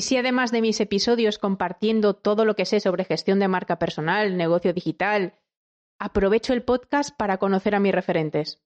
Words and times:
Y 0.00 0.02
si 0.02 0.16
además 0.16 0.50
de 0.50 0.62
mis 0.62 0.80
episodios 0.80 1.36
compartiendo 1.36 2.14
todo 2.14 2.46
lo 2.46 2.56
que 2.56 2.64
sé 2.64 2.80
sobre 2.80 3.04
gestión 3.04 3.38
de 3.38 3.48
marca 3.48 3.78
personal, 3.78 4.34
negocio 4.38 4.72
digital, 4.72 5.34
aprovecho 5.98 6.54
el 6.54 6.62
podcast 6.62 7.14
para 7.14 7.36
conocer 7.36 7.74
a 7.74 7.80
mis 7.80 7.92
referentes. 7.92 8.62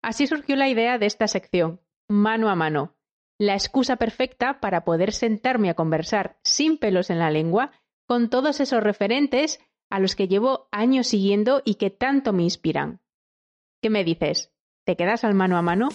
Así 0.00 0.26
surgió 0.26 0.56
la 0.56 0.70
idea 0.70 0.96
de 0.96 1.04
esta 1.04 1.28
sección, 1.28 1.82
mano 2.08 2.48
a 2.48 2.54
mano, 2.54 2.96
la 3.38 3.52
excusa 3.52 3.96
perfecta 3.96 4.60
para 4.60 4.86
poder 4.86 5.12
sentarme 5.12 5.68
a 5.68 5.74
conversar 5.74 6.38
sin 6.42 6.78
pelos 6.78 7.10
en 7.10 7.18
la 7.18 7.30
lengua 7.30 7.72
con 8.06 8.30
todos 8.30 8.58
esos 8.58 8.82
referentes 8.82 9.60
a 9.90 10.00
los 10.00 10.16
que 10.16 10.26
llevo 10.26 10.68
años 10.72 11.06
siguiendo 11.06 11.60
y 11.66 11.74
que 11.74 11.90
tanto 11.90 12.32
me 12.32 12.44
inspiran. 12.44 13.02
¿Qué 13.82 13.90
me 13.90 14.04
dices? 14.04 14.54
¿Te 14.86 14.96
quedas 14.96 15.22
al 15.22 15.34
mano 15.34 15.58
a 15.58 15.60
mano? 15.60 15.90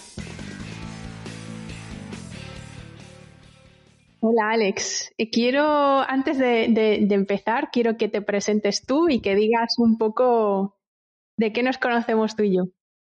Hola 4.26 4.52
Alex, 4.52 5.14
eh, 5.18 5.30
quiero, 5.30 5.60
antes 5.62 6.40
de, 6.40 7.06
empezar, 7.14 7.72
quiero 7.74 7.98
que 7.98 8.08
te 8.08 8.22
presentes 8.22 8.86
tú 8.86 9.10
y 9.10 9.20
que 9.20 9.36
digas 9.36 9.76
un 9.80 9.98
poco 9.98 10.78
de 11.38 11.52
qué 11.52 11.62
nos 11.62 11.78
conocemos 11.78 12.34
tú 12.38 12.44
y 12.44 12.56
yo. 12.56 12.64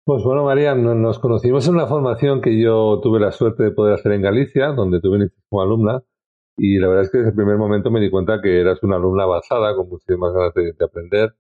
Pues 0.07 0.25
bueno, 0.25 0.45
María, 0.45 0.75
nos 0.75 1.19
conocimos 1.19 1.69
en 1.69 1.75
una 1.75 1.87
formación 1.87 2.41
que 2.41 2.59
yo 2.59 2.99
tuve 3.03 3.21
la 3.21 3.31
suerte 3.31 3.63
de 3.63 3.73
poder 3.73 3.93
hacer 3.93 4.13
en 4.13 4.23
Galicia, 4.23 4.69
donde 4.69 5.03
tuve 5.03 5.29
como 5.51 5.61
alumna, 5.61 6.03
y 6.57 6.79
la 6.79 6.89
verdad 6.89 7.05
es 7.05 7.11
que 7.11 7.19
desde 7.19 7.31
el 7.33 7.37
primer 7.37 7.59
momento 7.59 7.91
me 7.91 8.01
di 8.01 8.09
cuenta 8.09 8.41
que 8.41 8.59
eras 8.59 8.83
una 8.83 8.97
alumna 8.97 9.25
avanzada, 9.25 9.77
con 9.77 9.91
muchísimas 9.91 10.33
ganas 10.33 10.55
de, 10.55 10.75
aprender. 10.83 11.35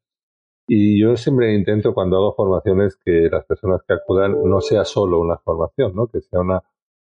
Y 0.68 1.00
yo 1.00 1.16
siempre 1.16 1.54
intento, 1.54 1.94
cuando 1.94 2.18
hago 2.18 2.34
formaciones, 2.34 2.98
que 3.02 3.30
las 3.32 3.46
personas 3.46 3.80
que 3.88 3.94
acudan 3.94 4.36
no 4.44 4.60
sea 4.60 4.84
solo 4.84 5.18
una 5.18 5.38
formación, 5.38 5.94
¿no? 5.94 6.08
que 6.08 6.20
sea 6.20 6.40
una, 6.40 6.60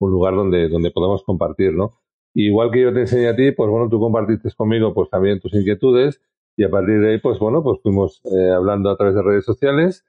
un 0.01 0.11
lugar 0.11 0.35
donde, 0.35 0.71
donde 0.71 0.91
podamos 0.91 1.23
compartir. 1.23 1.75
¿no? 1.75 1.99
Igual 2.45 2.71
que 2.71 2.83
yo 2.83 2.93
te 2.93 3.01
enseñé 3.01 3.29
a 3.29 3.37
ti, 3.37 3.53
pues 3.53 3.71
bueno, 3.71 3.89
tú 3.89 3.99
compartiste 3.99 4.49
conmigo 4.57 4.93
pues 4.93 5.09
también 5.11 5.41
tus 5.41 5.55
inquietudes 5.55 6.21
y 6.57 6.65
a 6.65 6.71
partir 6.71 7.01
de 7.01 7.13
ahí, 7.13 7.19
pues 7.19 7.39
bueno, 7.39 7.63
pues 7.63 7.81
fuimos 7.83 8.23
eh, 8.25 8.51
hablando 8.51 8.91
a 8.91 8.97
través 8.97 9.15
de 9.15 9.23
redes 9.23 9.45
sociales 9.45 10.05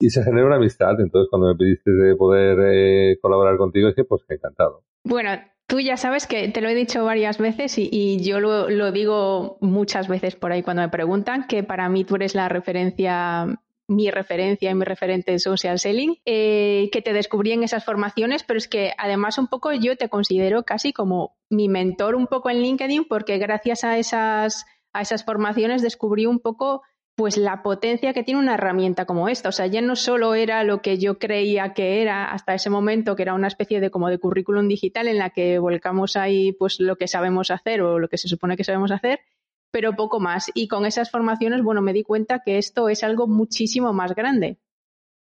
y 0.00 0.10
se 0.10 0.24
generó 0.24 0.48
una 0.48 0.56
amistad. 0.56 1.00
Entonces, 1.00 1.28
cuando 1.30 1.48
me 1.48 1.54
pediste 1.54 1.90
de 1.92 2.16
poder 2.16 2.58
eh, 2.60 3.18
colaborar 3.22 3.56
contigo, 3.56 3.88
dije, 3.88 4.04
pues 4.04 4.22
encantado. 4.28 4.82
Bueno, 5.04 5.30
tú 5.68 5.78
ya 5.78 5.96
sabes 5.96 6.26
que 6.26 6.48
te 6.48 6.60
lo 6.60 6.68
he 6.68 6.74
dicho 6.74 7.04
varias 7.04 7.38
veces 7.38 7.76
y, 7.78 8.20
yo 8.20 8.40
lo, 8.40 8.92
digo 8.92 9.58
muchas 9.60 10.08
veces 10.08 10.34
por 10.34 10.50
ahí 10.50 10.62
cuando 10.62 10.82
me 10.82 10.88
preguntan, 10.88 11.46
que 11.46 11.62
para 11.62 11.88
mí 11.88 12.04
tú 12.04 12.16
eres 12.16 12.34
la 12.34 12.48
referencia 12.48 13.60
mi 13.88 14.10
referencia 14.10 14.70
y 14.70 14.74
mi 14.74 14.84
referente 14.84 15.32
en 15.32 15.40
social 15.40 15.78
selling, 15.78 16.16
eh, 16.24 16.88
que 16.92 17.02
te 17.02 17.12
descubrí 17.12 17.52
en 17.52 17.62
esas 17.62 17.84
formaciones, 17.84 18.42
pero 18.42 18.58
es 18.58 18.68
que 18.68 18.92
además 18.96 19.38
un 19.38 19.48
poco 19.48 19.72
yo 19.72 19.96
te 19.96 20.08
considero 20.08 20.64
casi 20.64 20.92
como 20.92 21.36
mi 21.50 21.68
mentor 21.68 22.14
un 22.14 22.26
poco 22.26 22.50
en 22.50 22.62
LinkedIn, 22.62 23.04
porque 23.08 23.38
gracias 23.38 23.84
a 23.84 23.98
esas, 23.98 24.64
a 24.92 25.02
esas 25.02 25.24
formaciones 25.24 25.82
descubrí 25.82 26.26
un 26.26 26.38
poco 26.38 26.82
pues 27.14 27.36
la 27.36 27.62
potencia 27.62 28.14
que 28.14 28.22
tiene 28.22 28.40
una 28.40 28.54
herramienta 28.54 29.04
como 29.04 29.28
esta. 29.28 29.50
O 29.50 29.52
sea, 29.52 29.66
ya 29.66 29.82
no 29.82 29.96
solo 29.96 30.34
era 30.34 30.64
lo 30.64 30.80
que 30.80 30.98
yo 30.98 31.18
creía 31.18 31.74
que 31.74 32.00
era 32.00 32.32
hasta 32.32 32.54
ese 32.54 32.70
momento, 32.70 33.16
que 33.16 33.22
era 33.22 33.34
una 33.34 33.48
especie 33.48 33.80
de 33.80 33.90
como 33.90 34.08
de 34.08 34.18
currículum 34.18 34.66
digital 34.66 35.08
en 35.08 35.18
la 35.18 35.30
que 35.30 35.58
volcamos 35.58 36.16
ahí 36.16 36.52
pues 36.52 36.80
lo 36.80 36.96
que 36.96 37.08
sabemos 37.08 37.50
hacer 37.50 37.82
o 37.82 37.98
lo 37.98 38.08
que 38.08 38.18
se 38.18 38.28
supone 38.28 38.56
que 38.56 38.64
sabemos 38.64 38.90
hacer, 38.90 39.20
pero 39.72 39.96
poco 39.96 40.20
más. 40.20 40.52
Y 40.54 40.68
con 40.68 40.86
esas 40.86 41.10
formaciones, 41.10 41.62
bueno, 41.64 41.82
me 41.82 41.92
di 41.92 42.04
cuenta 42.04 42.42
que 42.44 42.58
esto 42.58 42.88
es 42.88 43.02
algo 43.02 43.26
muchísimo 43.26 43.92
más 43.92 44.14
grande. 44.14 44.58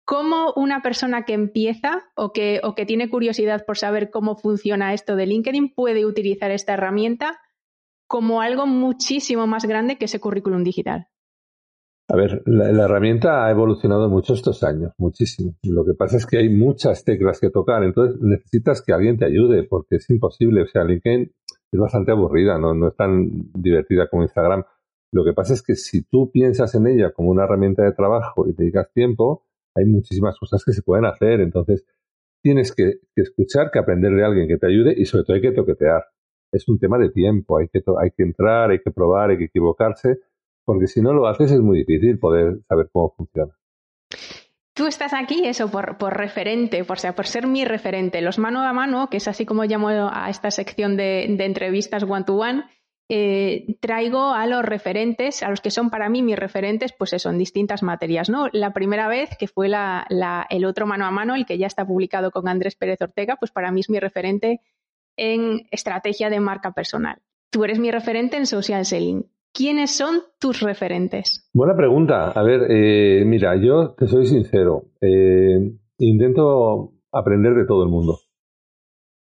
¿Cómo 0.06 0.54
una 0.56 0.82
persona 0.82 1.26
que 1.26 1.34
empieza 1.34 2.04
o 2.16 2.32
que, 2.32 2.62
o 2.64 2.76
que 2.76 2.86
tiene 2.86 3.10
curiosidad 3.10 3.66
por 3.66 3.78
saber 3.78 4.12
cómo 4.12 4.36
funciona 4.36 4.94
esto 4.94 5.16
de 5.16 5.26
LinkedIn 5.26 5.74
puede 5.74 6.06
utilizar 6.06 6.52
esta 6.52 6.76
herramienta 6.76 7.40
como 8.08 8.42
algo 8.42 8.68
muchísimo 8.68 9.48
más 9.48 9.66
grande 9.66 9.98
que 9.98 10.06
ese 10.06 10.20
currículum 10.20 10.64
digital? 10.64 11.08
A 12.08 12.16
ver, 12.16 12.44
la, 12.46 12.86
herramienta 12.86 13.46
ha 13.46 13.50
evolucionado 13.50 14.10
mucho 14.10 14.36
estos 14.36 14.64
años, 14.64 14.92
muchísimo. 15.00 15.56
Lo 15.64 15.84
que 15.84 15.96
pasa 15.96 16.18
es 16.18 16.28
que 16.28 16.38
hay 16.38 16.50
muchas 16.50 17.04
teclas 17.04 17.40
que 17.40 17.50
tocar, 17.50 17.84
entonces 17.84 18.22
necesitas 18.22 18.84
que 18.84 18.94
alguien 18.94 19.18
te 19.18 19.26
ayude, 19.26 19.64
porque 19.64 19.96
es 19.96 20.08
imposible. 20.12 20.62
O 20.62 20.68
sea, 20.68 20.84
LinkedIn 20.84 21.32
es 21.76 21.80
bastante 21.80 22.12
aburrida, 22.12 22.58
no, 22.58 22.74
no 22.74 22.88
es 22.88 22.96
tan 22.96 23.52
divertida 23.54 24.08
como 24.10 24.24
Instagram. 24.24 24.64
Lo 25.12 25.24
que 25.24 25.34
pasa 25.34 25.54
es 25.54 25.62
que 25.62 25.76
si 25.76 26.04
tú 26.04 26.32
piensas 26.32 26.76
en 26.76 26.88
ella 26.88 27.12
como 27.12 27.30
una 27.30 27.44
herramienta 27.44 27.84
de 27.84 27.94
trabajo 27.94 28.48
y 28.48 28.54
te 28.54 28.64
dedicas 28.64 28.92
tiempo, 28.94 29.46
hay 29.76 29.86
muchísimas 29.86 30.38
cosas 30.40 30.64
que 30.66 30.74
se 30.74 30.82
pueden 30.82 31.06
hacer. 31.06 31.42
Entonces, 31.42 31.86
tienes 32.42 32.74
que, 32.74 33.00
escuchar, 33.16 33.72
que 33.72 33.80
aprender 33.80 34.14
de 34.14 34.26
alguien 34.26 34.48
que 34.48 34.58
te 34.58 34.68
ayude 34.68 34.94
y 34.98 35.06
sobre 35.06 35.24
todo 35.24 35.36
hay 35.36 35.42
que 35.42 35.52
toquetear. 35.52 36.06
Es 36.52 36.68
un 36.68 36.80
tema 36.80 36.98
de 36.98 37.10
tiempo, 37.10 37.58
hay 37.58 37.68
que, 37.68 37.82
hay 38.02 38.12
que 38.12 38.24
entrar, 38.24 38.72
hay 38.72 38.80
que 38.80 38.92
probar, 38.92 39.30
hay 39.30 39.38
que 39.38 39.46
equivocarse 39.46 40.20
porque 40.66 40.88
si 40.88 41.02
no 41.02 41.14
lo 41.14 41.28
haces 41.28 41.52
es 41.52 41.62
muy 41.62 41.80
difícil 41.80 42.18
poder 42.18 42.60
saber 42.68 42.90
cómo 42.92 43.14
funciona. 43.16 43.56
Tú 44.76 44.88
estás 44.88 45.14
aquí, 45.14 45.48
eso, 45.48 45.72
por, 45.72 46.18
referente, 46.18 46.84
por, 46.84 47.00
sea, 47.00 47.16
por 47.16 47.28
ser 47.28 47.48
mi 47.48 47.64
referente. 47.64 48.20
Los 48.20 48.38
mano 48.38 48.62
a 48.62 48.74
mano, 48.74 49.10
que 49.10 49.18
es 49.18 49.28
así 49.30 49.46
como 49.46 49.64
llamo 49.64 49.88
a 49.88 50.30
esta 50.30 50.52
sección 50.52 50.98
de, 50.98 51.24
entrevistas 51.24 52.04
one-to-one, 52.04 52.66
eh, 53.08 53.78
traigo 53.80 54.34
a 54.34 54.46
los 54.48 54.66
referentes, 54.66 55.44
a 55.44 55.50
los 55.50 55.62
que 55.62 55.72
son 55.72 55.90
para 55.90 56.10
mí 56.10 56.22
mis 56.22 56.36
referentes, 56.36 56.92
pues 56.92 57.14
eso, 57.14 57.30
en 57.30 57.38
distintas 57.38 57.84
materias, 57.84 58.30
¿no? 58.30 58.50
La 58.52 58.74
primera 58.74 59.08
vez, 59.08 59.38
que 59.40 59.48
fue 59.48 59.68
el 59.68 60.66
otro 60.66 60.86
mano 60.86 61.06
a 61.06 61.12
mano, 61.12 61.36
el 61.36 61.46
que 61.46 61.58
ya 61.58 61.68
está 61.68 61.88
publicado 61.88 62.32
con 62.32 62.50
Andrés 62.50 62.76
Pérez 62.76 63.02
Ortega, 63.02 63.38
pues 63.38 63.52
para 63.52 63.72
mí 63.72 63.80
es 63.80 63.90
mi 63.90 64.02
referente 64.02 64.60
en 65.16 65.68
estrategia 65.72 66.30
de 66.30 66.42
marca 66.42 66.74
personal. 66.74 67.22
Tú 67.50 67.64
eres 67.64 67.80
mi 67.80 67.92
referente 67.92 68.36
en 68.36 68.46
social 68.46 68.86
selling. 68.86 69.24
¿Quiénes 69.56 69.96
son 69.96 70.18
tus 70.38 70.60
referentes? 70.60 71.50
Buena 71.54 71.78
pregunta. 71.78 72.32
A 72.32 72.44
ver, 72.44 72.68
eh, 72.70 73.24
mira, 73.26 73.56
yo 73.56 73.94
te 73.94 74.06
soy 74.06 74.26
sincero. 74.26 74.90
Eh, 75.00 75.72
intento 75.98 76.92
aprender 77.14 77.56
de 77.56 77.66
todo 77.66 77.84
el 77.84 77.90
mundo. 77.90 78.20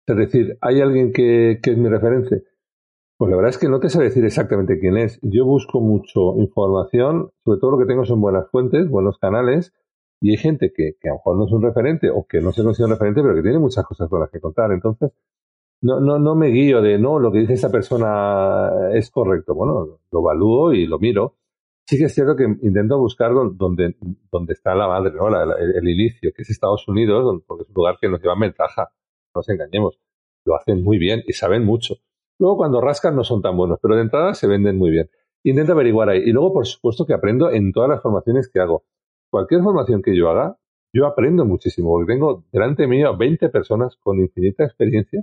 Es 0.04 0.16
decir, 0.16 0.58
¿hay 0.60 0.80
alguien 0.80 1.12
que, 1.12 1.60
es 1.62 1.78
mi 1.78 1.88
referente? 1.88 2.42
Pues 3.16 3.30
la 3.30 3.36
verdad 3.36 3.50
es 3.50 3.58
que 3.58 3.68
no 3.68 3.78
te 3.78 3.88
sé 3.88 4.02
decir 4.02 4.24
exactamente 4.24 4.80
quién 4.80 4.96
es. 4.96 5.20
Yo 5.22 5.46
busco 5.46 5.80
mucho 5.80 6.36
información, 6.38 7.30
sobre 7.44 7.60
todo 7.60 7.70
lo 7.70 7.78
que 7.78 7.86
tengo 7.86 8.04
son 8.04 8.20
buenas 8.20 8.50
fuentes, 8.50 8.88
buenos 8.88 9.18
canales, 9.18 9.72
y 10.20 10.32
hay 10.32 10.36
gente 10.36 10.72
que, 10.74 10.94
que 11.00 11.10
a 11.10 11.12
lo 11.12 11.18
mejor 11.18 11.36
no 11.36 11.46
es 11.46 11.52
un 11.52 11.62
referente 11.62 12.10
o 12.10 12.26
que 12.28 12.40
no 12.40 12.50
se 12.50 12.64
considera 12.64 12.88
un 12.88 12.94
referente, 12.94 13.22
pero 13.22 13.36
que 13.36 13.42
tiene 13.42 13.60
muchas 13.60 13.84
cosas 13.84 14.08
con 14.08 14.18
las 14.18 14.30
que 14.30 14.40
contar. 14.40 14.72
Entonces, 14.72 15.12
no, 15.84 16.00
no, 16.00 16.18
no 16.18 16.34
me 16.34 16.48
guío 16.48 16.80
de, 16.80 16.98
no, 16.98 17.18
lo 17.18 17.30
que 17.30 17.40
dice 17.40 17.52
esta 17.52 17.70
persona 17.70 18.70
es 18.94 19.10
correcto. 19.10 19.54
Bueno, 19.54 20.00
lo 20.10 20.20
evalúo 20.20 20.72
y 20.72 20.86
lo 20.86 20.98
miro. 20.98 21.36
Sí 21.86 21.98
que 21.98 22.04
es 22.04 22.14
cierto 22.14 22.34
que 22.36 22.44
intento 22.44 22.98
buscar 22.98 23.34
donde, 23.34 23.94
donde 24.32 24.52
está 24.54 24.74
la 24.74 24.88
madre, 24.88 25.12
¿no? 25.12 25.28
el, 25.28 25.86
inicio, 25.86 26.32
que 26.34 26.40
es 26.40 26.48
Estados 26.48 26.88
Unidos, 26.88 27.42
porque 27.46 27.64
es 27.64 27.68
un 27.68 27.74
lugar 27.74 27.98
que 28.00 28.08
nos 28.08 28.22
lleva 28.22 28.34
ventaja. 28.34 28.92
No 29.34 29.40
nos 29.40 29.48
engañemos. 29.50 30.00
Lo 30.46 30.56
hacen 30.56 30.82
muy 30.82 30.96
bien 30.96 31.22
y 31.26 31.34
saben 31.34 31.66
mucho. 31.66 31.96
Luego, 32.38 32.56
cuando 32.56 32.80
rascan, 32.80 33.14
no 33.14 33.22
son 33.22 33.42
tan 33.42 33.54
buenos, 33.54 33.78
pero 33.82 33.94
de 33.94 34.02
entrada 34.02 34.32
se 34.32 34.46
venden 34.46 34.78
muy 34.78 34.90
bien. 34.90 35.10
Intento 35.42 35.72
averiguar 35.72 36.08
ahí. 36.08 36.20
Y 36.24 36.32
luego, 36.32 36.54
por 36.54 36.66
supuesto, 36.66 37.04
que 37.04 37.12
aprendo 37.12 37.50
en 37.50 37.72
todas 37.72 37.90
las 37.90 38.00
formaciones 38.00 38.50
que 38.50 38.58
hago. 38.58 38.84
Cualquier 39.30 39.60
formación 39.60 40.00
que 40.00 40.16
yo 40.16 40.30
haga, 40.30 40.56
yo 40.94 41.04
aprendo 41.04 41.44
muchísimo, 41.44 41.90
porque 41.90 42.14
tengo 42.14 42.44
delante 42.50 42.86
mío 42.86 43.14
20 43.18 43.50
personas 43.50 43.98
con 44.02 44.18
infinita 44.18 44.64
experiencia 44.64 45.22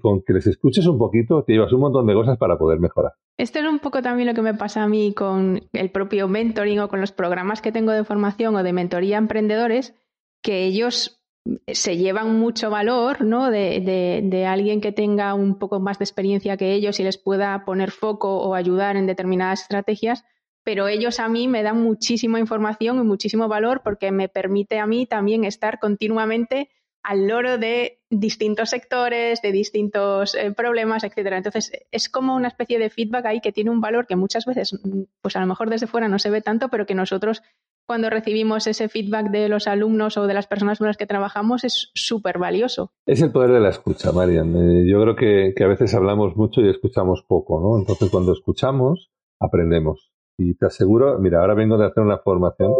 con 0.00 0.22
que 0.22 0.32
les 0.32 0.46
escuches 0.46 0.86
un 0.86 0.98
poquito 0.98 1.42
te 1.42 1.52
llevas 1.52 1.72
un 1.72 1.80
montón 1.80 2.06
de 2.06 2.14
cosas 2.14 2.36
para 2.38 2.58
poder 2.58 2.78
mejorar. 2.78 3.12
Esto 3.38 3.58
es 3.58 3.66
un 3.66 3.78
poco 3.78 4.02
también 4.02 4.28
lo 4.28 4.34
que 4.34 4.42
me 4.42 4.54
pasa 4.54 4.82
a 4.82 4.88
mí 4.88 5.12
con 5.14 5.68
el 5.72 5.90
propio 5.90 6.28
mentoring 6.28 6.80
o 6.80 6.88
con 6.88 7.00
los 7.00 7.12
programas 7.12 7.60
que 7.60 7.72
tengo 7.72 7.92
de 7.92 8.04
formación 8.04 8.56
o 8.56 8.62
de 8.62 8.72
mentoría 8.72 9.16
a 9.16 9.20
emprendedores, 9.20 9.94
que 10.42 10.64
ellos 10.64 11.20
se 11.68 11.96
llevan 11.96 12.38
mucho 12.38 12.70
valor 12.70 13.24
¿no? 13.24 13.50
de, 13.50 13.80
de, 13.80 14.20
de, 14.24 14.46
alguien 14.46 14.80
que 14.80 14.92
tenga 14.92 15.34
un 15.34 15.58
poco 15.58 15.80
más 15.80 15.98
de 15.98 16.04
experiencia 16.04 16.56
que 16.56 16.72
ellos 16.72 16.98
y 16.98 17.04
les 17.04 17.18
pueda 17.18 17.64
poner 17.64 17.90
foco 17.90 18.38
o 18.38 18.54
ayudar 18.54 18.96
en 18.96 19.06
determinadas 19.06 19.62
estrategias, 19.62 20.24
pero 20.64 20.88
ellos 20.88 21.20
a 21.20 21.28
mí 21.28 21.46
me 21.46 21.62
dan 21.62 21.80
muchísima 21.80 22.40
información 22.40 22.98
y 22.98 23.04
muchísimo 23.04 23.48
valor 23.48 23.82
porque 23.84 24.10
me 24.10 24.28
permite 24.28 24.78
a 24.78 24.86
mí 24.86 25.06
también 25.06 25.44
estar 25.44 25.78
continuamente 25.78 26.70
al 27.06 27.28
loro 27.28 27.56
de 27.56 28.00
distintos 28.10 28.70
sectores, 28.70 29.40
de 29.40 29.52
distintos 29.52 30.34
eh, 30.34 30.50
problemas, 30.50 31.04
etcétera. 31.04 31.36
Entonces, 31.36 31.70
es 31.92 32.08
como 32.08 32.34
una 32.34 32.48
especie 32.48 32.80
de 32.80 32.90
feedback 32.90 33.26
ahí 33.26 33.40
que 33.40 33.52
tiene 33.52 33.70
un 33.70 33.80
valor 33.80 34.08
que 34.08 34.16
muchas 34.16 34.44
veces, 34.44 34.74
mm, 34.74 35.02
pues 35.22 35.36
a 35.36 35.40
lo 35.40 35.46
mejor 35.46 35.70
desde 35.70 35.86
fuera 35.86 36.08
no 36.08 36.18
se 36.18 36.30
ve 36.30 36.40
tanto, 36.42 36.68
pero 36.68 36.84
que 36.84 36.96
nosotros 36.96 37.42
cuando 37.86 38.10
recibimos 38.10 38.66
ese 38.66 38.88
feedback 38.88 39.30
de 39.30 39.48
los 39.48 39.68
alumnos 39.68 40.16
o 40.16 40.26
de 40.26 40.34
las 40.34 40.48
personas 40.48 40.78
con 40.78 40.88
las 40.88 40.96
que 40.96 41.06
trabajamos 41.06 41.62
es 41.62 41.92
súper 41.94 42.38
valioso. 42.38 42.90
Es 43.06 43.22
el 43.22 43.30
poder 43.30 43.52
de 43.52 43.60
la 43.60 43.68
escucha, 43.68 44.10
Marian. 44.10 44.56
Eh, 44.56 44.90
yo 44.90 45.00
creo 45.00 45.14
que, 45.14 45.64
a 45.64 45.68
veces 45.68 45.94
hablamos 45.94 46.34
mucho 46.34 46.60
y 46.60 46.68
escuchamos 46.68 47.22
poco, 47.28 47.60
¿no? 47.60 47.78
Entonces, 47.78 48.10
cuando 48.10 48.32
escuchamos, 48.32 49.12
aprendemos. 49.38 50.10
Y 50.36 50.56
te 50.56 50.66
aseguro, 50.66 51.20
mira, 51.20 51.40
ahora 51.40 51.54
vengo 51.54 51.78
de 51.78 51.86
hacer 51.86 52.02
una 52.02 52.18
formación 52.18 52.72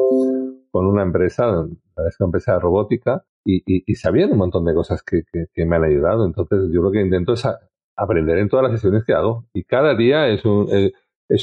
con 0.73 0.87
una 0.87 1.05
empresa, 1.05 1.45
es 2.09 2.17
una 2.19 2.27
empresa 2.27 2.55
de 2.55 2.59
robótica, 2.59 3.25
y, 3.47 3.63
y, 3.87 3.95
sabían 3.95 4.33
un 4.33 4.39
montón 4.39 4.65
de 4.65 4.75
cosas 4.75 5.03
que, 5.03 5.23
que, 5.33 5.65
me 5.65 5.77
han 5.77 5.85
ayudado. 5.85 6.27
Entonces, 6.27 6.69
yo 6.73 6.83
lo 6.83 6.91
que 6.91 7.01
intento 7.01 7.35
es 7.35 7.47
aprender 7.97 8.39
en 8.39 8.49
todas 8.49 8.65
las 8.65 8.73
sesiones 8.73 9.05
que 9.05 9.15
hago. 9.15 9.47
Y 9.55 9.65
cada 9.65 9.95
día 9.95 10.29
es 10.29 10.45
un, 10.45 10.69
eh, 10.73 10.93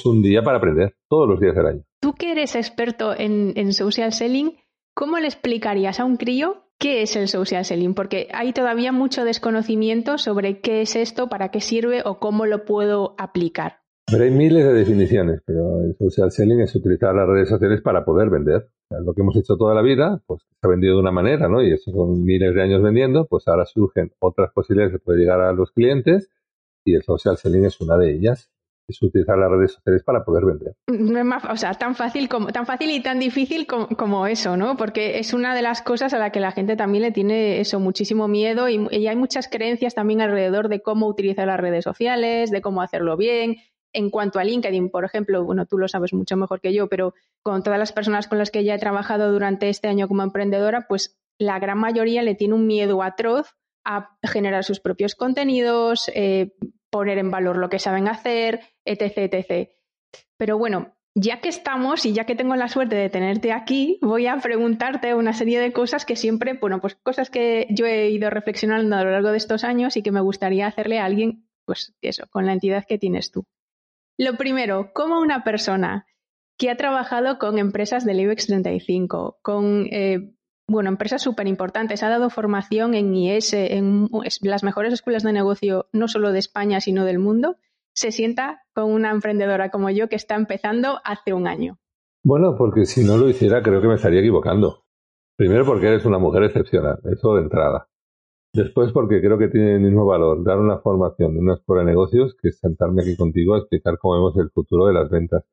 un 0.06 0.22
día 0.22 0.44
para 0.44 0.58
aprender, 0.58 0.96
todos 1.08 1.30
los 1.30 1.40
días 1.40 1.56
del 1.56 1.66
año. 1.66 1.84
Tú 2.02 2.14
que 2.14 2.32
eres 2.32 2.56
experto 2.56 3.14
en, 3.18 3.54
en 3.56 3.74
social 3.74 4.12
selling, 4.12 4.58
¿cómo 4.94 5.18
le 5.18 5.28
explicarías 5.28 6.00
a 6.00 6.06
un 6.06 6.18
crío 6.18 6.66
qué 6.78 7.02
es 7.02 7.16
el 7.16 7.30
social 7.30 7.64
selling? 7.64 7.94
Porque 7.94 8.28
hay 8.34 8.52
todavía 8.52 8.92
mucho 8.92 9.24
desconocimiento 9.24 10.18
sobre 10.18 10.60
qué 10.60 10.82
es 10.82 10.96
esto, 10.96 11.30
para 11.30 11.50
qué 11.50 11.62
sirve 11.62 12.02
o 12.04 12.20
cómo 12.20 12.46
lo 12.46 12.66
puedo 12.66 13.16
aplicar. 13.18 13.83
Pero 14.06 14.24
hay 14.24 14.32
miles 14.32 14.66
de 14.66 14.74
definiciones, 14.74 15.42
pero 15.46 15.82
el 15.82 15.96
social 15.98 16.32
selling 16.32 16.62
es 16.62 16.76
utilizar 16.76 17.16
las 17.16 17.28
redes 17.28 17.50
sociales 17.50 17.82
para 17.82 18.04
poder 18.04 18.30
vender. 18.30 18.70
lo 18.90 19.14
que 19.14 19.22
hemos 19.22 19.36
hecho 19.38 19.56
toda 19.58 19.74
la 19.74 19.82
vida, 19.82 20.22
pues 20.28 20.42
se 20.42 20.68
ha 20.68 20.70
vendido 20.70 20.96
de 20.96 21.02
una 21.02 21.12
manera, 21.12 21.48
¿no? 21.48 21.64
Y 21.64 21.72
eso 21.72 21.92
son 21.92 22.24
miles 22.24 22.54
de 22.54 22.62
años 22.62 22.84
vendiendo, 22.84 23.26
pues 23.26 23.48
ahora 23.48 23.66
surgen 23.66 24.12
otras 24.20 24.52
posibilidades 24.52 24.94
de 24.94 25.00
poder 25.00 25.20
llegar 25.20 25.42
a 25.42 25.54
los 25.54 25.72
clientes 25.72 26.30
y 26.86 26.96
el 26.96 27.04
social 27.04 27.38
selling 27.38 27.66
es 27.66 27.80
una 27.82 27.98
de 27.98 28.14
ellas 28.14 28.54
es 28.88 29.02
utilizar 29.02 29.38
las 29.38 29.50
redes 29.50 29.74
sociales 29.74 30.04
para 30.04 30.24
poder 30.24 30.46
vender. 30.46 30.76
No 30.88 31.20
es 31.20 31.26
más, 31.26 31.46
o 31.46 31.56
sea, 31.56 31.74
tan 31.74 31.96
fácil 31.96 32.28
como, 32.28 32.48
tan 32.48 32.66
fácil 32.66 32.92
y 32.92 33.02
tan 33.02 33.20
difícil 33.20 33.66
como, 33.66 34.28
eso, 34.28 34.58
¿no? 34.58 34.76
Porque 34.78 35.20
es 35.20 35.34
una 35.34 35.56
de 35.56 35.62
las 35.62 35.82
cosas 35.82 36.14
a 36.14 36.20
la 36.20 36.32
que 36.32 36.40
la 36.40 36.52
gente 36.52 36.76
también 36.76 37.04
le 37.04 37.12
tiene 37.12 37.60
eso, 37.60 37.80
muchísimo 37.80 38.28
miedo 38.28 38.70
y, 38.70 38.88
y, 38.92 39.08
hay 39.08 39.16
muchas 39.16 39.48
creencias 39.48 39.96
también 39.96 40.22
alrededor 40.22 40.70
de 40.70 40.82
cómo 40.82 41.08
utilizar 41.08 41.48
las 41.48 41.60
redes 41.60 41.84
sociales, 41.84 42.52
de 42.52 42.62
cómo 42.62 42.82
hacerlo 42.82 43.18
bien. 43.18 43.58
En 43.94 44.10
cuanto 44.10 44.40
a 44.40 44.44
LinkedIn, 44.44 44.90
por 44.90 45.06
ejemplo, 45.06 45.44
bueno, 45.44 45.66
tú 45.66 45.78
lo 45.78 45.88
sabes 45.88 46.14
mucho 46.14 46.36
mejor 46.36 46.60
que 46.60 46.74
yo, 46.74 46.88
pero 46.90 47.14
con 47.44 47.62
todas 47.64 47.80
las 47.80 47.92
personas 47.92 48.28
con 48.28 48.40
las 48.40 48.50
que 48.50 48.64
ya 48.64 48.76
he 48.76 48.80
trabajado 48.80 49.32
durante 49.32 49.70
este 49.70 49.88
año 49.88 50.08
como 50.08 50.24
emprendedora, 50.24 50.88
pues 50.88 51.18
la 51.38 51.60
gran 51.60 51.78
mayoría 51.78 52.24
le 52.24 52.36
tiene 52.36 52.56
un 52.56 52.68
miedo 52.68 53.04
atroz 53.04 53.56
a 53.86 54.18
generar 54.24 54.64
sus 54.64 54.80
propios 54.80 55.16
contenidos, 55.16 56.10
eh, 56.14 56.54
poner 56.90 57.18
en 57.18 57.32
valor 57.32 57.58
lo 57.58 57.70
que 57.70 57.80
saben 57.80 58.08
hacer, 58.08 58.62
etc, 58.86 59.34
etc. 59.34 59.70
Pero 60.38 60.58
bueno, 60.58 60.96
ya 61.16 61.42
que 61.42 61.50
estamos 61.50 62.06
y 62.06 62.14
ya 62.14 62.26
que 62.26 62.36
tengo 62.36 62.56
la 62.56 62.68
suerte 62.68 62.96
de 62.96 63.10
tenerte 63.10 63.52
aquí, 63.52 64.00
voy 64.02 64.28
a 64.28 64.38
preguntarte 64.38 65.14
una 65.14 65.34
serie 65.34 65.60
de 65.60 65.72
cosas 65.72 66.06
que 66.06 66.16
siempre, 66.16 66.54
bueno, 66.54 66.82
pues 66.82 66.96
cosas 66.96 67.30
que 67.30 67.68
yo 67.70 67.86
he 67.86 68.10
ido 68.10 68.30
reflexionando 68.30 68.96
a 68.96 69.04
lo 69.04 69.12
largo 69.12 69.32
de 69.32 69.38
estos 69.38 69.64
años 69.64 69.98
y 69.98 70.04
que 70.04 70.12
me 70.12 70.22
gustaría 70.22 70.68
hacerle 70.68 71.00
a 71.00 71.06
alguien, 71.06 71.48
pues 71.66 71.94
eso, 72.02 72.26
con 72.30 72.46
la 72.46 72.54
entidad 72.54 72.86
que 72.88 72.98
tienes 72.98 73.32
tú. 73.32 73.46
Lo 74.18 74.38
primero, 74.38 74.92
¿cómo 74.94 75.20
una 75.20 75.44
persona 75.44 76.06
que 76.58 76.70
ha 76.70 76.78
trabajado 76.78 77.40
con 77.40 77.58
empresas 77.58 78.06
del 78.06 78.20
IBEX 78.20 78.48
35, 78.48 79.40
con 79.42 79.88
eh, 79.92 80.34
bueno, 80.68 80.90
empresas 80.90 81.22
súper 81.22 81.48
importantes, 81.48 82.04
ha 82.04 82.10
dado 82.10 82.30
formación 82.30 82.94
en 82.94 83.14
IES, 83.14 83.54
en 83.54 84.10
las 84.42 84.64
mejores 84.64 84.94
escuelas 84.94 85.24
de 85.24 85.34
negocio, 85.34 85.88
no 85.92 86.08
solo 86.08 86.32
de 86.32 86.40
España, 86.40 86.80
sino 86.80 87.06
del 87.06 87.20
mundo, 87.20 87.58
se 87.94 88.12
sienta 88.12 88.64
con 88.74 88.92
una 88.92 89.12
emprendedora 89.12 89.70
como 89.70 89.90
yo 89.90 90.08
que 90.10 90.16
está 90.16 90.36
empezando 90.36 91.00
hace 91.04 91.34
un 91.34 91.48
año? 91.48 91.80
Bueno, 92.24 92.56
porque 92.58 92.86
si 92.86 93.04
no 93.04 93.18
lo 93.18 93.30
hiciera 93.30 93.62
creo 93.62 93.82
que 93.82 93.88
me 93.88 93.96
estaría 93.96 94.22
equivocando. 94.22 94.86
Primero 95.36 95.66
porque 95.66 95.88
eres 95.88 96.06
una 96.06 96.20
mujer 96.20 96.44
excepcional, 96.44 97.00
eso 97.12 97.36
de 97.36 97.42
entrada. 97.42 97.90
Después 98.54 98.92
porque 98.92 99.20
creo 99.20 99.40
que 99.40 99.48
tiene 99.48 99.76
el 99.76 99.82
mismo 99.82 100.06
valor 100.06 100.44
dar 100.44 100.60
una 100.60 100.78
formación 100.78 101.34
de 101.34 101.40
una 101.40 101.56
escuela 101.56 101.82
de 101.82 101.90
negocios 101.90 102.36
que 102.40 102.52
sentarme 102.52 103.02
aquí 103.02 103.16
contigo 103.18 103.56
a 103.56 103.58
explicar 103.58 103.98
cómo 103.98 104.14
vemos 104.14 104.38
el 104.38 104.52
futuro 104.52 104.86
de 104.86 104.94
las 104.94 105.10
ventas. 105.10 105.44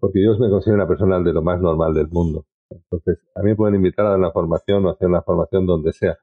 Porque 0.00 0.24
yo 0.24 0.38
me 0.38 0.48
considero 0.48 0.76
una 0.76 0.88
persona 0.88 1.20
de 1.20 1.32
lo 1.32 1.42
más 1.42 1.60
normal 1.60 1.92
del 1.92 2.08
mundo. 2.08 2.46
Entonces, 2.70 3.18
a 3.34 3.42
mí 3.42 3.50
me 3.50 3.56
pueden 3.56 3.76
invitar 3.76 4.06
a 4.06 4.10
dar 4.10 4.18
una 4.18 4.32
formación 4.32 4.86
o 4.86 4.90
hacer 4.90 5.08
una 5.08 5.22
formación 5.22 5.66
donde 5.66 5.92
sea. 5.92 6.16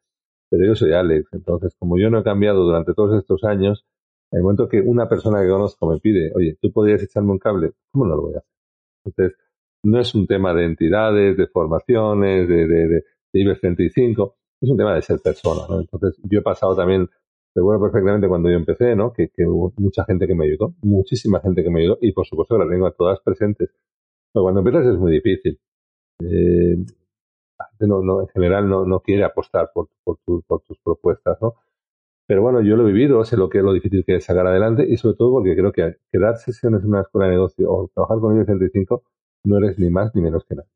Pero 0.49 0.65
yo 0.65 0.75
soy 0.75 0.93
Alex. 0.93 1.29
Entonces, 1.31 1.75
como 1.77 1.97
yo 1.99 2.09
no 2.09 2.19
he 2.19 2.23
cambiado 2.23 2.63
durante 2.63 2.93
todos 2.95 3.17
estos 3.19 3.43
años, 3.43 3.85
en 4.31 4.39
el 4.39 4.43
momento 4.43 4.67
que 4.67 4.81
una 4.81 5.07
persona 5.07 5.41
que 5.41 5.49
conozco 5.49 5.87
me 5.87 5.99
pide, 5.99 6.31
oye, 6.35 6.57
¿tú 6.59 6.71
podrías 6.71 7.03
echarme 7.03 7.31
un 7.31 7.39
cable? 7.39 7.73
¿Cómo 7.91 8.05
no 8.07 8.15
lo 8.15 8.21
voy 8.23 8.33
a 8.33 8.37
hacer? 8.39 8.51
Entonces, 9.05 9.37
no 9.83 9.99
es 9.99 10.15
un 10.15 10.25
tema 10.25 10.53
de 10.55 10.65
entidades, 10.65 11.37
de 11.37 11.47
formaciones, 11.47 12.47
de, 12.47 12.67
de, 12.67 12.87
de, 12.87 13.03
IBEX 13.33 13.61
35, 13.61 14.35
es 14.63 14.69
un 14.69 14.77
tema 14.77 14.95
de 14.95 15.01
ser 15.01 15.19
persona, 15.19 15.61
¿no? 15.69 15.81
Entonces, 15.81 16.17
yo 16.23 16.39
he 16.39 16.41
pasado 16.41 16.75
también, 16.75 17.09
recuerdo 17.53 17.81
perfectamente 17.83 18.27
cuando 18.27 18.49
yo 18.49 18.55
empecé, 18.55 18.95
¿no? 18.95 19.11
Que, 19.13 19.29
que, 19.29 19.45
hubo 19.45 19.73
mucha 19.77 20.05
gente 20.05 20.25
que 20.25 20.35
me 20.35 20.45
ayudó, 20.45 20.73
muchísima 20.81 21.41
gente 21.41 21.63
que 21.63 21.69
me 21.69 21.81
ayudó, 21.81 21.97
y 22.01 22.13
por 22.13 22.25
supuesto 22.25 22.57
la 22.57 22.69
tengo 22.69 22.87
a 22.87 22.93
todas 22.93 23.19
presentes. 23.21 23.69
Pero 24.33 24.43
cuando 24.43 24.61
empiezas 24.61 24.87
es 24.87 24.97
muy 24.97 25.11
difícil. 25.11 25.59
Eh, 26.21 26.77
no, 27.81 28.01
no, 28.01 28.21
en 28.21 28.27
general 28.29 28.69
no, 28.69 28.85
no 28.85 29.01
quiere 29.01 29.23
apostar 29.23 29.71
por, 29.73 29.89
por, 30.03 30.17
por 30.47 30.61
tus 30.61 30.79
propuestas, 30.79 31.37
¿no? 31.41 31.55
Pero 32.25 32.41
bueno, 32.41 32.61
yo 32.61 32.77
lo 32.77 32.87
he 32.87 32.93
vivido, 32.93 33.23
sé 33.25 33.35
lo 33.35 33.49
que 33.49 33.57
es 33.57 33.63
lo 33.63 33.73
difícil 33.73 34.05
que 34.05 34.15
es 34.15 34.23
sacar 34.25 34.47
adelante 34.47 34.85
y 34.87 34.95
sobre 34.97 35.17
todo 35.17 35.33
porque 35.33 35.55
creo 35.55 35.73
que, 35.73 35.97
que 36.09 36.19
dar 36.19 36.37
sesiones 36.37 36.81
en 36.83 36.89
una 36.89 37.01
escuela 37.01 37.27
de 37.27 37.33
negocio 37.33 37.69
o 37.69 37.89
trabajar 37.93 38.19
con 38.19 38.39
el 38.39 38.45
35 38.45 39.03
no 39.45 39.57
eres 39.57 39.77
ni 39.77 39.89
más 39.89 40.15
ni 40.15 40.21
menos 40.21 40.45
que 40.45 40.55
nada. 40.55 40.69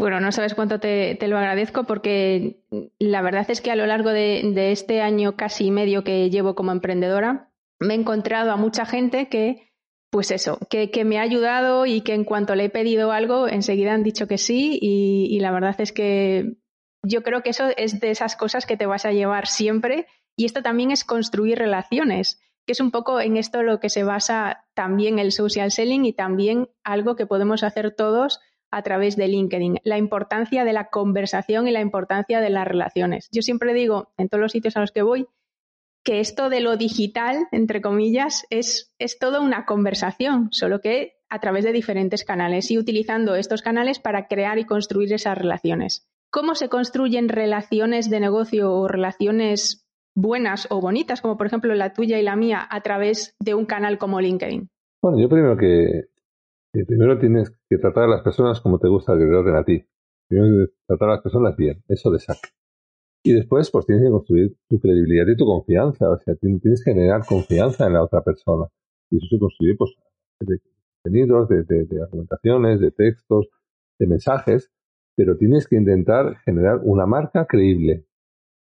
Bueno, 0.00 0.18
no 0.18 0.32
sabes 0.32 0.54
cuánto 0.54 0.80
te, 0.80 1.18
lo 1.28 1.36
agradezco 1.36 1.84
porque 1.84 2.62
la 2.98 3.20
verdad 3.20 3.44
es 3.50 3.60
que 3.60 3.70
a 3.70 3.76
lo 3.76 3.84
largo 3.84 4.08
de, 4.08 4.72
este 4.72 5.02
año 5.02 5.36
casi 5.36 5.70
medio 5.70 6.04
que 6.04 6.30
llevo 6.30 6.54
como 6.54 6.72
emprendedora, 6.72 7.52
me 7.78 7.92
he 7.92 7.98
encontrado 7.98 8.50
a 8.50 8.56
mucha 8.56 8.86
gente 8.86 9.28
que, 9.28 9.70
pues 10.10 10.30
eso, 10.30 10.58
que, 10.70 10.90
que, 10.90 11.04
me 11.04 11.18
ha 11.18 11.22
ayudado 11.22 11.84
y 11.84 12.00
que 12.00 12.14
en 12.14 12.24
cuanto 12.24 12.54
le 12.54 12.64
he 12.64 12.70
pedido 12.70 13.12
algo, 13.12 13.46
enseguida 13.46 13.92
han 13.92 14.02
dicho 14.02 14.26
que 14.26 14.38
sí 14.38 14.78
y, 14.80 15.26
y 15.30 15.38
la 15.40 15.50
verdad 15.50 15.78
es 15.78 15.92
que 15.92 16.56
yo 17.02 17.22
creo 17.22 17.42
que 17.42 17.50
eso 17.50 17.68
es 17.76 18.00
de 18.00 18.10
esas 18.10 18.36
cosas 18.36 18.64
que 18.64 18.78
te 18.78 18.86
vas 18.86 19.04
a 19.04 19.12
llevar 19.12 19.48
siempre 19.48 20.06
y 20.34 20.46
esto 20.46 20.62
también 20.62 20.92
es 20.92 21.04
construir 21.04 21.58
relaciones, 21.58 22.40
que 22.64 22.72
es 22.72 22.80
un 22.80 22.90
poco 22.90 23.20
en 23.20 23.36
esto 23.36 23.62
lo 23.62 23.80
que 23.80 23.90
se 23.90 24.02
basa 24.02 24.64
también 24.72 25.18
el 25.18 25.30
social 25.30 25.70
selling 25.70 26.06
y 26.06 26.14
también 26.14 26.70
algo 26.84 27.16
que 27.16 27.26
podemos 27.26 27.62
hacer 27.64 27.94
todos 27.94 28.40
a 28.70 28.82
través 28.82 29.16
de 29.16 29.28
LinkedIn, 29.28 29.78
la 29.84 29.98
importancia 29.98 30.64
de 30.64 30.72
la 30.72 30.88
conversación 30.88 31.68
y 31.68 31.72
la 31.72 31.80
importancia 31.80 32.40
de 32.40 32.50
las 32.50 32.66
relaciones. 32.66 33.28
Yo 33.32 33.42
siempre 33.42 33.74
digo 33.74 34.12
en 34.16 34.28
todos 34.28 34.42
los 34.42 34.52
sitios 34.52 34.76
a 34.76 34.80
los 34.80 34.92
que 34.92 35.02
voy 35.02 35.26
que 36.02 36.20
esto 36.20 36.48
de 36.48 36.60
lo 36.60 36.76
digital, 36.76 37.46
entre 37.52 37.82
comillas, 37.82 38.46
es, 38.48 38.94
es 38.98 39.18
toda 39.18 39.40
una 39.40 39.66
conversación, 39.66 40.48
solo 40.50 40.80
que 40.80 41.14
a 41.28 41.40
través 41.40 41.64
de 41.64 41.72
diferentes 41.72 42.24
canales 42.24 42.70
y 42.70 42.78
utilizando 42.78 43.34
estos 43.34 43.62
canales 43.62 43.98
para 43.98 44.26
crear 44.26 44.58
y 44.58 44.64
construir 44.64 45.12
esas 45.12 45.36
relaciones 45.36 46.10
cómo 46.30 46.54
se 46.54 46.68
construyen 46.68 47.28
relaciones 47.28 48.08
de 48.08 48.20
negocio 48.20 48.72
o 48.72 48.88
relaciones 48.88 49.86
buenas 50.14 50.66
o 50.70 50.80
bonitas, 50.80 51.20
como 51.20 51.36
por 51.36 51.46
ejemplo 51.46 51.74
la 51.74 51.92
tuya 51.92 52.18
y 52.18 52.22
la 52.22 52.36
mía, 52.36 52.66
a 52.68 52.80
través 52.80 53.36
de 53.40 53.54
un 53.54 53.66
canal 53.66 53.98
como 53.98 54.20
LinkedIn? 54.20 54.68
Bueno, 55.02 55.18
yo 55.20 55.28
primero 55.28 55.56
que, 55.56 56.09
primero 56.72 57.18
tienes 57.18 57.50
que 57.68 57.78
tratar 57.78 58.04
a 58.04 58.08
las 58.08 58.22
personas 58.22 58.60
como 58.60 58.78
te 58.78 58.88
gusta 58.88 59.14
que 59.14 59.24
te 59.24 59.30
traten 59.30 59.54
a 59.54 59.64
ti. 59.64 59.84
Primero 60.28 60.68
tratar 60.86 61.08
a 61.08 61.12
las 61.12 61.22
personas 61.22 61.56
bien, 61.56 61.82
eso 61.88 62.10
de 62.10 62.18
saque. 62.18 62.48
Y 63.22 63.32
después, 63.32 63.70
pues 63.70 63.86
tienes 63.86 64.04
que 64.04 64.10
construir 64.10 64.56
tu 64.68 64.78
credibilidad 64.80 65.26
y 65.26 65.36
tu 65.36 65.44
confianza. 65.44 66.10
O 66.10 66.18
sea, 66.18 66.34
tienes 66.36 66.82
que 66.84 66.92
generar 66.92 67.26
confianza 67.26 67.86
en 67.86 67.94
la 67.94 68.04
otra 68.04 68.22
persona. 68.22 68.66
Y 69.10 69.18
eso 69.18 69.26
se 69.28 69.38
construye, 69.38 69.74
pues, 69.76 69.90
de 70.40 70.58
contenidos, 71.02 71.48
de 71.48 72.02
argumentaciones, 72.02 72.80
de 72.80 72.90
textos, 72.92 73.48
de 73.98 74.06
mensajes 74.06 74.70
pero 75.20 75.36
tienes 75.36 75.68
que 75.68 75.76
intentar 75.76 76.38
generar 76.46 76.80
una 76.82 77.04
marca 77.04 77.46
creíble 77.46 78.06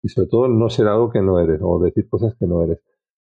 y 0.03 0.09
sobre 0.09 0.27
todo 0.27 0.47
no 0.47 0.69
ser 0.69 0.87
algo 0.87 1.09
que 1.09 1.19
no 1.19 1.39
eres 1.39 1.59
o 1.63 1.79
decir 1.79 2.07
cosas 2.07 2.35
que 2.35 2.45
no 2.45 2.61
eres. 2.61 2.77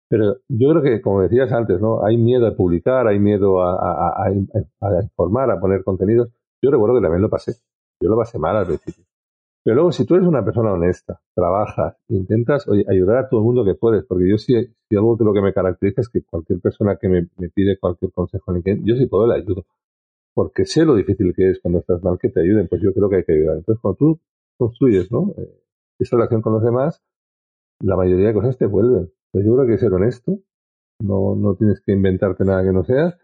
Pero 0.08 0.36
yo 0.48 0.70
creo 0.70 0.82
que, 0.82 1.00
como 1.00 1.22
decías 1.22 1.52
antes, 1.52 1.80
¿no? 1.80 2.04
Hay 2.04 2.16
miedo 2.16 2.46
a 2.46 2.54
publicar, 2.54 3.08
hay 3.08 3.18
miedo 3.18 3.62
a, 3.62 4.30
informar, 5.02 5.50
a 5.50 5.60
poner 5.60 5.82
contenidos. 5.82 6.28
Yo 6.62 6.70
recuerdo 6.70 6.96
que 6.96 7.02
también 7.02 7.22
lo 7.22 7.30
pasé. 7.30 7.54
Yo 8.00 8.08
lo 8.08 8.16
pasé 8.16 8.38
mal 8.38 8.56
al 8.56 8.66
principio. 8.66 9.04
Pero 9.64 9.74
luego, 9.74 9.92
si 9.92 10.04
tú 10.04 10.14
eres 10.14 10.28
una 10.28 10.44
persona 10.44 10.72
honesta, 10.72 11.20
trabajas, 11.34 11.96
intentas 12.08 12.66
ayudar 12.88 13.16
a 13.18 13.28
todo 13.28 13.40
el 13.40 13.46
mundo 13.46 13.64
que 13.64 13.74
puedes, 13.74 14.04
porque 14.04 14.30
yo 14.30 14.38
sí, 14.38 14.54
si 14.88 14.96
algo 14.96 15.16
de 15.16 15.24
lo 15.24 15.32
que 15.32 15.42
me 15.42 15.52
caracteriza 15.52 16.02
es 16.02 16.08
que 16.08 16.22
cualquier 16.22 16.60
persona 16.60 16.96
que 17.00 17.08
me, 17.08 17.28
me 17.36 17.48
pide 17.48 17.76
cualquier 17.76 18.12
consejo 18.12 18.54
yo 18.62 18.94
sí 18.94 19.06
puedo 19.06 19.26
le 19.26 19.34
ayudo 19.34 19.66
porque 20.36 20.66
sé 20.66 20.84
lo 20.84 20.94
difícil 20.94 21.32
que 21.34 21.48
es 21.48 21.60
cuando 21.60 21.78
estás 21.78 22.02
mal 22.02 22.18
que 22.20 22.28
te 22.28 22.40
ayuden, 22.42 22.68
pues 22.68 22.82
yo 22.82 22.92
creo 22.92 23.08
que 23.08 23.16
hay 23.16 23.24
que 23.24 23.32
ayudar. 23.32 23.56
Entonces, 23.56 23.80
cuando 23.80 23.96
tú 23.96 24.20
construyes 24.58 25.10
¿no? 25.10 25.32
Eh, 25.38 25.62
esa 25.98 26.16
relación 26.16 26.42
con 26.42 26.52
los 26.52 26.62
demás, 26.62 27.02
la 27.80 27.96
mayoría 27.96 28.26
de 28.26 28.34
cosas 28.34 28.58
te 28.58 28.66
vuelven. 28.66 29.10
Entonces, 29.36 29.50
yo 29.50 29.56
creo 29.56 29.66
que 29.66 29.78
ser 29.78 29.92
honesto, 29.92 30.38
no, 30.98 31.36
no 31.36 31.56
tienes 31.56 31.82
que 31.84 31.92
inventarte 31.92 32.42
nada 32.44 32.64
que 32.64 32.72
no 32.72 32.84
seas 32.84 33.18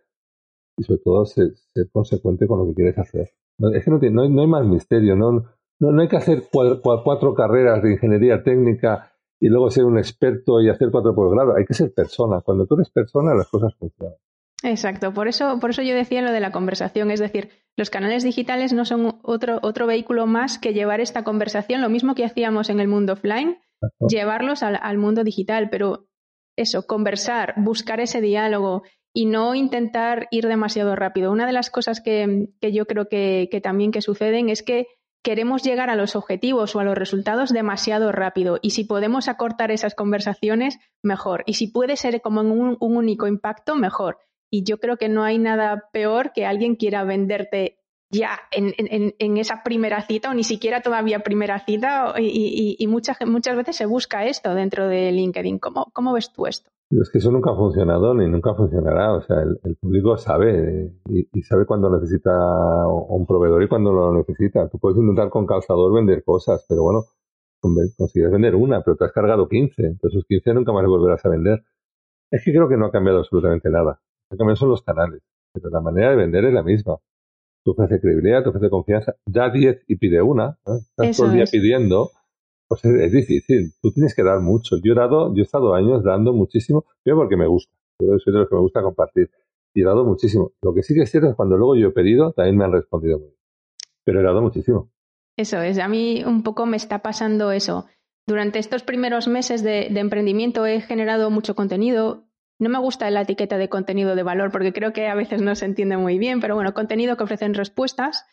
y 0.77 0.83
sobre 0.83 1.01
todo 1.03 1.25
ser, 1.25 1.55
consecuente 1.91 2.47
con 2.47 2.59
lo 2.59 2.67
que 2.67 2.75
quieres 2.75 2.99
hacer. 2.99 3.31
Es 3.75 3.85
que 3.85 3.91
no, 3.91 3.99
no, 3.99 4.23
hay, 4.23 4.29
no 4.29 4.43
hay, 4.43 4.47
más 4.47 4.67
misterio, 4.67 5.17
no, 5.17 5.45
no, 5.81 6.03
hay 6.03 6.09
que 6.09 6.19
hacer 6.19 6.45
cuatro, 6.51 7.35
carreras 7.35 7.83
de 7.83 7.93
ingeniería 7.93 8.43
técnica 8.43 9.11
y 9.41 9.49
luego 9.49 9.71
ser 9.71 9.85
un 9.85 9.97
experto 9.97 10.61
y 10.61 10.69
hacer 10.69 10.91
cuatro 10.91 11.15
posgrados. 11.15 11.57
Hay 11.57 11.65
que 11.65 11.73
ser 11.73 11.95
persona. 11.95 12.43
Cuando 12.43 12.67
tú 12.67 12.75
eres 12.75 12.91
persona, 12.91 13.35
las 13.35 13.49
cosas 13.49 13.75
funcionan. 13.77 14.17
Exacto, 14.65 15.15
por 15.15 15.29
eso, 15.29 15.59
por 15.61 15.71
eso 15.71 15.81
yo 15.81 15.95
decía 15.95 16.21
lo 16.21 16.31
de 16.31 16.41
la 16.41 16.53
conversación, 16.53 17.11
es 17.11 17.21
decir, 17.21 17.49
los 17.77 17.89
canales 17.89 18.23
digitales 18.23 18.75
no 18.75 18.85
son 18.85 19.19
otro, 19.23 19.61
otro 19.63 19.87
vehículo 19.87 20.27
más 20.27 20.59
que 20.59 20.75
llevar 20.75 21.01
esta 21.01 21.25
conversación, 21.25 21.81
lo 21.81 21.89
mismo 21.89 22.15
que 22.15 22.25
hacíamos 22.25 22.69
en 22.71 22.79
el 22.79 22.87
mundo 22.87 23.15
offline, 23.15 23.57
llevarlos 24.09 24.63
al, 24.63 24.99
mundo 24.99 25.25
digital, 25.25 25.71
pero 25.71 26.09
eso, 26.57 26.87
conversar, 26.87 27.55
buscar 27.57 28.01
ese 28.01 28.21
diálogo 28.21 28.83
y 29.15 29.27
no 29.27 29.55
intentar 29.55 30.29
ir 30.31 30.47
demasiado 30.47 30.97
rápido. 30.97 31.33
Una 31.33 31.47
de 31.47 31.53
las 31.53 31.71
cosas 31.71 32.01
que, 32.01 32.49
yo 32.61 32.87
creo 32.87 33.09
que, 33.09 33.49
que, 33.51 33.61
también 33.61 33.93
que 33.93 34.03
suceden 34.03 34.49
es 34.49 34.63
que 34.63 34.87
queremos 35.23 35.63
llegar 35.63 35.89
a 35.89 35.97
los 35.97 36.17
objetivos 36.17 36.75
o 36.75 36.81
a 36.81 36.85
los 36.85 36.99
resultados 36.99 37.51
demasiado 37.51 38.13
rápido 38.13 38.59
y 38.61 38.71
si 38.71 38.85
podemos 38.85 39.29
acortar 39.29 39.71
esas 39.71 39.95
conversaciones, 39.95 40.79
mejor. 41.03 41.45
Y 41.47 41.55
si 41.55 41.69
puede 41.69 41.97
ser 41.97 42.21
como 42.21 42.41
en 42.41 42.51
un, 42.51 42.77
único 42.81 43.27
impacto, 43.27 43.77
mejor. 43.77 44.19
Y 44.51 44.65
yo 44.65 44.79
creo 44.79 44.97
que 44.97 45.09
no 45.09 45.25
hay 45.25 45.39
nada 45.39 45.89
peor 45.93 46.33
que 46.33 46.45
alguien 46.45 46.75
quiera 46.77 47.05
venderte 47.05 47.79
ya 48.13 48.39
en, 48.51 49.37
esa 49.39 49.63
primera 49.65 50.03
cita 50.03 50.31
o 50.31 50.35
ni 50.35 50.45
siquiera 50.45 50.83
todavía 50.83 51.21
primera 51.21 51.59
cita 51.65 52.15
y, 52.19 52.87
muchas, 52.87 53.17
muchas 53.27 53.57
veces 53.57 53.77
se 53.77 53.87
busca 53.87 54.27
esto 54.27 54.55
dentro 54.55 54.87
de 54.87 55.11
LinkedIn. 55.13 55.59
¿Cómo, 55.59 55.87
cómo 55.93 56.13
ves 56.13 56.31
tú 56.33 56.47
esto? 56.47 56.71
Es 56.91 57.09
que 57.11 57.19
eso 57.19 57.31
nunca 57.31 57.53
ha 57.53 57.57
funcionado 57.57 58.13
ni 58.13 58.29
nunca 58.29 58.55
funcionará. 58.55 59.15
O 59.15 59.23
sea, 59.23 59.39
el, 59.41 59.77
público 59.77 60.19
sabe 60.19 60.93
y, 61.09 61.43
sabe 61.43 61.65
cuándo 61.65 61.89
necesita 61.89 62.31
un 62.87 63.27
proveedor 63.27 63.63
y 63.63 63.69
cuándo 63.69 63.93
lo 63.93 64.13
necesita. 64.13 64.69
Tú 64.69 64.79
puedes 64.79 64.99
intentar 64.99 65.31
con 65.31 65.47
calzador 65.47 65.95
vender 65.95 66.23
cosas, 66.23 66.67
pero 66.69 66.83
bueno, 66.83 67.05
consigues 67.97 68.31
vender 68.31 68.55
una, 68.55 68.83
pero 68.83 68.97
te 68.97 69.07
has 69.07 69.13
cargado 69.13 69.49
15. 69.49 69.83
Entonces, 69.83 70.19
esos 70.19 70.27
15 70.27 70.53
nunca 70.53 70.73
más 70.73 70.85
volverás 70.85 71.25
a 71.25 71.31
vender. 71.31 71.63
Es 72.31 72.45
que 72.45 72.53
creo 72.53 72.69
que 72.69 72.77
no 72.77 72.87
ha 72.87 72.93
cambiado 72.93 73.21
absolutamente 73.21 73.71
nada. 73.71 74.01
Lo 74.31 74.37
que 74.37 74.39
cambiado 74.39 74.57
son 74.57 74.69
los 74.69 74.83
canales, 74.83 75.23
pero 75.55 75.71
la 75.71 75.81
manera 75.81 76.11
de 76.11 76.17
vender 76.17 76.45
es 76.45 76.53
la 76.53 76.63
misma. 76.63 76.99
Tú 77.65 77.73
ofreces 77.73 78.01
credibilidad, 78.01 78.43
te 78.43 78.49
ofrece 78.49 78.71
confianza, 78.71 79.15
da 79.27 79.51
10 79.51 79.85
y 79.89 79.97
pide 79.97 80.21
una. 80.21 80.59
Estás 80.67 81.17
todo 81.17 81.29
el 81.29 81.35
día 81.35 81.45
pidiendo 81.51 82.11
pues 82.73 82.85
es, 82.87 83.13
difícil. 83.13 83.73
Tú 83.83 83.93
tienes 83.93 84.15
que 84.15 84.23
dar 84.23 84.41
mucho. 84.41 84.77
Yo 84.83 84.93
he 84.95 84.97
dado, 84.97 85.35
yo 85.35 85.41
he 85.41 85.45
estado 85.45 85.75
años 85.75 86.03
dando 86.03 86.33
muchísimo, 86.33 86.87
yo 87.05 87.17
porque 87.17 87.37
me 87.37 87.47
gusta. 87.47 87.71
Yo 88.01 88.19
soy 88.19 88.33
de 88.33 88.41
los 88.41 88.49
que 88.49 88.55
me 88.55 88.63
gusta 88.63 88.81
compartir. 88.81 89.31
Y 89.75 89.83
he 89.83 89.85
dado 89.85 90.07
muchísimo. 90.07 90.53
Lo 90.63 90.73
que 90.73 90.83
sí 90.83 90.95
que 90.95 91.03
es 91.03 91.11
cierto 91.11 91.29
es 91.29 91.37
cuando 91.37 91.59
luego 91.59 91.77
yo 91.77 91.89
he 91.89 91.93
pedido, 91.93 92.33
también 92.33 92.57
me 92.57 92.65
han 92.65 92.73
respondido 92.73 93.19
muy 93.19 93.29
bien. 93.29 93.39
Pero 94.05 94.21
he 94.21 94.23
dado 94.23 94.41
muchísimo. 94.41 94.91
Eso 95.37 95.61
es. 95.61 95.79
A 95.79 95.89
mí 95.89 96.25
un 96.25 96.43
poco 96.43 96.65
me 96.65 96.79
está 96.79 97.01
pasando 97.01 97.53
eso. 97.53 97.85
Durante 98.27 98.59
estos 98.59 98.83
primeros 98.83 99.29
meses 99.29 99.63
de, 99.63 99.89
de 99.91 100.01
emprendimiento 100.01 100.65
he 100.65 100.81
generado 100.81 101.31
mucho 101.31 101.55
contenido. 101.55 102.25
No 102.63 102.69
me 102.69 102.79
gusta 102.79 103.11
la 103.11 103.23
etiqueta 103.23 103.59
de 103.59 103.69
contenido 103.69 104.15
de 104.15 104.23
valor 104.23 104.53
porque 104.53 104.73
creo 104.73 104.93
que 104.93 105.09
a 105.09 105.17
veces 105.17 105.43
no 105.43 105.57
se 105.57 105.65
entiende 105.65 105.97
muy 105.97 106.19
bien, 106.19 106.41
pero 106.41 106.55
bueno, 106.55 106.75
contenido 106.75 107.17
que 107.17 107.25
ofrecen 107.25 107.55
respuestas 107.55 108.25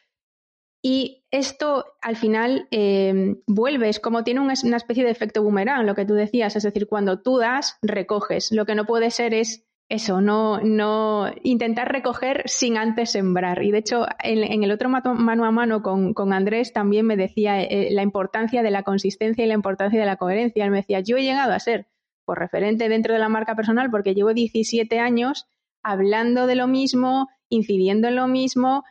y 0.83 1.25
esto 1.31 1.86
al 2.00 2.15
final 2.15 2.67
eh, 2.69 3.38
vuelve, 3.48 3.89
es 3.89 4.00
como 4.00 4.24
tiene 4.24 4.39
una, 4.41 4.53
especie 4.53 5.03
de 5.03 5.09
efecto 5.09 5.41
boomerang, 5.41 5.88
lo 5.88 5.95
que 5.95 6.05
tú 6.05 6.13
decías, 6.13 6.55
es 6.55 6.62
decir, 6.62 6.86
cuando 6.88 7.24
tú 7.24 7.39
das, 7.39 7.79
recoges. 7.81 8.51
Lo 8.51 8.67
que 8.67 8.75
no 8.75 8.86
puede 8.86 9.09
ser 9.09 9.33
es 9.33 9.65
eso, 9.89 10.21
no, 10.21 10.62
no 10.62 11.31
intentar 11.41 11.91
recoger 11.91 12.43
sin 12.45 12.77
antes 12.77 13.09
sembrar. 13.09 13.63
Y 13.63 13.71
de 13.71 13.79
hecho, 13.79 14.05
en, 14.24 14.63
el 14.63 14.71
otro 14.71 14.89
mano 14.89 15.45
a 15.45 15.51
mano 15.51 15.81
con, 15.81 16.13
con 16.13 16.33
Andrés 16.33 16.71
también 16.71 17.07
me 17.07 17.17
decía 17.17 17.63
eh, 17.63 17.89
la 17.91 18.03
importancia 18.03 18.62
de 18.62 18.69
la 18.69 18.83
consistencia 18.83 19.43
y 19.43 19.48
la 19.48 19.55
importancia 19.55 20.00
de 20.00 20.05
la 20.05 20.17
coherencia. 20.17 20.65
Él 20.65 20.69
me 20.71 20.77
decía, 20.77 21.00
yo 21.00 21.17
he 21.17 21.24
llegado 21.24 21.53
a 21.53 21.59
ser 21.59 21.88
pues, 22.29 22.38
referente 22.38 22.89
dentro 22.89 23.15
de 23.15 23.19
la 23.19 23.27
marca 23.27 23.55
personal 23.55 23.89
porque 23.89 24.13
llevo 24.13 24.36
17 24.36 25.00
años 25.00 25.48
hablando 25.81 26.45
de 26.45 26.53
lo 26.53 26.67
mismo, 26.67 27.27
incidiendo 27.50 28.07
en 28.07 28.17
lo 28.17 28.27
mismo, 28.27 28.83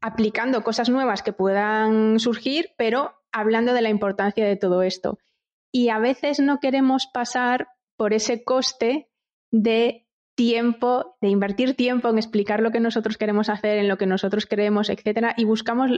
aplicando 0.00 0.62
cosas 0.62 0.90
nuevas 0.90 1.24
que 1.24 1.32
puedan 1.32 2.20
surgir, 2.20 2.70
pero 2.78 3.10
hablando 3.32 3.74
de 3.74 3.82
la 3.82 3.90
importancia 3.90 4.46
de 4.46 4.54
todo 4.54 4.82
esto. 4.82 5.18
Y 5.72 5.88
a 5.88 5.98
veces 5.98 6.38
no 6.38 6.60
queremos 6.60 7.08
pasar 7.12 7.66
por 7.96 8.12
ese 8.12 8.44
coste 8.44 9.08
de 9.50 10.06
tiempo, 10.36 11.16
de 11.20 11.30
invertir 11.30 11.74
tiempo 11.74 12.08
en 12.10 12.18
explicar 12.18 12.60
lo 12.60 12.70
que 12.70 12.78
nosotros 12.78 13.18
queremos 13.18 13.48
hacer, 13.48 13.78
en 13.78 13.88
lo 13.88 13.98
que 13.98 14.06
nosotros 14.06 14.46
creemos, 14.46 14.88
etcétera, 14.88 15.34
y 15.36 15.46
buscamos 15.46 15.90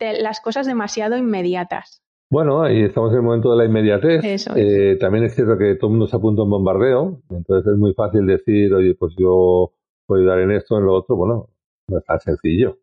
las 0.00 0.40
cosas 0.40 0.66
demasiado 0.66 1.16
inmediatas. 1.16 2.02
Bueno, 2.30 2.62
ahí 2.62 2.82
estamos 2.82 3.10
en 3.10 3.16
el 3.16 3.22
momento 3.22 3.50
de 3.50 3.56
la 3.56 3.64
inmediatez. 3.64 4.46
Eh, 4.56 4.96
también 5.00 5.24
es 5.24 5.34
cierto 5.34 5.58
que 5.58 5.74
todo 5.74 5.88
el 5.88 5.92
mundo 5.92 6.06
se 6.06 6.16
apunta 6.16 6.42
a 6.42 6.44
un 6.44 6.50
bombardeo, 6.50 7.20
entonces 7.28 7.72
es 7.72 7.78
muy 7.78 7.92
fácil 7.92 8.24
decir, 8.24 8.72
oye, 8.72 8.94
pues 8.94 9.14
yo 9.18 9.72
puedo 10.06 10.22
ayudar 10.22 10.38
en 10.40 10.52
esto, 10.52 10.78
en 10.78 10.86
lo 10.86 10.94
otro. 10.94 11.16
Bueno, 11.16 11.48
no 11.88 11.98
es 11.98 12.04
tan 12.04 12.20
sencillo 12.20 12.78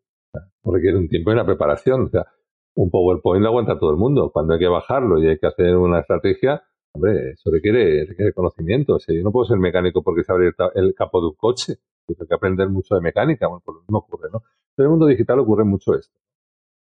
requiere 0.72 0.98
un 0.98 1.08
tiempo 1.08 1.30
y 1.30 1.34
una 1.34 1.46
preparación. 1.46 2.02
O 2.02 2.08
sea, 2.08 2.26
un 2.74 2.90
PowerPoint 2.90 3.42
lo 3.42 3.48
aguanta 3.48 3.78
todo 3.78 3.90
el 3.90 3.96
mundo. 3.96 4.30
Cuando 4.32 4.54
hay 4.54 4.60
que 4.60 4.68
bajarlo 4.68 5.22
y 5.22 5.28
hay 5.28 5.38
que 5.38 5.46
hacer 5.46 5.76
una 5.76 6.00
estrategia, 6.00 6.62
hombre, 6.92 7.32
eso 7.32 7.50
requiere, 7.50 8.06
requiere 8.06 8.32
conocimiento. 8.32 8.96
O 8.96 8.98
sea, 8.98 9.14
yo 9.14 9.22
no 9.22 9.32
puedo 9.32 9.46
ser 9.46 9.58
mecánico 9.58 10.02
porque 10.02 10.24
saber 10.24 10.54
el, 10.74 10.84
el 10.86 10.94
capo 10.94 11.20
de 11.20 11.28
un 11.28 11.34
coche. 11.34 11.74
Tengo 12.06 12.26
que 12.26 12.34
aprender 12.34 12.68
mucho 12.68 12.94
de 12.94 13.00
mecánica. 13.00 13.48
Bueno, 13.48 13.62
pues 13.64 13.76
lo 13.76 13.80
mismo 13.82 13.98
ocurre, 13.98 14.28
¿no? 14.32 14.42
en 14.76 14.84
el 14.84 14.90
mundo 14.90 15.06
digital 15.06 15.40
ocurre 15.40 15.64
mucho 15.64 15.94
esto. 15.94 16.16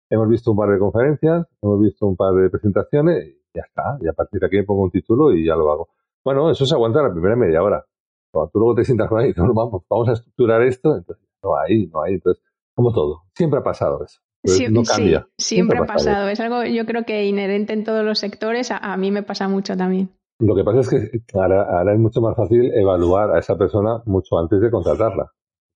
Hemos 0.09 0.29
visto 0.29 0.51
un 0.51 0.57
par 0.57 0.69
de 0.69 0.79
conferencias, 0.79 1.47
hemos 1.61 1.81
visto 1.81 2.07
un 2.07 2.15
par 2.15 2.33
de 2.33 2.49
presentaciones 2.49 3.25
y 3.25 3.41
ya 3.53 3.63
está. 3.67 3.97
Y 4.01 4.07
a 4.07 4.13
partir 4.13 4.39
de 4.39 4.47
aquí 4.47 4.57
me 4.57 4.63
pongo 4.63 4.83
un 4.83 4.91
título 4.91 5.33
y 5.33 5.45
ya 5.45 5.55
lo 5.55 5.71
hago. 5.71 5.89
Bueno, 6.23 6.49
eso 6.49 6.65
se 6.65 6.75
aguanta 6.75 7.01
la 7.01 7.11
primera 7.11 7.35
media 7.35 7.63
hora. 7.63 7.85
Cuando 8.31 8.51
tú 8.51 8.59
luego 8.59 8.75
te 8.75 8.83
sientas 8.83 9.09
con 9.09 9.19
ahí, 9.19 9.33
no, 9.35 9.53
vamos, 9.53 9.83
vamos 9.89 10.09
a 10.09 10.13
estructurar 10.13 10.61
esto, 10.61 10.95
entonces 10.95 11.25
no 11.43 11.57
hay, 11.57 11.87
no 11.87 12.03
hay. 12.03 12.15
Entonces, 12.15 12.43
como 12.75 12.93
todo. 12.93 13.23
Siempre 13.33 13.59
ha 13.59 13.63
pasado 13.63 14.03
eso. 14.03 14.21
no 14.71 14.83
cambia. 14.83 15.27
siempre, 15.37 15.79
ha 15.79 15.85
pasado. 15.85 16.29
Es 16.29 16.39
algo, 16.39 16.63
yo 16.63 16.85
creo 16.85 17.03
que 17.05 17.25
inherente 17.25 17.73
en 17.73 17.83
todos 17.83 18.03
los 18.03 18.19
sectores. 18.19 18.71
A, 18.71 18.97
mí 18.97 19.11
me 19.11 19.23
pasa 19.23 19.47
mucho 19.47 19.75
también. 19.75 20.09
Lo 20.39 20.55
que 20.55 20.63
pasa 20.63 20.81
es 20.81 20.89
que 20.89 21.21
ahora, 21.33 21.91
es 21.91 21.99
mucho 21.99 22.21
más 22.21 22.35
fácil 22.35 22.71
evaluar 22.73 23.31
a 23.31 23.39
esa 23.39 23.57
persona 23.57 24.01
mucho 24.05 24.37
antes 24.37 24.61
de 24.61 24.69
contratarla. 24.69 25.31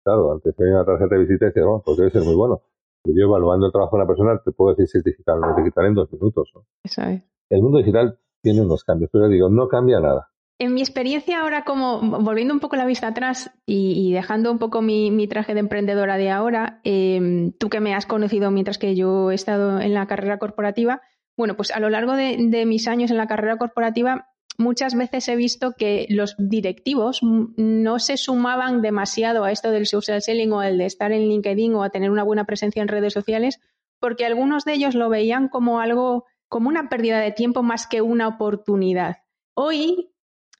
Claro, 0.03 0.33
antes 0.33 0.55
de 0.55 0.71
una 0.71 0.85
tarjeta 0.85 1.15
de 1.15 1.21
visita 1.21 1.45
y 1.45 1.47
decir, 1.47 1.63
bueno, 1.63 1.81
pues 1.85 1.97
debe 1.97 2.11
ser 2.11 2.23
muy 2.23 2.35
bueno. 2.35 2.61
Yo 3.05 3.25
evaluando 3.25 3.67
el 3.67 3.71
trabajo 3.71 3.95
de 3.95 4.03
una 4.03 4.07
persona 4.07 4.41
te 4.43 4.51
puedo 4.51 4.75
decir 4.75 4.87
si 4.87 4.97
es 4.99 5.03
digital 5.03 5.37
o 5.37 5.41
no 5.41 5.51
es 5.51 5.57
digital 5.57 5.85
en 5.85 5.93
dos 5.95 6.11
minutos. 6.11 6.51
Eso 6.83 7.01
es. 7.03 7.23
El 7.49 7.61
mundo 7.61 7.79
digital 7.79 8.19
tiene 8.41 8.61
unos 8.61 8.83
cambios, 8.83 9.09
pero 9.11 9.27
digo, 9.27 9.49
no 9.49 9.67
cambia 9.67 9.99
nada. 9.99 10.29
En 10.61 10.73
mi 10.73 10.81
experiencia 10.81 11.39
ahora, 11.39 11.63
como 11.63 12.01
volviendo 12.21 12.53
un 12.53 12.59
poco 12.59 12.75
la 12.75 12.85
vista 12.85 13.07
atrás 13.07 13.49
y, 13.65 14.11
dejando 14.11 14.51
un 14.51 14.59
poco 14.59 14.81
mi, 14.81 15.25
traje 15.29 15.53
de 15.53 15.61
emprendedora 15.61 16.17
de 16.17 16.29
ahora, 16.31 16.81
em, 16.83 17.53
tú 17.53 17.69
que 17.69 17.79
me 17.79 17.95
has 17.95 18.05
conocido 18.05 18.51
mientras 18.51 18.77
que 18.77 18.93
yo 18.93 19.31
he 19.31 19.35
estado 19.35 19.79
en 19.79 19.93
la 19.93 20.05
carrera 20.05 20.37
corporativa, 20.37 21.01
bueno, 21.37 21.55
pues 21.55 21.71
a 21.71 21.79
lo 21.79 21.89
largo 21.89 22.13
de, 22.17 22.65
mis 22.65 22.89
años 22.89 23.09
en 23.09 23.15
la 23.15 23.27
carrera 23.27 23.55
corporativa, 23.55 24.27
muchas 24.59 24.93
veces 24.93 25.27
he 25.29 25.35
visto 25.35 25.73
que 25.75 26.05
los 26.09 26.35
directivos 26.37 27.21
no 27.23 27.97
se 27.97 28.17
sumaban 28.17 28.81
demasiado 28.81 29.45
a 29.45 29.51
esto 29.51 29.71
del 29.71 29.87
social 29.87 30.21
selling 30.21 30.51
o 30.51 30.61
el 30.61 30.77
de 30.77 30.85
estar 30.85 31.11
en 31.11 31.27
LinkedIn 31.29 31.73
o 31.73 31.83
a 31.83 31.89
tener 31.89 32.11
una 32.11 32.23
buena 32.23 32.45
presencia 32.45 32.81
en 32.81 32.89
redes 32.89 33.13
sociales, 33.13 33.59
porque 33.99 34.25
algunos 34.25 34.65
de 34.65 34.73
ellos 34.73 34.95
lo 34.95 35.09
veían 35.09 35.47
como 35.47 35.79
algo, 35.79 36.25
como 36.49 36.67
una 36.67 36.89
pérdida 36.89 37.19
de 37.19 37.31
tiempo 37.31 37.63
más 37.63 37.87
que 37.87 38.01
una 38.01 38.27
oportunidad. 38.27 39.17
Hoy 39.55 40.11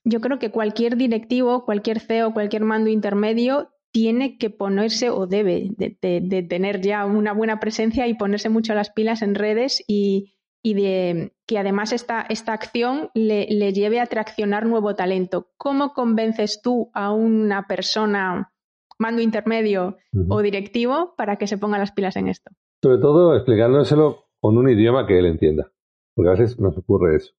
yo 0.02 0.20
creo 0.20 0.38
que 0.38 0.50
cualquier 0.50 0.96
directivo, 0.96 1.66
cualquier 1.66 2.00
CEO, 2.00 2.32
cualquier 2.32 2.64
mando 2.64 2.88
intermedio 2.88 3.70
tiene 3.92 4.38
que 4.38 4.48
ponerse 4.48 5.10
o 5.10 5.26
debe 5.26 5.68
de, 5.76 6.46
tener 6.48 6.80
ya 6.80 7.04
una 7.04 7.34
buena 7.34 7.60
presencia 7.60 8.06
y 8.06 8.14
ponerse 8.14 8.48
mucho 8.48 8.72
las 8.72 8.90
pilas 8.90 9.20
en 9.20 9.34
redes 9.34 9.84
y, 9.86 10.36
de 10.62 11.32
que 11.46 11.58
además 11.58 11.92
esta, 11.92 12.22
esta 12.28 12.52
acción 12.52 13.10
le, 13.14 13.46
lleve 13.72 14.00
a 14.00 14.06
traccionar 14.06 14.66
nuevo 14.66 14.94
talento. 14.94 15.48
¿Cómo 15.56 15.92
convences 15.94 16.60
tú 16.62 16.90
a 16.92 17.12
una 17.12 17.66
persona, 17.66 18.52
mando 18.98 19.22
intermedio 19.22 19.96
o 20.28 20.42
directivo, 20.42 21.14
para 21.16 21.36
que 21.36 21.46
se 21.46 21.58
ponga 21.58 21.78
las 21.78 21.92
pilas 21.92 22.16
en 22.16 22.28
esto? 22.28 22.50
Sobre 22.82 22.98
todo 22.98 23.34
explicándoselo 23.34 24.26
con 24.40 24.56
un 24.58 24.68
idioma 24.68 25.06
que 25.06 25.18
él 25.18 25.26
entienda, 25.26 25.70
porque 26.14 26.28
a 26.28 26.32
veces 26.32 26.58
nos 26.60 26.76
ocurre 26.76 27.16
eso. 27.16 27.32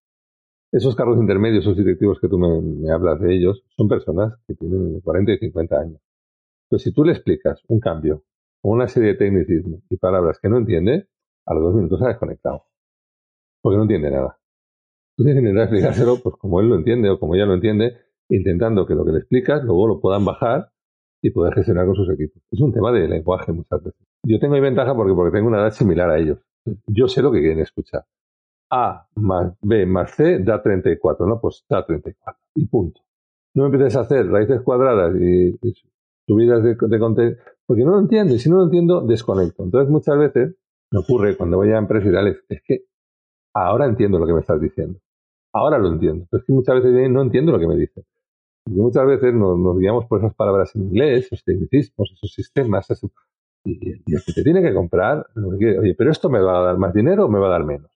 Esos 0.71 0.95
cargos 0.95 1.19
intermedios, 1.19 1.65
esos 1.65 1.77
directivos 1.77 2.19
que 2.19 2.29
tú 2.29 2.37
me, 2.39 2.91
hablas 2.91 3.19
de 3.19 3.35
ellos, 3.35 3.63
son 3.75 3.87
personas 3.87 4.33
que 4.47 4.55
tienen 4.55 5.01
40 5.01 5.33
y 5.33 5.37
50 5.37 5.75
años. 5.79 6.01
Pues 6.69 6.83
si 6.83 6.93
tú 6.93 7.03
le 7.03 7.11
explicas 7.11 7.61
un 7.67 7.79
cambio 7.79 8.23
o 8.61 8.71
una 8.71 8.87
serie 8.87 9.09
de 9.09 9.17
tecnicismos 9.17 9.81
y 9.89 9.97
palabras 9.97 10.39
que 10.41 10.47
no 10.47 10.57
entiende, 10.57 11.07
a 11.45 11.53
los 11.53 11.63
dos 11.63 11.75
minutos 11.75 11.99
se 11.99 12.05
ha 12.05 12.09
desconectado. 12.09 12.70
Porque 13.61 13.77
no 13.77 13.83
entiende 13.83 14.11
nada. 14.11 14.37
Tú 15.15 15.23
tienes 15.23 15.41
que 15.41 15.49
intentar 15.49 15.63
explicárselo 15.63 16.17
pues, 16.23 16.35
como 16.37 16.59
él 16.61 16.69
lo 16.69 16.75
entiende 16.75 17.09
o 17.09 17.19
como 17.19 17.35
ella 17.35 17.45
lo 17.45 17.53
entiende, 17.53 17.97
intentando 18.29 18.85
que 18.85 18.95
lo 18.95 19.05
que 19.05 19.11
le 19.11 19.19
explicas 19.19 19.63
luego 19.63 19.87
lo 19.87 19.99
puedan 19.99 20.25
bajar 20.25 20.71
y 21.21 21.31
poder 21.31 21.53
gestionar 21.53 21.85
con 21.85 21.95
sus 21.95 22.09
equipos. 22.09 22.41
Es 22.51 22.59
un 22.59 22.73
tema 22.73 22.91
de 22.91 23.07
lenguaje 23.07 23.51
muchas 23.51 23.83
veces. 23.83 24.07
Yo 24.23 24.39
tengo 24.39 24.55
mi 24.55 24.61
ventaja 24.61 24.95
porque, 24.95 25.13
porque 25.13 25.37
tengo 25.37 25.47
una 25.47 25.61
edad 25.61 25.71
similar 25.71 26.09
a 26.09 26.17
ellos. 26.17 26.39
Yo 26.87 27.07
sé 27.07 27.21
lo 27.21 27.31
que 27.31 27.39
quieren 27.39 27.59
escuchar. 27.59 28.05
A 28.71 29.07
más 29.15 29.53
B 29.61 29.85
más 29.85 30.11
C 30.15 30.39
da 30.39 30.61
34, 30.61 31.25
¿no? 31.25 31.39
Pues 31.41 31.65
da 31.69 31.85
34 31.85 32.41
y 32.55 32.67
punto. 32.67 33.01
No 33.53 33.63
me 33.63 33.75
empieces 33.75 33.97
a 33.97 34.01
hacer 34.01 34.27
raíces 34.27 34.61
cuadradas 34.61 35.13
y, 35.19 35.59
subidas 36.25 36.63
de, 36.63 36.99
contenido, 36.99 37.37
porque 37.65 37.83
no 37.83 37.91
lo 37.91 37.99
entiendo 37.99 38.33
y 38.33 38.39
si 38.39 38.49
no 38.49 38.57
lo 38.57 38.63
entiendo, 38.65 39.01
desconecto. 39.01 39.63
Entonces 39.63 39.89
muchas 39.89 40.17
veces 40.17 40.55
me 40.89 40.99
ocurre 40.99 41.35
cuando 41.35 41.57
voy 41.57 41.71
a 41.71 41.77
empresas 41.77 42.13
es 42.47 42.61
que 42.63 42.85
ahora 43.53 43.85
entiendo 43.85 44.19
lo 44.19 44.25
que 44.25 44.33
me 44.33 44.39
estás 44.39 44.59
diciendo. 44.61 44.99
Ahora 45.53 45.77
lo 45.77 45.89
entiendo. 45.89 46.25
Pero 46.29 46.41
es 46.41 46.47
que 46.47 46.53
muchas 46.53 46.75
veces 46.75 47.09
no 47.09 47.21
entiendo 47.21 47.51
lo 47.51 47.59
que 47.59 47.67
me 47.67 47.75
dices. 47.75 48.05
Y 48.67 48.73
muchas 48.73 49.05
veces 49.05 49.33
nos, 49.33 49.77
guiamos 49.77 50.05
por 50.05 50.19
esas 50.19 50.35
palabras 50.35 50.75
en 50.75 50.83
inglés, 50.83 51.25
esos 51.25 51.43
tecnicismos, 51.43 52.11
esos 52.13 52.31
sistemas, 52.31 52.87
y, 53.63 53.89
el 53.89 54.23
que 54.25 54.33
te 54.33 54.43
tiene 54.43 54.61
que 54.61 54.73
comprar, 54.73 55.25
oye, 55.35 55.95
pero 55.97 56.11
esto 56.11 56.29
me 56.29 56.39
va 56.39 56.59
a 56.59 56.63
dar 56.63 56.77
más 56.77 56.93
dinero 56.93 57.25
o 57.25 57.29
me 57.29 57.39
va 57.39 57.47
a 57.47 57.51
dar 57.51 57.65
menos. 57.65 57.91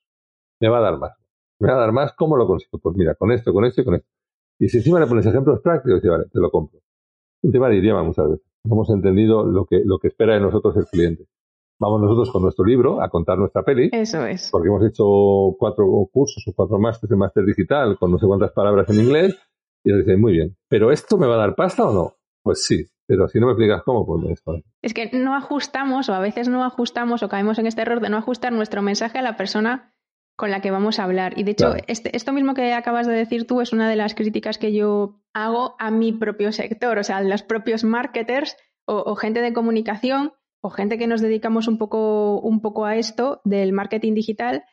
Me 0.59 0.69
va 0.69 0.79
a 0.79 0.81
dar 0.81 0.97
más. 0.97 1.13
Me 1.59 1.69
va 1.69 1.75
a 1.75 1.79
dar 1.79 1.91
más, 1.91 2.13
¿cómo 2.13 2.35
lo 2.35 2.47
consigo? 2.47 2.79
Pues 2.79 2.95
mira, 2.95 3.15
con 3.15 3.31
esto, 3.31 3.53
con 3.53 3.65
esto 3.65 3.81
y 3.81 3.85
con 3.85 3.95
esto. 3.95 4.09
Y 4.59 4.69
si 4.69 4.77
encima 4.77 4.99
le 4.99 5.07
pones 5.07 5.25
ejemplos 5.25 5.61
prácticos, 5.61 6.01
dice, 6.01 6.09
vale, 6.09 6.25
te 6.31 6.39
lo 6.39 6.49
compro. 6.49 6.79
Un 7.43 7.51
tema 7.51 7.69
de 7.69 7.77
idioma 7.77 8.03
muchas 8.03 8.29
veces. 8.29 8.45
No 8.65 8.75
hemos 8.75 8.89
entendido 8.89 9.45
lo 9.45 9.65
que, 9.65 9.81
lo 9.85 9.99
que 9.99 10.07
espera 10.07 10.33
de 10.33 10.41
nosotros 10.41 10.75
el 10.77 10.85
cliente. 10.85 11.25
Vamos 11.79 12.01
nosotros 12.01 12.31
con 12.31 12.43
nuestro 12.43 12.65
libro 12.65 13.01
a 13.01 13.09
contar 13.09 13.37
nuestra 13.37 13.63
peli. 13.63 13.89
Eso 13.91 14.25
es. 14.25 14.49
Porque 14.51 14.69
hemos 14.69 14.85
hecho 14.85 15.05
cuatro 15.59 15.85
cursos 16.11 16.43
o 16.47 16.53
cuatro 16.53 16.79
másteres 16.79 17.09
de 17.09 17.15
máster 17.17 17.45
digital 17.45 17.97
con 17.97 18.11
no 18.11 18.17
sé 18.17 18.25
cuántas 18.27 18.51
palabras 18.51 18.89
en 18.89 19.03
inglés. 19.03 19.37
Y 19.83 19.91
le 19.91 19.99
dicen, 19.99 20.19
muy 20.19 20.33
bien, 20.33 20.57
¿pero 20.67 20.91
esto 20.91 21.17
me 21.17 21.27
va 21.27 21.35
a 21.35 21.39
dar 21.39 21.55
pasta 21.55 21.87
o 21.87 21.93
no? 21.93 22.13
Pues 22.41 22.65
sí, 22.65 22.85
pero 23.07 23.27
si 23.27 23.39
no 23.39 23.47
me 23.47 23.51
explicas 23.51 23.83
cómo, 23.83 24.05
pues 24.05 24.47
me 24.47 24.63
Es 24.81 24.93
que 24.93 25.11
no 25.13 25.35
ajustamos, 25.35 26.09
o 26.09 26.13
a 26.13 26.19
veces 26.19 26.47
no 26.47 26.63
ajustamos, 26.63 27.21
o 27.21 27.29
caemos 27.29 27.59
en 27.59 27.67
este 27.67 27.81
error 27.81 27.99
de 27.99 28.09
no 28.09 28.17
ajustar 28.17 28.51
nuestro 28.51 28.81
mensaje 28.81 29.19
a 29.19 29.21
la 29.21 29.37
persona 29.37 29.93
con 30.35 30.51
la 30.51 30.61
que 30.61 30.71
vamos 30.71 30.99
a 30.99 31.03
hablar. 31.03 31.37
Y 31.37 31.43
de 31.43 31.51
hecho, 31.51 31.73
este, 31.87 32.15
esto 32.15 32.33
mismo 32.33 32.53
que 32.53 32.73
acabas 32.73 33.07
de 33.07 33.13
decir 33.13 33.47
tú 33.47 33.61
es 33.61 33.73
una 33.73 33.89
de 33.89 33.95
las 33.95 34.15
críticas 34.15 34.57
que 34.57 34.73
yo 34.73 35.21
hago 35.33 35.75
a 35.79 35.91
mi 35.91 36.11
propio 36.11 36.51
sector, 36.51 36.97
o 36.97 37.03
sea, 37.03 37.17
a 37.17 37.23
los 37.23 37.43
propios 37.43 37.83
marketers 37.83 38.57
o, 38.85 39.15
gente 39.15 39.41
de 39.41 39.53
comunicación 39.53 40.33
o 40.65 40.69
gente 40.71 40.97
que 40.97 41.05
nos 41.05 41.21
dedicamos 41.21 41.67
un 41.67 41.77
poco, 41.77 42.39
un 42.39 42.59
poco 42.59 42.85
a 42.85 42.95
esto 42.95 43.39
del 43.43 43.71
marketing 43.71 44.15
digital, 44.15 44.63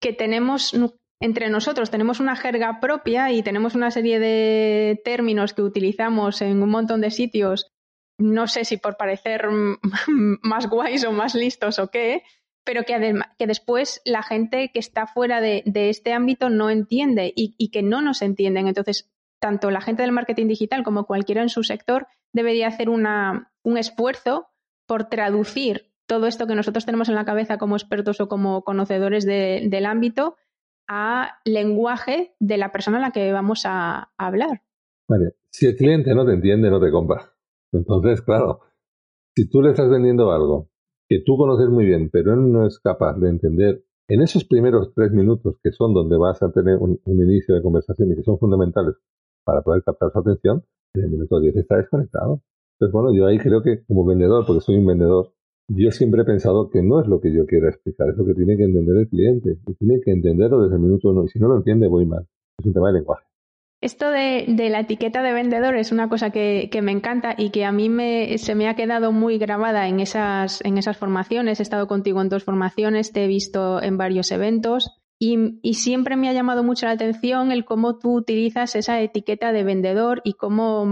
que 0.00 0.12
tenemos 0.12 0.72
entre 1.20 1.50
nosotros, 1.50 1.90
tenemos 1.90 2.20
una 2.20 2.36
jerga 2.36 2.78
propia 2.80 3.32
y 3.32 3.42
tenemos 3.42 3.74
una 3.74 3.90
serie 3.90 4.20
de 4.20 5.00
términos 5.04 5.52
que 5.52 5.62
utilizamos 5.62 6.40
en 6.40 6.62
un 6.62 6.70
montón 6.70 7.00
de 7.00 7.10
sitios, 7.10 7.72
no 8.16 8.46
sé 8.46 8.64
si 8.64 8.76
por 8.76 8.96
parecer 8.96 9.48
más 10.42 10.68
guays 10.68 11.04
o 11.04 11.10
más 11.10 11.34
listos 11.34 11.80
o 11.80 11.90
qué, 11.90 12.22
pero 12.64 12.84
que, 12.84 13.18
que 13.36 13.46
después 13.48 14.00
la 14.04 14.22
gente 14.22 14.70
que 14.72 14.78
está 14.78 15.08
fuera 15.08 15.40
de, 15.40 15.64
este 15.74 16.12
ámbito 16.12 16.48
no 16.48 16.70
entiende 16.70 17.32
y, 17.34 17.70
que 17.70 17.82
no 17.82 18.02
nos 18.02 18.22
entienden. 18.22 18.68
Entonces, 18.68 19.10
tanto 19.40 19.72
la 19.72 19.80
gente 19.80 20.02
del 20.02 20.12
marketing 20.12 20.46
digital 20.46 20.84
como 20.84 21.06
cualquiera 21.06 21.42
en 21.42 21.48
su 21.48 21.64
sector 21.64 22.06
debería 22.32 22.68
hacer 22.68 22.88
una, 22.88 23.52
un 23.64 23.78
esfuerzo 23.78 24.49
por 24.90 25.04
traducir 25.04 25.92
todo 26.08 26.26
esto 26.26 26.48
que 26.48 26.56
nosotros 26.56 26.84
tenemos 26.84 27.08
en 27.08 27.14
la 27.14 27.24
cabeza 27.24 27.58
como 27.58 27.76
expertos 27.76 28.20
o 28.20 28.26
como 28.26 28.64
conocedores 28.64 29.24
del 29.24 29.86
ámbito 29.86 30.34
a 30.88 31.38
lenguaje 31.44 32.34
de 32.40 32.56
la 32.56 32.72
persona 32.72 32.98
a 32.98 33.00
la 33.00 33.12
que 33.12 33.30
vamos 33.30 33.62
a, 33.66 34.10
hablar. 34.18 34.62
Vale, 35.08 35.36
si 35.48 35.66
el 35.66 35.76
cliente 35.76 36.12
no 36.12 36.26
te 36.26 36.32
entiende, 36.32 36.70
no 36.70 36.80
te 36.80 36.90
compra. 36.90 37.32
Entonces, 37.72 38.20
claro, 38.22 38.62
si 39.36 39.48
tú 39.48 39.62
le 39.62 39.70
estás 39.70 39.88
vendiendo 39.88 40.32
algo 40.32 40.70
que 41.08 41.22
tú 41.24 41.36
conoces 41.36 41.68
muy 41.68 41.84
bien, 41.84 42.10
pero 42.10 42.34
él 42.34 42.50
no 42.50 42.66
es 42.66 42.80
capaz 42.80 43.16
de 43.20 43.28
entender 43.28 43.84
en 44.08 44.22
esos 44.22 44.44
primeros 44.44 44.92
tres 44.92 45.12
minutos, 45.12 45.54
que 45.62 45.70
son 45.70 45.94
donde 45.94 46.16
vas 46.16 46.42
a 46.42 46.50
tener 46.50 46.78
un, 46.78 47.00
inicio 47.06 47.54
de 47.54 47.62
conversación 47.62 48.10
y 48.10 48.16
que 48.16 48.24
son 48.24 48.40
fundamentales 48.40 48.96
para 49.44 49.62
poder 49.62 49.84
captar 49.84 50.10
su 50.10 50.18
atención, 50.18 50.64
en 50.94 51.04
el 51.04 51.10
minuto 51.10 51.38
10 51.38 51.54
está 51.58 51.76
desconectado. 51.76 52.42
Entonces, 52.80 52.94
bueno, 52.94 53.14
yo 53.14 53.26
ahí 53.26 53.38
creo 53.38 53.62
que 53.62 53.84
como 53.84 54.06
vendedor, 54.06 54.46
porque 54.46 54.62
soy 54.62 54.76
un 54.76 54.86
vendedor, 54.86 55.34
yo 55.68 55.90
siempre 55.90 56.22
he 56.22 56.24
pensado 56.24 56.70
que 56.70 56.82
no 56.82 57.00
es 57.00 57.06
lo 57.06 57.20
que 57.20 57.30
yo 57.30 57.44
quiero 57.44 57.68
explicar, 57.68 58.08
es 58.08 58.16
lo 58.16 58.24
que 58.24 58.32
tiene 58.32 58.56
que 58.56 58.64
entender 58.64 58.96
el 58.96 59.08
cliente. 59.08 59.58
Y 59.66 59.74
tiene 59.74 60.00
que 60.00 60.12
entenderlo 60.12 60.62
desde 60.62 60.76
el 60.76 60.80
minuto 60.80 61.10
uno. 61.10 61.24
Y 61.24 61.28
si 61.28 61.38
no 61.38 61.48
lo 61.48 61.58
entiende, 61.58 61.88
voy 61.88 62.06
mal. 62.06 62.26
Es 62.58 62.64
un 62.64 62.72
tema 62.72 62.88
de 62.88 62.94
lenguaje. 62.94 63.26
Esto 63.82 64.10
de, 64.10 64.46
la 64.70 64.80
etiqueta 64.80 65.22
de 65.22 65.32
vendedor 65.32 65.76
es 65.76 65.92
una 65.92 66.08
cosa 66.08 66.30
que, 66.30 66.70
me 66.82 66.92
encanta 66.92 67.34
y 67.36 67.50
que 67.50 67.66
a 67.66 67.72
mí 67.72 67.90
me, 67.90 68.38
se 68.38 68.54
me 68.54 68.66
ha 68.66 68.76
quedado 68.76 69.12
muy 69.12 69.36
grabada 69.36 69.86
en 69.88 70.00
esas, 70.00 70.64
en 70.64 70.78
esas 70.78 70.96
formaciones. 70.96 71.60
He 71.60 71.62
estado 71.62 71.86
contigo 71.86 72.22
en 72.22 72.30
dos 72.30 72.44
formaciones, 72.44 73.12
te 73.12 73.24
he 73.24 73.28
visto 73.28 73.82
en 73.82 73.98
varios 73.98 74.32
eventos 74.32 75.00
y, 75.22 75.74
siempre 75.74 76.16
me 76.16 76.30
ha 76.30 76.32
llamado 76.32 76.64
mucho 76.64 76.86
la 76.86 76.92
atención 76.92 77.52
el 77.52 77.66
cómo 77.66 77.98
tú 77.98 78.16
utilizas 78.16 78.74
esa 78.74 79.02
etiqueta 79.02 79.52
de 79.52 79.64
vendedor 79.64 80.22
y 80.24 80.32
cómo, 80.32 80.86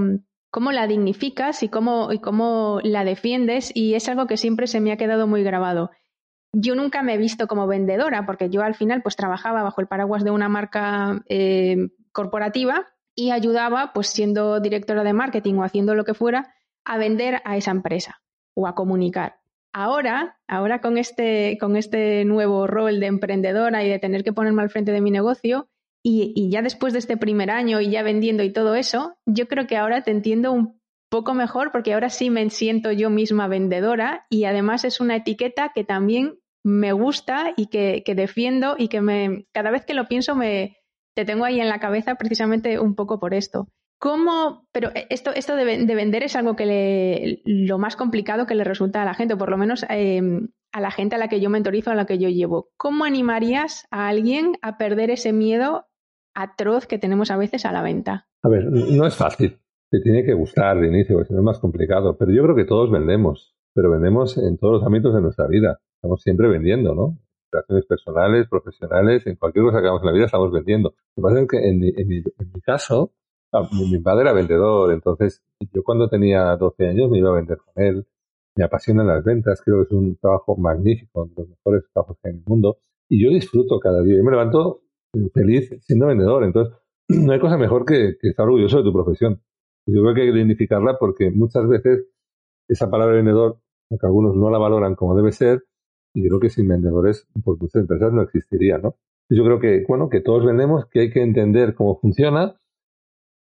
cómo 0.51 0.73
la 0.73 0.87
dignificas 0.87 1.63
y 1.63 1.69
cómo, 1.69 2.13
y 2.13 2.21
cómo 2.21 2.81
la 2.83 3.05
defiendes 3.05 3.71
y 3.75 3.95
es 3.95 4.09
algo 4.09 4.27
que 4.27 4.37
siempre 4.37 4.67
se 4.67 4.81
me 4.81 4.93
ha 4.93 4.97
quedado 4.97 5.27
muy 5.27 5.43
grabado. 5.43 5.91
Yo 6.53 6.75
nunca 6.75 7.03
me 7.03 7.15
he 7.15 7.19
visto 7.19 7.47
como 7.47 7.67
vendedora 7.67 8.25
porque 8.25 8.49
yo 8.49 8.63
al 8.63 8.75
final 8.75 9.03
pues 9.03 9.17
trabajaba 9.17 9.63
bajo 9.63 9.81
el 9.81 9.87
paraguas 9.87 10.25
de 10.25 10.31
una 10.31 10.49
marca 10.49 11.23
eh, 11.29 11.89
corporativa 12.13 12.87
y 13.15 13.33
ayudaba, 13.33 13.93
pues 13.93 14.09
siendo 14.09 14.61
directora 14.61 15.05
de 15.05 15.13
marketing 15.13 15.55
o 15.55 15.65
haciendo 15.65 15.95
lo 15.95 16.05
que 16.05 16.15
fuera, 16.15 16.55
a 16.85 16.97
vender 16.97 17.43
a 17.45 17.57
esa 17.57 17.73
empresa 17.73 18.23
o 18.55 18.67
a 18.67 18.75
comunicar. 18.75 19.41
Ahora, 19.73 20.39
ahora 20.47 20.81
con 20.81 20.97
este, 20.97 21.59
con 21.61 21.77
este 21.77 22.25
nuevo 22.25 22.67
rol 22.67 23.01
de 23.01 23.07
emprendedora 23.07 23.85
y 23.85 23.89
de 23.89 23.99
tener 23.99 24.25
que 24.25 24.33
ponerme 24.33 24.63
al 24.63 24.71
frente 24.71 24.93
de 24.93 25.01
mi 25.01 25.11
negocio, 25.11 25.69
y, 26.03 26.33
y, 26.35 26.51
ya 26.51 26.63
después 26.63 26.93
de 26.93 27.01
este 27.01 27.17
primer 27.17 27.51
año 27.51 27.81
y 27.81 27.91
ya 27.91 28.03
vendiendo 28.03 28.43
y 28.43 28.53
todo 28.53 28.75
eso, 28.75 29.17
yo 29.27 29.49
creo 29.49 29.67
que 29.67 29.77
ahora 29.77 30.03
te 30.03 30.11
entiendo 30.11 30.53
un 30.53 30.81
poco 31.11 31.35
mejor 31.35 31.73
porque 31.73 31.95
ahora 31.95 32.11
sí 32.11 32.31
me 32.31 32.49
siento 32.51 32.93
yo 32.93 33.11
misma 33.11 33.49
vendedora 33.49 34.27
y 34.31 34.45
además 34.45 34.85
es 34.85 35.01
una 35.01 35.17
etiqueta 35.17 35.73
que 35.75 35.85
también 35.85 36.39
me 36.65 36.93
gusta 36.93 37.53
y 37.57 37.67
que, 37.67 38.03
que 38.05 38.15
defiendo 38.15 38.77
y 38.79 38.89
que 38.89 39.01
me, 39.01 39.47
cada 39.53 39.71
vez 39.71 39.85
que 39.85 39.95
lo 39.95 40.07
pienso 40.07 40.35
me, 40.35 40.77
te 41.15 41.25
tengo 41.25 41.45
ahí 41.45 41.61
en 41.61 41.69
la 41.69 41.81
cabeza 41.81 42.17
precisamente 42.17 42.79
un 42.79 42.95
poco 42.95 43.19
por 43.19 43.35
esto. 43.35 43.69
¿Cómo? 43.99 44.67
Pero 44.73 44.91
esto, 45.11 45.31
esto 45.35 45.57
de, 45.57 45.65
vender 45.65 46.23
es 46.23 46.37
algo 46.37 46.55
que 46.55 46.67
le, 46.67 47.43
lo 47.45 47.79
más 47.79 47.97
complicado 47.97 48.47
que 48.47 48.55
le 48.55 48.65
resulta 48.65 49.03
a 49.03 49.05
la 49.05 49.15
gente, 49.15 49.35
o 49.35 49.39
por 49.39 49.51
lo 49.51 49.57
menos 49.57 49.85
em, 49.89 50.49
a 50.73 50.81
la 50.81 50.91
gente 50.91 51.17
a 51.17 51.19
la 51.19 51.29
que 51.29 51.41
yo 51.41 51.51
mentorizo, 51.51 51.91
a 51.91 51.97
la 51.97 52.07
que 52.07 52.19
yo 52.19 52.29
llevo. 52.29 52.69
¿Cómo 52.77 53.05
animarías 53.05 53.87
a 53.91 54.09
alguien 54.09 54.53
a 54.63 54.79
perder 54.79 55.11
ese 55.11 55.33
miedo 55.33 55.87
atroz 56.35 56.87
que 56.87 56.99
tenemos 56.99 57.31
a 57.31 57.37
veces 57.37 57.65
a 57.65 57.73
la 57.73 57.83
venta? 57.83 58.29
A 58.43 58.49
ver, 58.49 58.71
no 58.71 59.07
es 59.07 59.17
fácil. 59.17 59.59
Te 59.91 60.01
tiene 60.01 60.25
que 60.25 60.35
gustar 60.35 60.79
de 60.79 60.87
inicio, 60.87 61.17
porque 61.17 61.35
es 61.35 61.41
más 61.41 61.59
complicado. 61.59 62.17
Pero 62.17 62.31
yo 62.31 62.43
creo 62.45 62.55
que 62.55 62.67
todos 62.67 62.91
vendemos, 62.91 63.57
pero 63.75 63.91
vendemos 63.91 64.39
en 64.39 64.59
todos 64.59 64.75
los 64.75 64.87
ámbitos 64.87 65.15
de 65.15 65.23
nuestra 65.23 65.49
vida. 65.49 65.81
Estamos 65.97 66.23
siempre 66.23 66.49
vendiendo, 66.49 66.95
¿no? 66.95 67.19
relaciones 67.51 67.87
personales, 67.87 68.49
profesionales, 68.49 69.27
en 69.27 69.37
cualquier 69.37 69.65
cosa 69.65 69.81
que 69.81 69.87
hagamos 69.87 70.03
en 70.03 70.07
la 70.07 70.13
vida 70.13 70.27
estamos 70.27 70.53
vendiendo. 70.53 70.95
Lo 71.17 71.23
que 71.23 71.23
pasa 71.23 71.41
es 71.41 71.49
que 71.49 71.69
en 71.69 71.83
en 71.83 72.13
en 72.39 72.53
mi 72.53 72.61
caso, 72.61 73.13
ah, 73.53 73.69
mi 73.73 73.99
padre 73.99 74.23
era 74.23 74.33
vendedor, 74.33 74.93
entonces 74.93 75.43
yo 75.73 75.83
cuando 75.83 76.09
tenía 76.09 76.57
12 76.57 76.89
años 76.89 77.11
me 77.11 77.19
iba 77.19 77.31
a 77.31 77.35
vender 77.35 77.59
con 77.59 77.83
él. 77.83 78.07
Me 78.57 78.65
apasionan 78.65 79.07
las 79.07 79.23
ventas, 79.25 79.63
creo 79.65 79.79
que 79.79 79.83
es 79.85 79.93
un 79.93 80.17
trabajo 80.17 80.57
magnífico, 80.57 81.23
uno 81.23 81.33
de 81.37 81.43
los 81.43 81.51
mejores 81.51 81.85
trabajos 81.93 82.17
que 82.21 82.29
hay 82.29 82.35
en 82.35 82.41
el 82.41 82.45
mundo. 82.47 82.79
Y 83.09 83.23
yo 83.23 83.31
disfruto 83.31 83.79
cada 83.79 84.03
día. 84.03 84.17
Yo 84.17 84.25
me 84.25 84.33
levanto 84.33 84.83
feliz 85.33 85.71
siendo 85.83 86.07
vendedor. 86.07 86.43
Entonces, 86.43 86.75
no 87.09 87.33
hay 87.33 87.39
cosa 87.39 87.57
mejor 87.57 87.85
que, 87.85 88.17
que 88.21 88.29
estar 88.29 88.47
orgulloso 88.47 88.79
de 88.79 88.83
tu 88.83 88.93
profesión. 88.93 89.41
Yo 89.87 90.03
creo 90.03 90.15
que 90.15 90.23
hay 90.23 90.33
que 90.33 90.39
identificarla 90.39 90.99
porque 90.99 91.31
muchas 91.31 91.69
veces 91.69 92.07
esa 92.69 92.91
palabra 92.91 93.15
vendedor, 93.15 93.61
aunque 93.91 94.07
algunos 94.07 94.37
no 94.37 94.51
la 94.51 94.59
valoran 94.59 94.95
como 94.95 95.17
debe 95.17 95.33
ser, 95.33 95.65
y 96.15 96.27
creo 96.27 96.41
que 96.41 96.51
sin 96.51 96.69
vendedores, 96.69 97.27
pues 97.45 97.61
muchas 97.61 97.83
empresas 97.83 98.13
no 98.13 98.23
existiría, 98.23 98.79
¿no? 98.79 98.97
Yo 99.31 99.45
creo 99.45 99.61
que, 99.61 99.85
bueno, 99.87 100.09
que 100.09 100.21
todos 100.21 100.45
vendemos, 100.45 100.87
que 100.87 101.01
hay 101.01 101.11
que 101.11 101.23
entender 101.23 101.75
cómo 101.75 101.99
funciona. 102.01 102.57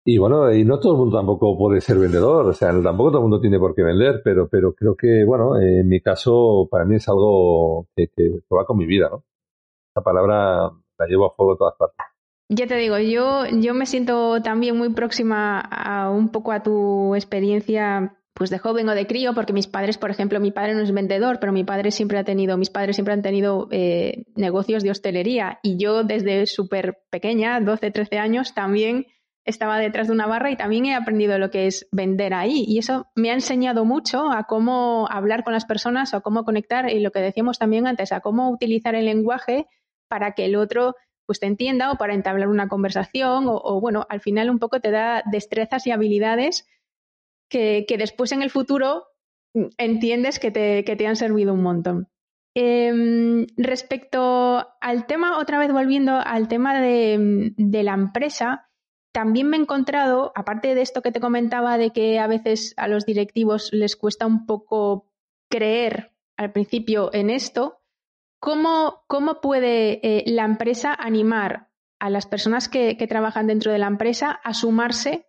Y 0.05 0.17
bueno, 0.19 0.53
y 0.53 0.65
no 0.65 0.81
todo 0.81 0.93
el 0.95 0.99
mundo 0.99 1.19
tampoco 1.19 1.59
puede 1.59 1.81
ser 1.81 1.99
vendedor, 1.99 2.47
o 2.47 2.53
sea, 2.55 2.71
tampoco 2.83 3.11
todo 3.11 3.19
el 3.19 3.29
mundo 3.29 3.41
tiene 3.41 3.59
por 3.59 3.75
qué 3.75 3.83
vender, 3.83 4.23
pero, 4.25 4.49
pero 4.49 4.75
creo 4.75 4.97
que, 4.97 5.25
bueno, 5.27 5.61
en 5.61 5.87
mi 5.89 6.01
caso, 6.01 6.67
para 6.71 6.87
mí 6.87 6.97
es 6.97 7.09
algo 7.09 7.87
que, 7.95 8.09
que 8.17 8.41
va 8.51 8.65
con 8.65 8.79
mi 8.79 8.87
vida, 8.87 9.09
¿no? 9.11 9.25
Esa 9.95 10.03
palabra 10.03 10.71
la 10.99 11.07
llevo 11.07 11.27
a 11.27 11.35
fuego 11.35 11.53
a 11.55 11.59
todas 11.59 11.75
partes. 11.77 12.07
Ya 12.49 12.67
te 12.67 12.77
digo, 12.77 12.99
yo, 12.99 13.45
yo 13.47 13.75
me 13.75 13.87
siento 13.87 14.43
también 14.43 14.77
muy 14.77 14.89
próxima 14.93 15.61
a 15.61 16.11
un 16.11 16.31
poco 16.31 16.53
a 16.53 16.63
tu 16.63 17.15
experiencia 17.15 18.17
pues 18.35 18.51
de 18.51 18.59
joven 18.59 18.89
o 18.89 18.95
de 18.95 19.07
crío, 19.07 19.35
porque 19.35 19.53
mis 19.53 19.67
padres, 19.67 19.99
por 19.99 20.11
ejemplo, 20.11 20.41
mi 20.41 20.51
padre 20.51 20.75
no 20.75 20.81
es 20.81 20.93
vendedor, 20.93 21.39
pero 21.41 21.53
mi 21.53 21.63
padre 21.63 21.91
siempre 21.91 22.19
ha 22.19 22.25
tenido, 22.25 22.57
mis 22.57 22.71
padres 22.71 22.97
siempre 22.97 23.13
han 23.13 23.23
tenido 23.23 23.69
eh, 23.71 24.25
negocios 24.35 24.83
de 24.83 24.91
hostelería 24.91 25.61
y 25.63 25.77
yo 25.77 26.05
desde 26.05 26.47
súper 26.47 27.03
pequeña, 27.11 27.61
12, 27.61 27.91
13 27.91 28.19
años, 28.19 28.55
también 28.55 29.07
estaba 29.45 29.79
detrás 29.79 30.09
de 30.09 30.13
una 30.13 30.27
barra 30.27 30.51
y 30.51 30.57
también 30.57 30.87
he 30.87 30.95
aprendido 30.95 31.39
lo 31.39 31.51
que 31.51 31.67
es 31.67 31.89
vender 31.93 32.35
ahí 32.35 32.65
y 32.67 32.79
eso 32.79 33.07
me 33.15 33.31
ha 33.31 33.35
enseñado 33.35 33.85
mucho 33.85 34.31
a 34.31 34.45
cómo 34.45 35.09
hablar 35.11 35.45
con 35.45 35.53
las 35.53 35.65
personas 35.65 36.13
o 36.13 36.19
a 36.19 36.21
cómo 36.21 36.45
conectar 36.45 36.91
y 36.91 37.01
lo 37.01 37.11
que 37.11 37.21
decíamos 37.21 37.59
también 37.59 37.87
antes, 37.87 38.13
a 38.13 38.21
cómo 38.21 38.51
utilizar 38.51 38.95
el 38.95 39.07
lenguaje 39.07 39.67
para 40.09 40.33
que 40.33 40.45
el 40.45 40.57
otro 40.57 40.95
pues 41.31 41.39
te 41.39 41.47
entienda 41.47 41.93
o 41.93 41.97
para 41.97 42.15
entablar 42.15 42.49
una 42.49 42.67
conversación 42.67 43.45
o, 43.47 43.81
bueno, 43.81 44.05
al 44.09 44.21
final 44.21 44.51
un 44.51 44.59
poco 44.59 44.81
te 44.81 44.91
da 44.91 45.23
destrezas 45.31 45.87
y 45.87 45.93
habilidades 45.93 46.67
que, 47.49 47.87
después 47.97 48.33
en 48.33 48.43
el 48.43 48.51
futuro 48.51 49.05
entiendes 49.79 50.41
que 50.41 50.51
te, 50.51 51.07
han 51.07 51.15
servido 51.15 51.55
un 51.55 51.63
montón. 51.63 52.09
Em, 52.57 53.47
respecto 53.57 54.67
al 54.81 55.07
tema, 55.07 55.39
otra 55.39 55.61
vez 55.61 55.73
volviendo 55.73 56.15
al 56.15 56.49
tema 56.49 56.81
de, 56.81 57.53
la 57.57 57.95
empresa, 57.95 58.69
también 59.13 59.49
me 59.49 59.57
he 59.57 59.61
encontrado, 59.61 60.33
aparte 60.35 60.75
de 60.75 60.83
esto 60.83 61.03
que 61.03 61.13
te 61.13 61.21
comentaba 61.21 61.79
de 61.79 61.91
que 61.91 62.19
a 62.19 62.27
veces 62.27 62.75
a 62.77 62.89
los 62.89 63.07
directivos 63.07 63.71
les 63.73 63.97
cuesta 63.97 64.27
un 64.27 64.47
poco 64.47 65.07
creer 65.49 66.13
al 66.37 66.53
principio 66.53 67.11
en 67.13 67.29
esto, 67.29 67.81
¿cómo, 68.39 69.03
cómo 69.09 69.41
puede 69.41 70.01
eh, 70.07 70.25
la 70.27 70.45
empresa 70.45 70.95
animar 70.95 71.69
a 71.99 72.09
las 72.09 72.27
personas 72.27 72.69
que, 72.69 72.97
trabajan 73.09 73.47
dentro 73.47 73.73
de 73.73 73.79
la 73.79 73.89
empresa 73.89 74.31
a 74.31 74.55
sumarse 74.55 75.27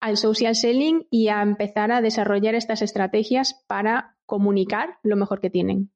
al 0.00 0.16
social 0.16 0.56
selling 0.56 1.06
y 1.10 1.28
a 1.28 1.42
empezar 1.42 1.92
a 1.92 2.00
desarrollar 2.00 2.54
estas 2.54 2.82
estrategias 2.82 3.64
para 3.68 4.16
comunicar 4.26 4.98
lo 5.02 5.16
mejor 5.16 5.40
que 5.40 5.50
tienen? 5.50 5.92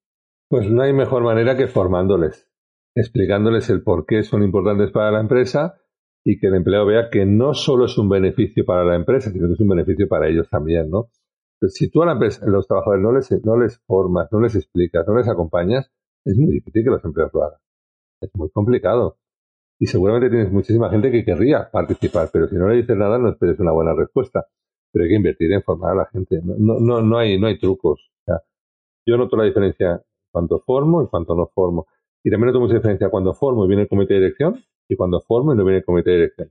Pues 0.49 0.71
no 0.71 0.83
hay 0.83 0.93
mejor 0.93 1.25
manera 1.25 1.57
que 1.57 1.67
formándoles, 1.67 2.49
explicándoles 2.95 3.71
el 3.71 3.83
por 3.83 4.07
qué 4.07 4.23
son 4.23 4.43
importantes 4.43 4.93
para 4.93 5.11
la 5.11 5.21
empresa 5.21 5.81
y 6.25 6.39
que 6.39 6.47
el 6.47 6.55
empleado 6.55 6.87
vea 6.87 7.11
que 7.11 7.27
no 7.27 7.53
solo 7.55 7.85
es 7.85 7.99
un 7.99 8.09
beneficio 8.09 8.65
para 8.65 8.85
la 8.85 8.97
empresa, 8.97 9.31
sino 9.31 9.47
que 9.47 9.55
es 9.55 9.61
un 9.61 9.69
beneficio 9.69 10.09
para 10.09 10.29
ellos 10.29 10.49
también, 10.49 10.91
¿no? 10.91 11.11
si 11.69 11.91
tú 11.91 12.03
a 12.03 12.07
la 12.07 12.13
empresa, 12.13 12.45
los 12.47 12.67
trabajadores 12.67 13.03
no 13.03 13.13
les, 13.13 13.45
no 13.45 13.57
les 13.57 13.79
formas, 13.87 14.31
no 14.33 14.41
les 14.41 14.55
explicas, 14.55 15.07
no 15.07 15.17
les 15.17 15.29
acompañas, 15.29 15.91
es 16.25 16.37
muy 16.37 16.53
difícil 16.53 16.85
que 16.85 16.91
los 16.91 17.05
empleados 17.05 17.33
lo 17.35 17.45
hagan. 17.45 17.59
Es 18.21 18.31
muy 18.35 18.51
complicado. 18.51 19.19
Y 19.79 19.87
seguramente 19.87 20.31
tienes 20.31 20.53
muchísima 20.53 20.91
gente 20.91 21.11
que 21.11 21.25
querría 21.25 21.71
participar, 21.71 22.31
pero 22.33 22.49
si 22.49 22.57
no 22.57 22.69
le 22.69 22.77
dices 22.77 22.97
nada, 22.97 23.19
no 23.19 23.31
esperes 23.31 23.59
una 23.61 23.73
buena 23.73 23.95
respuesta. 23.95 24.47
Pero 24.93 25.05
hay 25.05 25.11
que 25.11 25.17
invertir 25.17 25.53
en 25.53 25.63
formar 25.63 25.93
a 25.93 25.95
la 25.97 26.07
gente. 26.07 26.41
No, 26.45 26.79
no, 26.81 27.03
no, 27.03 27.19
hay, 27.19 27.39
no 27.39 27.47
hay 27.47 27.59
trucos. 27.59 28.11
yo 29.07 29.17
noto 29.17 29.37
la 29.37 29.45
diferencia 29.45 30.03
cuando 30.33 30.61
formo 30.61 31.03
y 31.03 31.09
cuando 31.09 31.35
no 31.35 31.47
formo. 31.55 31.87
Y 32.23 32.31
también 32.31 32.49
noto 32.49 32.61
mucha 32.61 32.75
diferencia 32.75 33.11
cuando 33.11 33.35
formo 33.35 33.65
y 33.65 33.69
viene 33.69 33.83
el 33.83 33.89
comité 33.89 34.15
de 34.15 34.21
dirección 34.21 34.65
y 34.89 34.97
cuando 34.97 35.21
formo 35.21 35.53
y 35.53 35.57
no 35.57 35.65
viene 35.65 35.79
el 35.79 35.85
comité 35.85 36.11
de 36.11 36.17
dirección. 36.17 36.51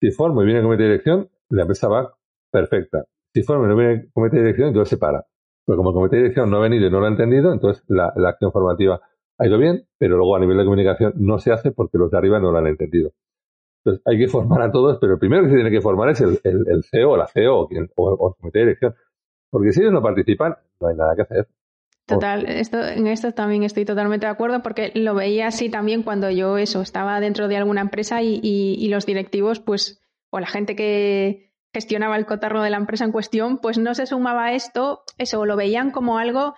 Si 0.00 0.10
formo 0.10 0.42
y 0.42 0.46
viene 0.46 0.60
el 0.60 0.66
comité 0.66 0.82
de 0.84 0.88
dirección, 0.90 1.30
la 1.48 1.62
empresa 1.62 1.88
va 1.88 2.14
perfecta. 2.50 3.04
Si 3.34 3.42
formo 3.42 3.64
y 3.64 3.68
no 3.68 3.76
viene 3.76 3.92
el 3.92 4.12
comité 4.12 4.36
de 4.36 4.42
dirección, 4.42 4.68
entonces 4.68 4.90
se 4.90 4.98
para. 4.98 5.24
Pero 5.64 5.76
como 5.76 5.90
el 5.90 5.94
comité 5.94 6.16
de 6.16 6.22
dirección 6.22 6.50
no 6.50 6.58
ha 6.58 6.60
venido 6.60 6.86
y 6.86 6.90
no 6.90 7.00
lo 7.00 7.06
ha 7.06 7.08
entendido, 7.08 7.52
entonces 7.52 7.84
la, 7.88 8.12
acción 8.28 8.52
formativa 8.52 9.00
ha 9.38 9.46
ido 9.46 9.58
bien, 9.58 9.86
pero 9.98 10.16
luego 10.16 10.36
a 10.36 10.40
nivel 10.40 10.58
de 10.58 10.64
comunicación 10.64 11.14
no 11.16 11.38
se 11.38 11.52
hace 11.52 11.72
porque 11.72 11.98
los 11.98 12.10
de 12.10 12.18
arriba 12.18 12.40
no 12.40 12.52
lo 12.52 12.58
han 12.58 12.66
entendido. 12.66 13.12
Entonces 13.84 14.02
hay 14.06 14.18
que 14.18 14.28
formar 14.28 14.62
a 14.62 14.70
todos, 14.70 14.98
pero 15.00 15.14
el 15.14 15.18
primero 15.18 15.42
que 15.44 15.50
se 15.50 15.54
tiene 15.56 15.70
que 15.70 15.80
formar 15.80 16.10
es 16.10 16.20
el, 16.20 16.38
CEO 16.84 17.12
o 17.12 17.16
la 17.16 17.26
CEO 17.26 17.60
o, 17.60 17.68
o, 17.96 18.28
el 18.28 18.34
comité 18.40 18.58
de 18.60 18.64
dirección. 18.66 18.94
Porque 19.50 19.72
si 19.72 19.80
ellos 19.80 19.92
no 19.92 20.02
participan, 20.02 20.56
no 20.80 20.88
hay 20.88 20.96
nada 20.96 21.14
que 21.16 21.22
hacer. 21.22 21.48
Total, 22.06 22.46
esto, 22.48 22.84
en 22.84 23.06
esto 23.06 23.32
también 23.32 23.62
estoy 23.62 23.84
totalmente 23.84 24.26
de 24.26 24.32
acuerdo 24.32 24.62
porque 24.62 24.90
lo 24.94 25.14
veía 25.14 25.46
así 25.46 25.68
también 25.70 26.02
cuando 26.02 26.30
yo 26.30 26.58
eso, 26.58 26.82
estaba 26.82 27.20
dentro 27.20 27.46
de 27.48 27.56
alguna 27.56 27.80
empresa 27.80 28.22
y, 28.22 28.40
y, 28.42 28.88
los 28.88 29.06
directivos, 29.06 29.60
pues, 29.60 30.02
o 30.30 30.40
la 30.40 30.48
gente 30.48 30.74
que 30.74 31.52
gestionaba 31.72 32.16
el 32.16 32.26
cotarro 32.26 32.62
de 32.62 32.70
la 32.70 32.76
empresa 32.76 33.04
en 33.04 33.12
cuestión, 33.12 33.58
pues 33.58 33.78
no 33.78 33.94
se 33.94 34.06
sumaba 34.06 34.46
a 34.46 34.54
esto, 34.54 35.04
eso, 35.16 35.46
lo 35.46 35.56
veían 35.56 35.90
como 35.90 36.18
algo 36.18 36.54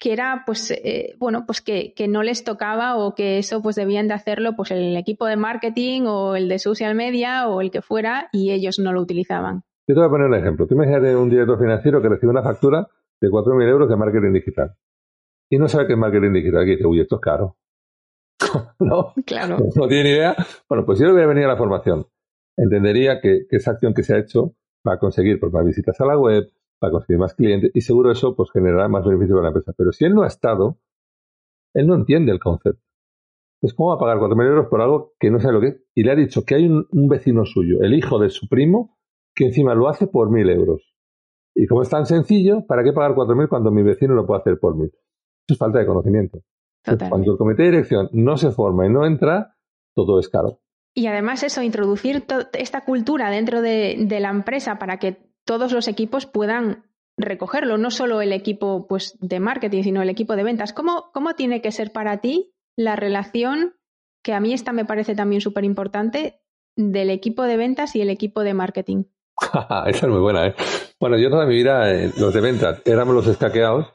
que 0.00 0.12
era, 0.12 0.42
pues, 0.46 0.72
eh, 0.72 1.14
bueno, 1.18 1.44
pues 1.46 1.60
que, 1.60 1.92
que, 1.94 2.08
no 2.08 2.24
les 2.24 2.42
tocaba 2.42 2.96
o 2.96 3.14
que 3.14 3.38
eso 3.38 3.62
pues 3.62 3.76
debían 3.76 4.08
de 4.08 4.14
hacerlo 4.14 4.56
pues 4.56 4.72
el 4.72 4.96
equipo 4.96 5.26
de 5.26 5.36
marketing 5.36 6.02
o 6.06 6.34
el 6.34 6.48
de 6.48 6.58
social 6.58 6.96
media 6.96 7.46
o 7.46 7.60
el 7.60 7.70
que 7.70 7.82
fuera 7.82 8.28
y 8.32 8.50
ellos 8.50 8.80
no 8.80 8.92
lo 8.92 9.00
utilizaban. 9.00 9.62
Yo 9.86 9.94
te 9.94 10.00
voy 10.00 10.06
a 10.06 10.10
poner 10.10 10.26
un 10.26 10.34
ejemplo. 10.34 10.66
Tú 10.66 10.74
imagínate 10.74 11.14
un 11.14 11.30
director 11.30 11.56
financiero 11.56 12.02
que 12.02 12.08
recibe 12.08 12.30
una 12.30 12.42
factura 12.42 12.88
de 13.22 13.28
4.000 13.28 13.68
euros 13.68 13.88
de 13.88 13.96
marketing 13.96 14.32
digital. 14.32 14.74
Y 15.48 15.56
no 15.56 15.68
sabe 15.68 15.86
qué 15.86 15.92
es 15.92 15.98
marketing 15.98 16.32
digital. 16.32 16.66
Y 16.66 16.72
dice, 16.72 16.86
uy, 16.86 17.00
esto 17.00 17.16
es 17.16 17.20
caro. 17.20 17.56
¿No? 18.80 19.14
Claro. 19.24 19.58
No 19.76 19.86
tiene 19.86 20.04
ni 20.04 20.10
idea. 20.10 20.34
Bueno, 20.68 20.84
pues 20.84 20.98
si 20.98 21.04
yo 21.04 21.12
hubiera 21.12 21.28
venido 21.28 21.46
a 21.46 21.52
la 21.52 21.56
formación, 21.56 22.06
entendería 22.56 23.20
que, 23.20 23.46
esa 23.50 23.70
acción 23.70 23.94
que 23.94 24.02
se 24.02 24.14
ha 24.14 24.18
hecho 24.18 24.56
va 24.86 24.94
a 24.94 24.98
conseguir 24.98 25.38
pues, 25.38 25.52
más 25.52 25.64
visitas 25.64 26.00
a 26.00 26.04
la 26.04 26.18
web, 26.18 26.50
va 26.82 26.88
a 26.88 26.90
conseguir 26.90 27.18
más 27.18 27.34
clientes 27.34 27.70
y 27.72 27.80
seguro 27.82 28.10
eso 28.10 28.34
pues 28.34 28.50
generará 28.50 28.88
más 28.88 29.04
beneficio 29.04 29.36
para 29.36 29.44
la 29.44 29.48
empresa. 29.50 29.72
Pero 29.76 29.92
si 29.92 30.04
él 30.04 30.14
no 30.14 30.24
ha 30.24 30.26
estado, 30.26 30.78
él 31.74 31.86
no 31.86 31.94
entiende 31.94 32.32
el 32.32 32.40
concepto. 32.40 32.82
Pues 33.60 33.74
¿cómo 33.74 33.90
va 33.90 33.94
a 33.94 33.98
pagar 33.98 34.18
4.000 34.18 34.46
euros 34.48 34.66
por 34.66 34.80
algo 34.80 35.12
que 35.20 35.30
no 35.30 35.38
sabe 35.38 35.54
lo 35.54 35.60
que 35.60 35.68
es? 35.68 35.84
Y 35.94 36.02
le 36.02 36.10
ha 36.10 36.16
dicho 36.16 36.44
que 36.44 36.56
hay 36.56 36.66
un, 36.66 36.88
un 36.90 37.08
vecino 37.08 37.44
suyo, 37.44 37.82
el 37.82 37.94
hijo 37.94 38.18
de 38.18 38.30
su 38.30 38.48
primo, 38.48 38.98
que 39.32 39.44
encima 39.44 39.76
lo 39.76 39.88
hace 39.88 40.08
por 40.08 40.28
1.000 40.28 40.50
euros. 40.50 40.91
Y 41.54 41.66
como 41.66 41.82
es 41.82 41.90
tan 41.90 42.06
sencillo, 42.06 42.66
¿para 42.66 42.82
qué 42.82 42.92
pagar 42.92 43.14
4.000 43.14 43.48
cuando 43.48 43.70
mi 43.70 43.82
vecino 43.82 44.14
lo 44.14 44.26
puede 44.26 44.40
hacer 44.40 44.58
por 44.58 44.74
1.000? 44.74 44.86
Eso 44.86 44.94
es 45.48 45.58
falta 45.58 45.78
de 45.78 45.86
conocimiento. 45.86 46.40
Cuando 46.84 47.32
el 47.32 47.38
comité 47.38 47.64
de 47.64 47.70
dirección 47.70 48.08
no 48.12 48.36
se 48.36 48.50
forma 48.50 48.86
y 48.86 48.90
no 48.90 49.06
entra, 49.06 49.56
todo 49.94 50.18
es 50.18 50.28
caro. 50.28 50.60
Y 50.94 51.06
además 51.06 51.42
eso, 51.42 51.62
introducir 51.62 52.24
esta 52.54 52.84
cultura 52.84 53.30
dentro 53.30 53.62
de, 53.62 54.06
la 54.20 54.30
empresa 54.30 54.78
para 54.78 54.98
que 54.98 55.18
todos 55.44 55.72
los 55.72 55.88
equipos 55.88 56.26
puedan 56.26 56.84
recogerlo, 57.16 57.78
no 57.78 57.90
solo 57.90 58.20
el 58.20 58.32
equipo 58.32 58.86
pues, 58.88 59.16
de 59.20 59.40
marketing, 59.40 59.82
sino 59.82 60.02
el 60.02 60.10
equipo 60.10 60.36
de 60.36 60.42
ventas. 60.42 60.72
¿Cómo, 60.72 61.10
¿Cómo 61.12 61.34
tiene 61.34 61.62
que 61.62 61.72
ser 61.72 61.92
para 61.92 62.20
ti 62.20 62.52
la 62.76 62.96
relación, 62.96 63.74
que 64.22 64.34
a 64.34 64.40
mí 64.40 64.52
esta 64.52 64.72
me 64.72 64.84
parece 64.84 65.14
también 65.14 65.40
súper 65.40 65.64
importante, 65.64 66.40
del 66.76 67.10
equipo 67.10 67.42
de 67.44 67.56
ventas 67.56 67.94
y 67.96 68.00
el 68.00 68.10
equipo 68.10 68.42
de 68.42 68.54
marketing? 68.54 69.04
Esa 69.86 70.06
es 70.06 70.08
muy 70.08 70.20
buena, 70.20 70.48
¿eh? 70.48 70.54
Bueno, 71.02 71.18
yo 71.18 71.30
toda 71.30 71.46
mi 71.46 71.56
vida, 71.56 71.92
eh, 71.92 72.12
los 72.16 72.32
de 72.32 72.40
ventas 72.40 72.80
éramos 72.84 73.12
los 73.12 73.26
escaqueados 73.26 73.92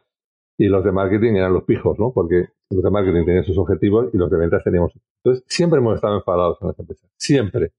y 0.58 0.65
los 0.65 0.84
de 0.84 0.91
marketing 0.91 1.36
eran 1.36 1.54
los 1.54 1.63
pijos, 1.63 1.98
¿no? 1.98 2.12
Porque 2.12 2.50
los 2.70 2.84
de 2.84 2.91
marketing 2.91 3.24
tenían 3.24 3.46
sus 3.46 3.58
objetivos 3.58 4.13
y 4.13 4.17
los 4.17 4.30
de 4.30 4.38
ventas 4.38 4.62
teníamos. 4.62 4.91
Entonces, 5.24 5.46
siempre 5.48 5.80
hemos 5.80 5.96
estado 5.96 6.17
enfadados 6.17 6.58
en 6.60 6.67
las 6.67 6.78
empresas. 6.78 7.10
Siempre. 7.15 7.72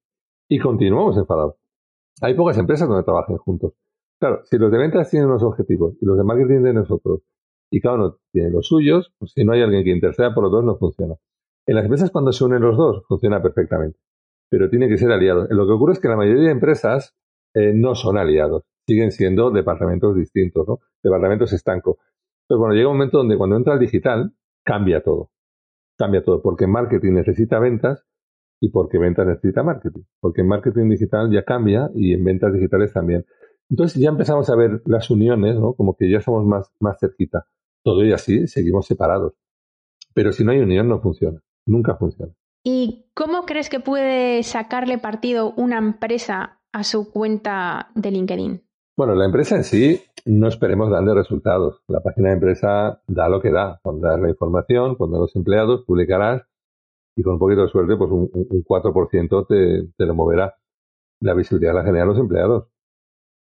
Y 0.49 0.59
continuamos 0.59 1.19
enfadados. 1.19 1.57
Hay 2.23 2.33
pocas 2.33 2.57
empresas 2.57 2.89
donde 2.89 3.05
trabajen 3.05 3.37
juntos. 3.37 3.75
Claro, 4.19 4.41
si 4.47 4.57
los 4.57 4.73
de 4.73 4.79
ventas 4.79 5.11
tienen 5.11 5.29
unos 5.29 5.43
objetivos 5.43 5.97
y 6.01 6.07
los 6.07 6.17
de 6.17 6.25
marketing 6.25 6.63
tienen 6.63 6.77
nosotros 6.77 7.21
y 7.71 7.83
cada 7.83 7.97
uno 7.97 8.17
tiene 8.33 8.49
los 8.49 8.67
suyos, 8.67 9.13
pues 9.19 9.33
si 9.33 9.45
no 9.45 9.53
hay 9.53 9.61
alguien 9.61 9.85
que 9.85 9.91
interceda 9.91 10.33
por 10.33 10.45
los 10.45 10.53
dos, 10.53 10.65
no 10.65 10.79
funciona. 10.79 11.17
En 11.67 11.75
las 11.75 11.85
empresas, 11.85 12.11
cuando 12.11 12.33
se 12.33 12.45
unen 12.45 12.63
los 12.63 12.79
dos, 12.79 13.05
funciona 13.07 13.43
perfectamente. 13.43 13.99
Pero 14.49 14.71
tiene 14.71 14.89
que 14.89 14.97
ser 14.97 15.13
aliado. 15.13 15.47
Lo 15.51 15.67
que 15.67 15.73
ocurre 15.75 15.93
es 15.93 16.01
que 16.01 16.09
la 16.09 16.17
mayoría 16.17 16.45
de 16.45 16.53
empresas 16.53 17.15
eh, 17.53 17.73
no 17.75 17.95
son 17.95 18.17
aliados, 18.17 18.65
siguen 18.89 19.13
siendo 19.13 19.51
departamentos 19.51 20.17
distintos, 20.17 20.67
¿no? 20.67 20.79
Departamentos 21.03 21.53
estancos. 21.53 21.99
Pero 22.49 22.59
bueno, 22.59 22.75
llega 22.75 22.89
un 22.89 22.97
momento 22.97 23.19
donde 23.19 23.37
cuando 23.37 23.57
entra 23.57 23.75
el 23.75 23.81
digital, 23.81 24.33
cambia 24.65 25.03
todo. 25.03 25.31
Cambia 25.99 26.25
todo, 26.25 26.41
porque 26.41 26.67
marketing 26.67 27.13
necesita 27.13 27.59
ventas 27.59 28.07
y 28.61 28.71
porque 28.71 28.99
ventas 28.99 29.27
necesita 29.27 29.63
marketing. 29.63 30.05
Porque 30.21 30.41
en 30.41 30.49
marketing 30.49 30.89
digital 30.89 31.31
ya 31.31 31.45
cambia 31.45 31.91
y 31.95 32.15
en 32.15 32.25
ventas 32.25 32.51
digitales 32.55 32.95
también. 32.95 33.27
Entonces 33.69 34.01
ya 34.01 34.09
empezamos 34.09 34.49
a 34.49 34.57
ver 34.57 34.81
las 34.87 35.11
uniones, 35.11 35.57
¿no? 35.57 35.75
Como 35.75 35.95
que 35.95 36.11
ya 36.11 36.19
estamos 36.19 36.47
más, 36.47 36.73
más 36.81 36.99
cerquita. 36.99 37.45
Todo 37.85 38.03
y 38.07 38.13
así 38.13 38.47
seguimos 38.47 38.87
separados. 38.87 39.35
Pero 40.15 40.33
si 40.33 40.45
no 40.45 40.53
hay 40.53 40.61
unión 40.61 40.89
no 40.89 41.01
funciona. 41.01 41.43
Nunca 41.67 41.97
funciona. 41.97 42.33
¿Y 42.65 43.11
cómo 43.13 43.45
crees 43.45 43.69
que 43.69 43.81
puede 43.81 44.43
sacarle 44.45 44.97
partido 44.97 45.53
una 45.59 45.77
empresa 45.77 46.63
a 46.73 46.85
su 46.85 47.13
cuenta 47.13 47.91
de 47.95 48.11
LinkedIn? 48.13 48.68
Bueno, 48.99 49.15
la 49.15 49.27
empresa 49.27 49.55
en 49.55 49.63
sí 49.63 50.03
no 50.27 50.49
esperemos 50.49 50.91
grandes 50.91 51.15
resultados. 51.15 51.85
La 51.87 52.01
página 52.01 52.31
de 52.31 52.35
empresa 52.35 53.01
da 53.07 53.29
lo 53.29 53.41
que 53.41 53.53
da. 53.53 53.79
Pondrás 53.81 54.19
la 54.19 54.29
información, 54.29 54.97
pondrás 54.97 55.21
los 55.21 55.37
empleados, 55.37 55.85
publicarás 55.85 56.43
y 57.15 57.23
con 57.23 57.35
un 57.35 57.39
poquito 57.39 57.63
de 57.63 57.69
suerte, 57.69 57.97
pues 57.97 58.11
un, 58.11 58.29
4% 58.29 59.47
te, 59.47 59.93
te, 59.97 60.05
lo 60.05 60.17
moverá. 60.17 60.57
La 61.21 61.35
visibilidad 61.35 61.75
la 61.75 61.85
generan 61.85 62.09
los 62.09 62.19
empleados. 62.19 62.73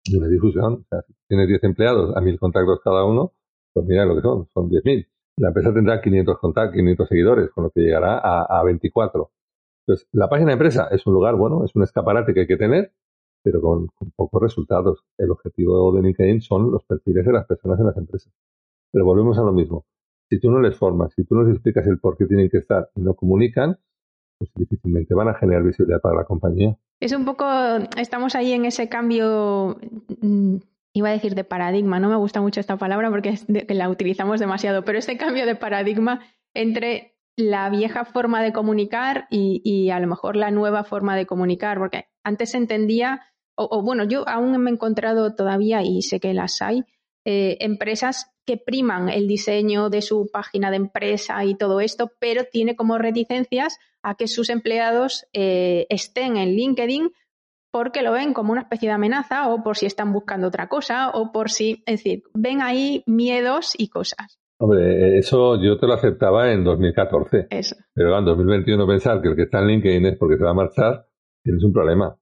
Y 0.05 0.19
una 0.19 0.29
difusión. 0.29 0.85
Tienes 1.27 1.49
10 1.49 1.65
empleados 1.65 2.15
a 2.15 2.21
1000 2.21 2.39
contactos 2.39 2.81
cada 2.85 3.07
uno, 3.07 3.33
pues 3.73 3.87
mira 3.87 4.05
lo 4.05 4.15
que 4.15 4.21
son, 4.21 4.47
son 4.53 4.69
10.000. 4.69 5.09
La 5.39 5.49
empresa 5.49 5.73
tendrá 5.73 6.03
500 6.03 6.39
contactos, 6.39 6.77
500 6.77 7.09
seguidores, 7.09 7.51
con 7.53 7.65
lo 7.65 7.71
que 7.71 7.81
llegará 7.81 8.19
a, 8.19 8.43
a 8.43 8.63
24. 8.63 9.31
Entonces, 9.87 10.07
la 10.13 10.29
página 10.29 10.49
de 10.49 10.53
empresa 10.53 10.89
es 10.91 11.07
un 11.07 11.15
lugar, 11.15 11.35
bueno, 11.37 11.65
es 11.65 11.75
un 11.75 11.83
escaparate 11.83 12.35
que 12.35 12.41
hay 12.41 12.47
que 12.47 12.59
tener, 12.59 12.93
pero 13.47 13.61
con, 13.61 13.87
pocos 14.17 14.43
resultados. 14.43 15.05
El 15.17 15.31
objetivo 15.31 15.95
de 15.95 16.03
LinkedIn 16.03 16.41
son 16.41 16.73
los 16.73 16.85
perfiles 16.85 17.25
de 17.25 17.33
las 17.33 17.47
personas 17.47 17.79
en 17.79 17.87
las 17.87 17.97
empresas. 17.97 18.33
Pero 18.91 19.05
volvemos 19.05 19.39
a 19.39 19.43
lo 19.43 19.53
mismo. 19.53 19.87
Si 20.29 20.41
tú 20.41 20.51
no 20.51 20.61
les 20.61 20.77
formas, 20.77 21.13
si 21.15 21.23
tú 21.23 21.37
no 21.37 21.45
les 21.45 21.53
explicas 21.55 21.87
el 21.87 22.01
por 22.01 22.17
qué 22.17 22.27
tienen 22.27 22.51
que 22.51 22.59
estar 22.59 22.91
y 22.97 23.03
no 23.03 23.15
comunican, 23.15 23.79
pues 24.37 24.51
difícilmente 24.57 25.15
van 25.15 25.29
a 25.29 25.35
generar 25.35 25.63
visibilidad 25.63 26.01
para 26.01 26.17
la 26.17 26.25
compañía. 26.25 26.77
Es 26.99 27.13
un 27.13 27.25
poco, 27.25 27.47
estamos 27.97 28.35
ahí 28.35 28.51
en 28.51 28.65
ese 28.65 28.89
cambio, 28.89 29.79
mm, 30.21 30.57
iba 30.95 31.09
a 31.09 31.13
decir 31.13 31.37
de 31.37 31.45
paradigma, 31.45 32.01
no 32.01 32.09
me 32.09 32.17
gusta 32.17 32.41
mucho 32.41 32.59
esta 32.59 32.79
palabra 32.79 33.11
porque 33.11 33.39
la 33.69 33.89
utilizamos 33.89 34.41
demasiado, 34.41 34.85
pero 34.85 34.99
este 34.99 35.17
cambio 35.17 35.47
de 35.47 35.55
paradigma 35.55 36.19
entre 36.53 37.15
la 37.37 37.71
vieja 37.71 38.05
forma 38.05 38.43
de 38.43 38.53
comunicar 38.53 39.29
y, 39.31 39.63
y, 39.63 39.91
a 39.91 40.01
lo 40.01 40.09
mejor 40.09 40.35
la 40.35 40.51
nueva 40.51 40.83
forma 40.83 41.15
de 41.15 41.27
comunicar, 41.27 41.79
porque 41.79 42.07
antes 42.25 42.51
se 42.51 42.57
entendía 42.57 43.21
o, 43.57 43.83
bueno, 43.83 44.05
yo 44.05 44.29
aún 44.29 44.57
me 44.63 44.71
he 44.71 44.75
encontrado 44.75 45.35
todavía, 45.35 45.83
y 45.83 46.03
sé 46.03 46.21
que 46.21 46.35
las 46.35 46.63
hay, 46.63 46.85
eh, 47.25 47.57
empresas 47.61 48.31
que 48.45 48.57
priman 48.57 49.09
el 49.09 49.27
diseño 49.27 49.91
de 49.91 50.01
su 50.03 50.31
página 50.33 50.71
de 50.71 50.77
empresa 50.77 51.45
y 51.45 51.57
todo 51.57 51.81
esto, 51.81 52.13
pero 52.21 52.45
tiene 52.45 52.77
como 52.77 52.99
reticencias 52.99 53.79
a 54.03 54.15
que 54.15 54.29
sus 54.29 54.51
empleados 54.51 55.27
eh, 55.33 55.87
estén 55.89 56.37
en 56.37 56.51
LinkedIn 56.51 57.11
porque 57.73 58.03
lo 58.03 58.13
ven 58.13 58.33
como 58.33 58.53
una 58.53 58.63
especie 58.63 58.89
de 58.89 58.95
amenaza 58.95 59.53
o 59.53 59.63
por 59.65 59.77
si 59.77 59.87
están 59.87 60.13
buscando 60.13 60.47
otra 60.47 60.69
cosa 60.69 61.11
o 61.11 61.33
por 61.33 61.51
si, 61.51 61.83
es 61.87 62.03
decir, 62.03 62.23
ven 62.33 62.63
ahí 62.63 63.03
miedos 63.07 63.75
y 63.77 63.89
cosas. 63.89 64.39
Hombre, 64.59 65.19
eso 65.19 65.61
yo 65.61 65.79
te 65.79 65.87
lo 65.87 65.95
aceptaba 65.95 66.53
en 66.53 66.65
2014. 66.65 67.49
Eso. 67.51 67.77
Pero 67.93 68.17
en 68.17 68.25
2021 68.25 68.87
pensar 68.87 69.21
que 69.21 69.29
el 69.29 69.37
que 69.37 69.43
está 69.43 69.59
en 69.59 69.67
LinkedIn 69.67 70.07
es 70.07 70.17
porque 70.17 70.39
se 70.39 70.45
va 70.45 70.53
a 70.53 70.55
marchar, 70.55 71.07
tienes 71.43 71.63
un 71.65 71.73
problema. 71.73 72.17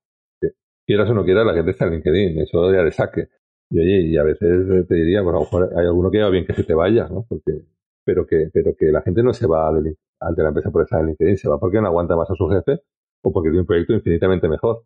Quieras 0.87 1.11
o 1.11 1.15
no 1.15 1.25
quieras, 1.25 1.47
la 1.47 1.55
gente 1.55 1.73
está 1.73 1.87
en 1.87 1.93
LinkedIn, 1.93 2.41
eso 2.41 2.73
ya 2.73 2.83
le 2.83 2.93
saque. 2.93 3.29
Y 3.71 3.79
oye, 3.81 4.01
y 4.09 4.17
a 4.17 4.23
veces 4.23 4.87
te 4.89 4.95
diría, 4.95 5.23
bueno, 5.23 5.39
a 5.39 5.41
lo 5.41 5.47
mejor 5.47 5.71
hay 5.77 5.87
alguno 5.87 6.11
que 6.11 6.23
va 6.23 6.31
bien 6.31 6.47
que 6.47 6.55
se 6.55 6.65
te 6.65 6.75
vaya, 6.75 7.09
¿no? 7.09 7.25
Porque, 7.29 7.63
pero 8.05 8.27
que, 8.27 8.51
pero 8.53 8.75
que 8.77 8.87
la 8.93 9.03
gente 9.03 9.23
no 9.23 9.33
se 9.33 9.47
va 9.47 9.73
de, 9.73 9.83
de 9.83 10.43
la 10.43 10.49
empresa 10.49 10.71
por 10.71 10.83
estar 10.83 11.01
en 11.01 11.09
LinkedIn, 11.09 11.37
se 11.39 11.49
va 11.49 11.59
porque 11.59 11.81
no 11.81 11.87
aguanta 11.89 12.17
más 12.17 12.31
a 12.31 12.35
su 12.35 12.49
jefe 12.49 12.81
o 13.23 13.33
porque 13.33 13.49
tiene 13.49 13.61
un 13.61 13.67
proyecto 13.67 13.95
infinitamente 13.95 14.49
mejor. 14.49 14.85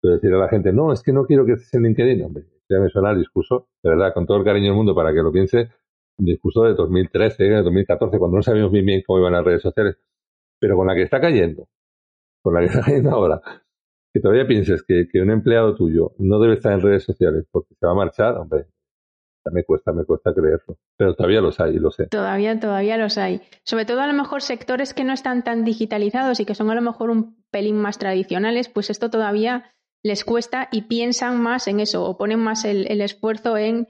Pero 0.00 0.14
decir 0.14 0.32
a 0.34 0.38
la 0.38 0.48
gente, 0.48 0.72
no, 0.72 0.92
es 0.92 1.02
que 1.02 1.12
no 1.12 1.26
quiero 1.26 1.46
que 1.46 1.52
estés 1.52 1.72
en 1.74 1.84
LinkedIn, 1.84 2.22
hombre, 2.24 2.44
ya 2.68 2.78
me 2.80 2.88
suena 2.88 3.10
el 3.10 3.18
discurso, 3.18 3.68
de 3.82 3.90
verdad, 3.90 4.12
con 4.14 4.26
todo 4.26 4.38
el 4.38 4.44
cariño 4.44 4.66
del 4.68 4.76
mundo 4.76 4.94
para 4.94 5.12
que 5.12 5.22
lo 5.22 5.32
piense, 5.32 5.70
un 6.18 6.26
discurso 6.26 6.62
de 6.64 6.74
2013, 6.74 7.44
de 7.44 7.62
2014, 7.62 8.18
cuando 8.18 8.36
no 8.36 8.42
sabíamos 8.42 8.72
bien 8.72 8.86
bien 8.86 9.02
cómo 9.06 9.20
iban 9.20 9.32
las 9.32 9.44
redes 9.44 9.62
sociales, 9.62 9.96
pero 10.58 10.76
con 10.76 10.86
la 10.86 10.94
que 10.94 11.02
está 11.02 11.20
cayendo, 11.20 11.68
con 12.42 12.54
la 12.54 12.60
que 12.60 12.66
está 12.66 12.82
cayendo 12.82 13.10
ahora, 13.10 13.40
que 14.14 14.20
todavía 14.20 14.46
pienses 14.46 14.84
que, 14.84 15.08
un 15.20 15.30
empleado 15.32 15.74
tuyo 15.74 16.12
no 16.18 16.38
debe 16.38 16.54
estar 16.54 16.72
en 16.72 16.80
redes 16.80 17.02
sociales 17.02 17.44
porque 17.50 17.74
se 17.74 17.84
va 17.84 17.92
a 17.92 17.96
marchar, 17.96 18.36
hombre, 18.36 18.66
me 19.50 19.64
cuesta, 19.64 19.92
me 19.92 20.04
cuesta 20.04 20.32
creerlo. 20.32 20.78
Pero 20.96 21.14
todavía 21.16 21.40
los 21.40 21.58
hay, 21.58 21.78
lo 21.80 21.90
sé. 21.90 22.06
Todavía, 22.06 22.58
todavía 22.60 22.96
los 22.96 23.18
hay. 23.18 23.42
Sobre 23.64 23.84
todo 23.84 24.00
a 24.00 24.06
lo 24.06 24.12
mejor 24.12 24.40
sectores 24.40 24.94
que 24.94 25.02
no 25.02 25.12
están 25.12 25.42
tan 25.42 25.64
digitalizados 25.64 26.38
y 26.38 26.44
que 26.44 26.54
son 26.54 26.70
a 26.70 26.76
lo 26.76 26.80
mejor 26.80 27.10
un 27.10 27.44
pelín 27.50 27.76
más 27.76 27.98
tradicionales, 27.98 28.68
pues 28.68 28.88
esto 28.88 29.10
todavía 29.10 29.74
les 30.04 30.24
cuesta 30.24 30.68
y 30.70 30.82
piensan 30.82 31.42
más 31.42 31.66
en 31.66 31.80
eso 31.80 32.04
o 32.04 32.16
ponen 32.16 32.38
más 32.38 32.64
el, 32.64 33.00
esfuerzo 33.00 33.56
en 33.56 33.88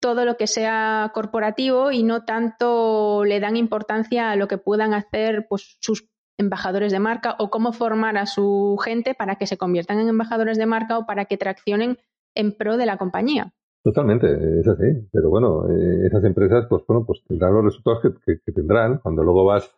todo 0.00 0.24
lo 0.24 0.38
que 0.38 0.46
sea 0.46 1.10
corporativo 1.12 1.92
y 1.92 2.02
no 2.02 2.24
tanto 2.24 3.24
le 3.26 3.40
dan 3.40 3.56
importancia 3.56 4.30
a 4.30 4.36
lo 4.36 4.48
que 4.48 4.56
puedan 4.56 4.94
hacer 4.94 5.46
pues, 5.50 5.76
sus 5.80 6.09
embajadores 6.40 6.90
de 6.90 6.98
marca 6.98 7.36
o 7.38 7.50
cómo 7.50 7.72
formar 7.72 8.16
a 8.16 8.26
su 8.26 8.76
gente 8.82 9.14
para 9.14 9.36
que 9.36 9.46
se 9.46 9.58
conviertan 9.58 10.00
en 10.00 10.08
embajadores 10.08 10.58
de 10.58 10.66
marca 10.66 10.98
o 10.98 11.06
para 11.06 11.26
que 11.26 11.36
traccionen 11.36 11.98
en 12.34 12.56
pro 12.56 12.76
de 12.76 12.86
la 12.86 12.96
compañía. 12.96 13.52
Totalmente, 13.82 14.26
es 14.60 14.68
así. 14.68 15.08
Pero 15.12 15.30
bueno, 15.30 15.68
eh, 15.70 16.06
esas 16.06 16.24
empresas, 16.24 16.66
pues 16.68 16.82
bueno, 16.86 17.04
pues 17.06 17.22
tendrán 17.26 17.54
los 17.54 17.64
resultados 17.64 18.00
que, 18.24 18.52
tendrán. 18.52 18.98
Cuando 18.98 19.22
luego 19.22 19.44
vas 19.44 19.70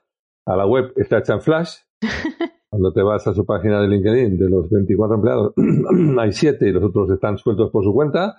a 0.47 0.57
la 0.57 0.67
web, 0.67 0.93
está 0.97 1.19
hecha 1.19 1.35
en 1.35 1.41
Flash. 1.41 1.77
Cuando 2.71 2.93
te 2.93 3.03
vas 3.03 3.27
a 3.27 3.35
su 3.35 3.45
página 3.45 3.83
de 3.83 3.89
LinkedIn, 3.89 4.39
de 4.39 4.49
los 4.49 4.71
24 4.71 5.17
empleados, 5.17 5.53
hay 6.19 6.33
7 6.33 6.69
y 6.69 6.73
los 6.73 6.83
otros 6.85 7.11
están 7.11 7.37
sueltos 7.37 7.71
por 7.71 7.85
su 7.85 7.93
cuenta. 7.93 8.37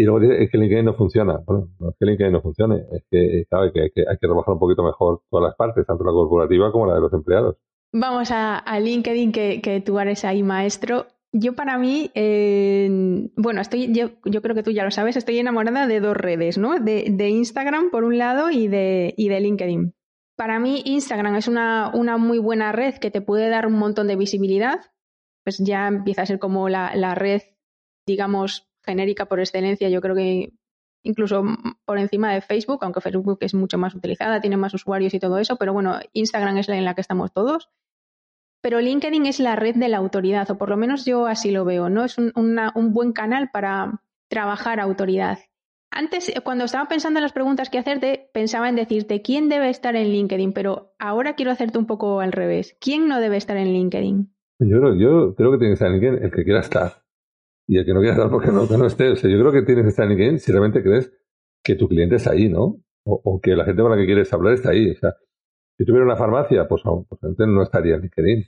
Y 0.00 0.04
luego 0.04 0.20
dice 0.20 0.42
es 0.42 0.50
que 0.50 0.56
LinkedIn 0.56 0.86
no 0.86 0.94
funciona. 0.94 1.42
Bueno, 1.44 1.68
no 1.78 1.90
es 1.90 1.96
que 1.98 2.06
LinkedIn 2.06 2.32
no 2.32 2.40
funcione, 2.40 2.86
es 2.90 3.04
que, 3.10 3.44
claro, 3.50 3.70
que, 3.70 3.82
hay 3.82 3.90
que 3.92 4.26
trabajar 4.26 4.54
un 4.54 4.58
poquito 4.58 4.82
mejor 4.82 5.20
todas 5.28 5.48
las 5.48 5.56
partes, 5.56 5.86
tanto 5.86 6.04
la 6.04 6.12
corporativa 6.12 6.72
como 6.72 6.86
la 6.86 6.94
de 6.94 7.02
los 7.02 7.12
empleados. 7.12 7.58
Vamos 7.92 8.30
a, 8.32 8.62
LinkedIn, 8.80 9.30
que, 9.30 9.82
tú 9.84 9.98
eres 9.98 10.24
ahí 10.24 10.42
maestro. 10.42 11.04
Yo 11.34 11.54
para 11.54 11.76
mí, 11.76 12.10
bueno, 13.36 13.60
estoy, 13.60 13.92
yo, 13.92 14.12
yo, 14.24 14.40
creo 14.40 14.54
que 14.54 14.62
tú 14.62 14.70
ya 14.70 14.84
lo 14.84 14.90
sabes, 14.90 15.18
estoy 15.18 15.38
enamorada 15.38 15.86
de 15.86 16.00
dos 16.00 16.16
redes, 16.16 16.56
¿no? 16.56 16.78
De, 16.78 17.04
de 17.10 17.28
Instagram 17.28 17.90
por 17.90 18.04
un 18.04 18.16
lado 18.16 18.50
y 18.50 18.68
de, 18.68 19.12
y 19.18 19.28
de 19.28 19.40
LinkedIn. 19.40 19.92
Para 20.34 20.58
mí 20.60 20.80
Instagram 20.86 21.36
es 21.36 21.46
una, 21.46 21.90
una, 21.92 22.16
muy 22.16 22.38
buena 22.38 22.72
red 22.72 22.94
que 22.94 23.10
te 23.10 23.20
puede 23.20 23.50
dar 23.50 23.66
un 23.66 23.74
montón 23.74 24.06
de 24.06 24.16
visibilidad, 24.16 24.80
pues 25.44 25.58
ya 25.58 25.88
empieza 25.88 26.22
a 26.22 26.26
ser 26.26 26.38
como 26.38 26.70
la, 26.70 26.96
la 26.96 27.14
red, 27.14 27.42
digamos, 28.06 28.69
genérica 28.90 29.26
por 29.26 29.40
excelencia, 29.40 29.88
yo 29.88 30.00
creo 30.00 30.14
que 30.14 30.52
incluso 31.02 31.44
por 31.84 31.98
encima 31.98 32.32
de 32.32 32.40
Facebook, 32.40 32.80
aunque 32.82 33.00
Facebook 33.00 33.38
es 33.40 33.54
mucho 33.54 33.78
más 33.78 33.94
utilizada, 33.94 34.40
tiene 34.40 34.56
más 34.56 34.74
usuarios 34.74 35.14
y 35.14 35.20
todo 35.20 35.38
eso, 35.38 35.56
pero 35.56 35.72
bueno, 35.72 35.98
Instagram 36.12 36.58
es 36.58 36.68
la 36.68 36.76
en 36.76 36.84
la 36.84 36.94
que 36.94 37.00
estamos 37.00 37.32
todos. 37.32 37.70
Pero 38.62 38.80
LinkedIn 38.80 39.24
es 39.24 39.40
la 39.40 39.56
red 39.56 39.74
de 39.76 39.88
la 39.88 39.96
autoridad, 39.96 40.50
o 40.50 40.58
por 40.58 40.68
lo 40.68 40.76
menos 40.76 41.06
yo 41.06 41.26
así 41.26 41.50
lo 41.50 41.64
veo, 41.64 41.88
¿no? 41.88 42.04
Es 42.04 42.18
un, 42.18 42.92
buen 42.92 43.12
canal 43.12 43.48
para 43.50 44.02
trabajar 44.28 44.80
autoridad. 44.80 45.38
Antes, 45.90 46.28
eh, 46.28 46.40
cuando 46.44 46.64
estaba 46.66 46.86
pensando 46.86 47.18
en 47.18 47.22
las 47.22 47.32
preguntas 47.32 47.70
que 47.70 47.78
hacerte, 47.78 48.30
pensaba 48.34 48.68
en 48.68 48.76
decirte 48.76 49.22
quién 49.22 49.48
debe 49.48 49.70
estar 49.70 49.96
en 49.96 50.08
LinkedIn, 50.08 50.52
pero 50.52 50.92
ahora 50.98 51.34
quiero 51.34 51.50
hacerte 51.50 51.78
un 51.78 51.86
poco 51.86 52.20
al 52.20 52.32
revés. 52.32 52.76
¿Quién 52.80 53.08
no 53.08 53.18
debe 53.18 53.38
estar 53.38 53.56
en 53.56 53.72
LinkedIn? 53.72 54.30
Yo, 54.60 54.94
yo 54.94 55.34
creo 55.34 55.52
que 55.52 55.58
tiene 55.58 55.70
que 55.70 55.72
estar 55.72 55.88
en 55.88 55.94
LinkedIn 55.94 56.22
el 56.22 56.30
que 56.30 56.44
quiera 56.44 56.60
estar. 56.60 56.99
Y 57.70 57.78
el 57.78 57.84
que 57.84 57.94
no 57.94 58.00
quiera 58.00 58.16
estar 58.16 58.28
porque 58.28 58.50
no, 58.50 58.66
que 58.66 58.74
esté. 58.84 59.10
O 59.10 59.14
sea, 59.14 59.30
yo 59.30 59.38
creo 59.38 59.52
que 59.52 59.62
tienes 59.62 59.84
que 59.84 59.90
estar 59.90 60.04
en 60.04 60.10
LinkedIn 60.10 60.40
si 60.40 60.50
realmente 60.50 60.82
crees 60.82 61.12
que 61.62 61.76
tu 61.76 61.86
cliente 61.86 62.16
está 62.16 62.32
ahí, 62.32 62.48
¿no? 62.48 62.82
O, 63.04 63.40
que 63.40 63.54
la 63.54 63.64
gente 63.64 63.80
con 63.80 63.92
la 63.92 63.96
que 63.96 64.06
quieres 64.06 64.32
hablar 64.32 64.54
está 64.54 64.70
ahí. 64.70 64.90
O 64.90 64.96
sea, 64.96 65.14
si 65.78 65.84
tuviera 65.84 66.04
una 66.04 66.16
farmacia, 66.16 66.66
pues, 66.66 66.82
pues 67.08 67.38
no 67.38 67.62
estaría 67.62 67.94
en 67.94 68.00
LinkedIn. 68.00 68.44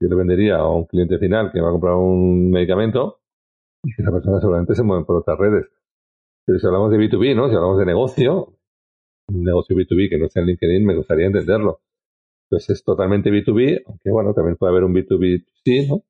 Yo 0.00 0.08
le 0.08 0.16
vendería 0.16 0.56
a 0.56 0.68
un 0.68 0.86
cliente 0.86 1.18
final 1.18 1.52
que 1.52 1.60
va 1.60 1.68
a 1.68 1.70
comprar 1.70 1.94
un 1.94 2.50
medicamento 2.50 3.20
y 3.84 3.94
que 3.94 4.02
esa 4.02 4.10
persona 4.10 4.40
seguramente 4.40 4.74
se 4.74 4.82
mueve 4.82 5.04
por 5.04 5.18
otras 5.18 5.38
redes. 5.38 5.66
Pero 6.44 6.58
si 6.58 6.66
hablamos 6.66 6.90
de 6.90 6.98
B2B, 6.98 7.36
¿no? 7.36 7.48
Si 7.48 7.54
hablamos 7.54 7.78
de 7.78 7.86
negocio, 7.86 8.58
un 9.28 9.44
negocio 9.44 9.76
B2B 9.76 10.10
que 10.10 10.18
no 10.18 10.28
sea 10.28 10.42
en 10.42 10.48
LinkedIn, 10.48 10.84
me 10.84 10.96
gustaría 10.96 11.26
entenderlo. 11.26 11.80
Entonces 12.50 12.70
es 12.70 12.84
totalmente 12.84 13.30
B2B, 13.30 13.84
aunque 13.86 14.10
bueno, 14.10 14.34
también 14.34 14.56
puede 14.56 14.72
haber 14.72 14.82
un 14.82 14.94
B2B, 14.94 15.44
¿no? 15.88 16.02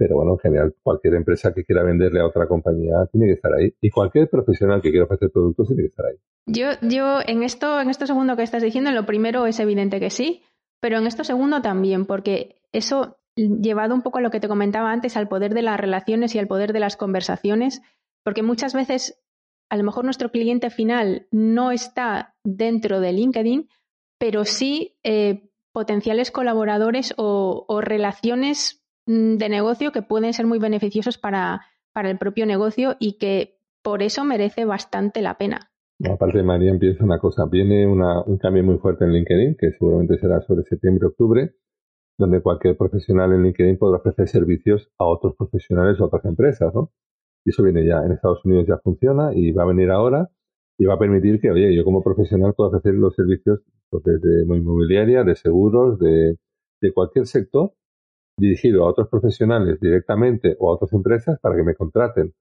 Pero 0.00 0.16
bueno, 0.16 0.32
en 0.32 0.38
general, 0.38 0.74
cualquier 0.82 1.12
empresa 1.12 1.52
que 1.52 1.62
quiera 1.62 1.82
venderle 1.82 2.20
a 2.20 2.26
otra 2.26 2.48
compañía 2.48 3.04
tiene 3.12 3.26
que 3.26 3.34
estar 3.34 3.52
ahí. 3.52 3.74
Y 3.82 3.90
cualquier 3.90 4.30
profesional 4.30 4.80
que 4.80 4.88
quiera 4.88 5.04
ofrecer 5.04 5.30
productos 5.30 5.66
tiene 5.66 5.82
que 5.82 5.88
estar 5.88 6.06
ahí. 6.06 6.16
Yo, 6.46 6.68
yo 6.80 7.18
en 7.26 7.42
esto, 7.42 7.78
en 7.78 7.90
esto 7.90 8.06
segundo 8.06 8.34
que 8.34 8.42
estás 8.42 8.62
diciendo, 8.62 8.92
lo 8.92 9.04
primero 9.04 9.44
es 9.46 9.60
evidente 9.60 10.00
que 10.00 10.08
sí, 10.08 10.42
pero 10.80 10.96
en 10.96 11.06
esto 11.06 11.22
segundo 11.22 11.60
también, 11.60 12.06
porque 12.06 12.62
eso 12.72 13.18
llevado 13.36 13.94
un 13.94 14.00
poco 14.00 14.16
a 14.16 14.20
lo 14.22 14.30
que 14.30 14.40
te 14.40 14.48
comentaba 14.48 14.90
antes, 14.90 15.18
al 15.18 15.28
poder 15.28 15.52
de 15.52 15.60
las 15.60 15.78
relaciones 15.78 16.34
y 16.34 16.38
al 16.38 16.46
poder 16.46 16.72
de 16.72 16.80
las 16.80 16.96
conversaciones, 16.96 17.82
porque 18.24 18.42
muchas 18.42 18.72
veces 18.72 19.22
a 19.68 19.76
lo 19.76 19.84
mejor 19.84 20.04
nuestro 20.04 20.30
cliente 20.30 20.70
final 20.70 21.26
no 21.30 21.72
está 21.72 22.34
dentro 22.42 23.00
de 23.00 23.12
LinkedIn, 23.12 23.68
pero 24.18 24.46
sí 24.46 24.96
eh, 25.02 25.50
potenciales 25.72 26.30
colaboradores 26.30 27.14
o, 27.16 27.80
relaciones 27.80 28.79
de 29.10 29.48
negocio 29.48 29.90
que 29.92 30.02
pueden 30.02 30.32
ser 30.32 30.46
muy 30.46 30.58
beneficiosos 30.58 31.18
para, 31.18 31.62
para 31.92 32.10
el 32.10 32.18
propio 32.18 32.46
negocio 32.46 32.96
y 33.00 33.18
que 33.18 33.58
por 33.82 34.02
eso 34.02 34.24
merece 34.24 34.64
bastante 34.64 35.20
la 35.22 35.36
pena. 35.36 35.70
Aparte, 36.08 36.42
María, 36.42 36.70
empieza 36.70 37.04
una 37.04 37.18
cosa. 37.18 37.44
Viene 37.50 37.86
un 37.86 38.38
cambio 38.38 38.62
muy 38.62 38.78
fuerte 38.78 39.04
en 39.04 39.12
LinkedIn, 39.12 39.56
que 39.58 39.72
seguramente 39.72 40.18
será 40.18 40.40
sobre 40.42 40.62
septiembre-octubre, 40.64 41.54
donde 42.18 42.40
cualquier 42.40 42.76
profesional 42.76 43.32
en 43.32 43.42
LinkedIn 43.42 43.78
podrá 43.78 43.98
ofrecer 43.98 44.28
servicios 44.28 44.88
a 44.98 45.04
otros 45.04 45.34
profesionales 45.36 46.00
o 46.00 46.04
otras 46.04 46.24
empresas, 46.24 46.72
¿no? 46.74 46.90
Y 47.44 47.50
eso 47.50 47.62
viene 47.62 47.84
ya. 47.84 48.04
En 48.04 48.12
Estados 48.12 48.44
Unidos 48.44 48.66
ya 48.68 48.78
funciona 48.78 49.32
y 49.34 49.52
va 49.52 49.64
a 49.64 49.66
venir 49.66 49.90
ahora 49.90 50.30
y 50.78 50.86
va 50.86 50.94
a 50.94 50.98
permitir 50.98 51.40
que, 51.40 51.50
oye, 51.50 51.74
yo 51.74 51.84
como 51.84 52.02
profesional 52.02 52.54
puedo 52.54 52.70
ofrecer 52.70 52.94
los 52.94 53.14
servicios 53.14 53.60
pues, 53.90 54.04
desde 54.04 54.44
inmobiliaria, 54.44 55.24
de 55.24 55.34
seguros, 55.34 55.98
de, 55.98 56.38
de 56.80 56.92
cualquier 56.92 57.26
sector 57.26 57.72
dirigido 58.40 58.84
a 58.84 58.90
otros 58.90 59.08
profesionales 59.08 59.78
directamente 59.80 60.56
o 60.58 60.70
a 60.70 60.74
otras 60.74 60.92
empresas 60.92 61.38
para 61.40 61.56
que 61.56 61.62
me 61.62 61.74
contraten. 61.74 62.32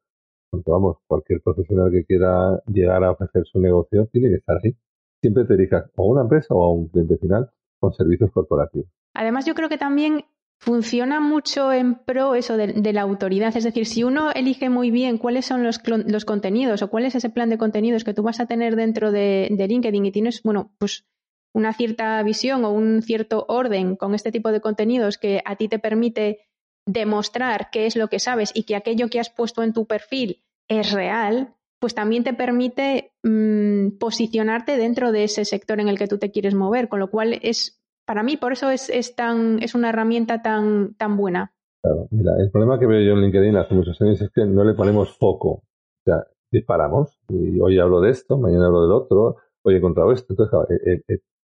Porque 0.49 0.71
vamos, 0.71 0.97
cualquier 1.05 1.41
profesional 1.41 1.91
que 1.91 2.05
quiera 2.05 2.61
llegar 2.65 3.03
a 3.03 3.11
ofrecer 3.11 3.43
su 3.45 3.59
negocio 3.59 4.07
tiene 4.11 4.29
que 4.29 4.35
estar 4.35 4.57
ahí. 4.63 4.75
Siempre 5.21 5.45
te 5.45 5.55
dedicas 5.55 5.91
o 5.95 6.03
a 6.03 6.11
una 6.11 6.21
empresa 6.21 6.55
o 6.55 6.63
a 6.63 6.73
un 6.73 6.87
cliente 6.87 7.17
final 7.17 7.51
con 7.79 7.93
servicios 7.93 8.31
corporativos. 8.31 8.87
Además, 9.13 9.45
yo 9.45 9.53
creo 9.53 9.69
que 9.69 9.77
también 9.77 10.25
funciona 10.59 11.21
mucho 11.21 11.71
en 11.71 11.95
pro 11.95 12.35
eso 12.35 12.57
de, 12.57 12.93
la 12.93 13.01
autoridad. 13.01 13.55
Es 13.55 13.63
decir, 13.63 13.85
si 13.85 14.03
uno 14.03 14.31
elige 14.31 14.69
muy 14.69 14.91
bien 14.91 15.17
cuáles 15.17 15.45
son 15.45 15.63
los, 15.63 15.81
los, 15.85 16.25
contenidos 16.25 16.81
o 16.81 16.89
cuál 16.89 17.05
es 17.05 17.15
ese 17.15 17.29
plan 17.29 17.49
de 17.49 17.57
contenidos 17.57 18.03
que 18.03 18.13
tú 18.13 18.23
vas 18.23 18.39
a 18.39 18.45
tener 18.45 18.75
dentro 18.75 19.11
de, 19.11 19.49
de 19.51 19.67
LinkedIn 19.67 20.05
y 20.05 20.11
tienes, 20.11 20.43
bueno, 20.43 20.71
pues 20.77 21.05
una 21.53 21.73
cierta 21.73 22.21
visión 22.23 22.63
o 22.65 22.71
un 22.71 23.01
cierto 23.01 23.45
orden 23.47 23.95
con 23.95 24.13
este 24.13 24.31
tipo 24.31 24.51
de 24.51 24.61
contenidos 24.61 25.17
que 25.17 25.41
a 25.45 25.55
ti 25.55 25.67
te 25.67 25.79
permite 25.79 26.39
demostrar 26.85 27.69
qué 27.71 27.85
es 27.85 27.95
lo 27.95 28.07
que 28.07 28.19
sabes 28.19 28.51
y 28.53 28.63
que 28.63 28.75
aquello 28.75 29.09
que 29.09 29.19
has 29.19 29.29
puesto 29.29 29.63
en 29.63 29.73
tu 29.73 29.85
perfil 29.85 30.43
es 30.67 30.91
real, 30.91 31.55
pues 31.79 31.95
también 31.95 32.23
te 32.23 32.33
permite 32.33 33.11
mm, 33.23 33.97
posicionarte 33.99 34.77
dentro 34.77 35.11
de 35.11 35.23
ese 35.23 35.45
sector 35.45 35.79
en 35.79 35.87
el 35.87 35.97
que 35.97 36.07
tú 36.07 36.17
te 36.17 36.31
quieres 36.31 36.55
mover, 36.55 36.89
con 36.89 36.99
lo 36.99 37.09
cual 37.09 37.39
es, 37.41 37.81
para 38.05 38.23
mí, 38.23 38.37
por 38.37 38.53
eso 38.53 38.69
es, 38.69 38.89
es, 38.89 39.15
tan, 39.15 39.61
es 39.63 39.75
una 39.75 39.89
herramienta 39.89 40.41
tan, 40.41 40.95
tan 40.95 41.17
buena. 41.17 41.53
Claro, 41.81 42.07
mira, 42.11 42.33
el 42.39 42.51
problema 42.51 42.77
que 42.79 42.85
veo 42.85 43.01
yo 43.01 43.13
en 43.13 43.21
LinkedIn 43.21 43.55
hace 43.55 43.73
muchos 43.73 43.99
años 44.01 44.21
es 44.21 44.29
que 44.31 44.45
no 44.45 44.63
le 44.63 44.73
ponemos 44.73 45.17
foco. 45.17 45.49
O 45.49 46.03
sea, 46.03 46.25
disparamos 46.51 47.17
y 47.29 47.59
hoy 47.59 47.79
hablo 47.79 48.01
de 48.01 48.11
esto, 48.11 48.37
mañana 48.37 48.67
hablo 48.67 48.81
del 48.81 48.91
otro, 48.91 49.37
hoy 49.63 49.75
he 49.75 49.77
encontrado 49.77 50.11
esto. 50.11 50.33
Entonces, 50.33 50.51
claro, 50.51 50.67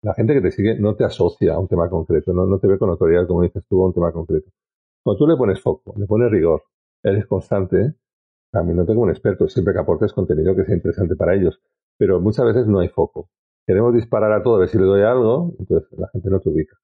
la 0.06 0.14
gente 0.14 0.36
que 0.36 0.42
te 0.42 0.52
sigue 0.52 0.80
no 0.80 0.96
te 0.96 1.04
asocia 1.04 1.56
a 1.56 1.60
un 1.60 1.68
tema 1.68 1.90
concreto, 1.90 2.32
no, 2.32 2.60
te 2.60 2.68
ve 2.68 2.78
con 2.78 2.92
autoridad, 2.92 3.26
como 3.28 3.42
dices 3.42 3.64
tú, 3.68 3.84
a 3.84 3.88
un 3.88 3.94
tema 3.94 4.12
concreto. 4.12 4.52
Cuando 5.04 5.18
tú 5.18 5.28
le 5.28 5.36
pones 5.36 5.60
foco, 5.60 5.96
le 5.98 6.06
pones 6.06 6.30
rigor, 6.30 6.62
eres 7.02 7.26
constante, 7.26 7.96
también 8.52 8.78
no 8.78 8.86
tengo 8.86 9.02
un 9.02 9.10
experto, 9.10 9.48
siempre 9.50 9.74
que 9.74 9.80
aportes 9.80 10.14
contenido 10.14 10.56
que 10.56 10.64
sea 10.64 10.76
interesante 10.76 11.16
para 11.16 11.34
ellos, 11.34 11.60
pero 11.98 12.22
muchas 12.22 12.46
veces 12.46 12.68
no 12.68 12.80
hay 12.80 12.90
foco. 12.90 13.30
Queremos 13.66 13.96
disparar 13.96 14.32
a 14.32 14.44
todo 14.44 14.58
a 14.58 14.60
ver 14.60 14.70
si 14.70 14.78
le 14.78 14.86
doy 14.86 15.02
algo, 15.02 15.56
entonces 15.58 15.90
la 15.98 16.08
gente 16.10 16.30
no 16.30 16.40
te 16.40 16.50
ubica. 16.50 16.78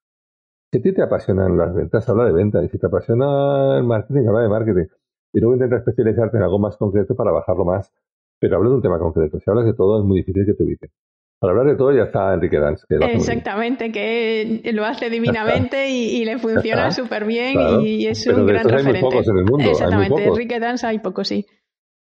Si 0.72 0.80
a 0.80 0.82
ti 0.82 0.92
te 0.92 1.04
apasionan 1.04 1.58
las 1.58 1.76
ventas, 1.76 2.10
habla 2.10 2.26
de 2.26 2.32
ventas. 2.32 2.66
Y 2.66 2.70
si 2.70 2.80
te 2.80 2.88
apasiona 2.88 3.78
el 3.78 3.84
marketing, 3.84 4.28
habla 4.28 4.42
de 4.42 4.50
marketing. 4.50 4.86
Y 5.34 5.40
luego 5.40 5.54
intenta 5.54 5.78
especializarte 5.78 6.38
en 6.38 6.44
algo 6.44 6.60
más 6.60 6.78
concreto 6.78 7.16
para 7.16 7.32
bajarlo 7.32 7.66
más. 7.66 7.92
Pero 8.40 8.56
habla 8.58 8.70
de 8.70 8.76
un 8.76 8.82
tema 8.82 8.98
concreto. 8.98 9.40
Si 9.40 9.50
hablas 9.50 9.66
de 9.66 9.74
todo, 9.74 10.00
es 10.00 10.06
muy 10.06 10.20
difícil 10.20 10.46
que 10.46 10.54
te 10.54 10.64
ubiquen. 10.64 10.90
Para 11.42 11.54
hablar 11.54 11.74
de 11.74 11.76
todo 11.76 11.92
ya 11.92 12.04
está 12.04 12.36
Enrique 12.36 12.60
Dance. 12.60 12.86
Exactamente, 12.88 13.92
que 13.92 14.62
lo 14.74 14.86
hace 14.86 15.10
divinamente 15.10 15.90
y, 15.90 16.24
le 16.24 16.38
funciona 16.38 16.92
súper 16.92 17.26
bien 17.26 17.82
y 17.82 18.06
es 18.06 18.28
un 18.28 18.46
gran 18.46 18.64
referente. 18.64 18.98
Hay 19.00 19.02
muy 19.02 19.12
pocos 19.12 19.28
en 19.28 19.38
el 19.38 19.46
mundo. 19.46 19.72
Exactamente, 19.72 20.26
Enrique 20.26 20.60
Dance 20.60 20.86
hay 20.86 21.00
pocos, 21.00 21.28
sí. 21.28 21.48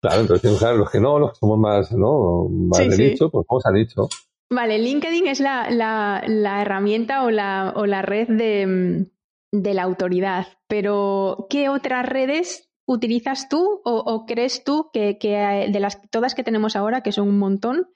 Claro, 0.02 0.22
entonces 0.22 0.60
los 0.76 0.90
que 0.90 1.00
no, 1.00 1.20
los 1.20 1.34
que 1.34 1.38
somos 1.38 1.60
más, 1.60 1.92
¿no? 1.92 2.50
más 2.50 2.80
de 2.80 2.98
nicho, 2.98 3.30
pues 3.30 3.46
vamos 3.48 3.64
a 3.68 3.72
nicho. 3.72 4.10
Vale, 4.50 4.80
LinkedIn 4.80 5.28
es 5.28 5.40
la, 5.40 5.70
la, 5.70 6.62
herramienta 6.62 7.24
o 7.24 7.30
la, 7.30 7.74
o 7.76 7.86
la 7.86 8.02
red 8.02 8.28
de, 8.30 9.06
de, 9.52 9.74
la 9.76 9.84
autoridad, 9.84 10.48
pero 10.68 11.46
¿qué 11.48 11.70
otras 11.70 12.08
redes 12.08 12.72
utilizas 12.88 13.50
tú 13.50 13.82
o, 13.86 14.26
crees 14.26 14.64
tú 14.64 14.90
que, 14.92 15.20
que, 15.20 15.68
de 15.72 15.80
las 15.80 16.02
todas 16.10 16.34
que 16.34 16.44
tenemos 16.44 16.76
ahora, 16.76 17.02
que 17.02 17.12
son 17.12 17.28
un 17.28 17.38
montón, 17.38 17.88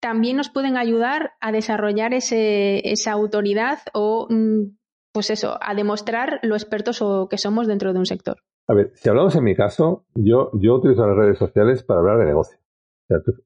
también 0.00 0.36
nos 0.36 0.50
pueden 0.50 0.76
ayudar 0.76 1.32
a 1.40 1.52
desarrollar 1.52 2.14
ese, 2.14 2.90
esa 2.90 3.12
autoridad 3.12 3.78
o, 3.92 4.26
mm, 4.30 4.76
pues 5.12 5.30
eso, 5.30 5.58
a 5.60 5.74
demostrar 5.74 6.40
lo 6.42 6.54
expertos 6.54 7.02
o 7.02 7.28
que 7.28 7.38
somos 7.38 7.66
dentro 7.66 7.92
de 7.92 7.98
un 7.98 8.06
sector? 8.06 8.38
A 8.68 8.74
ver, 8.74 8.92
si 8.94 9.08
hablamos 9.08 9.34
en 9.34 9.44
mi 9.44 9.56
caso, 9.56 10.04
yo, 10.14 10.50
yo 10.54 10.76
utilizo 10.76 11.06
las 11.06 11.16
redes 11.16 11.38
sociales 11.38 11.82
para 11.82 12.00
hablar 12.00 12.18
de 12.18 12.26
negocio 12.26 12.60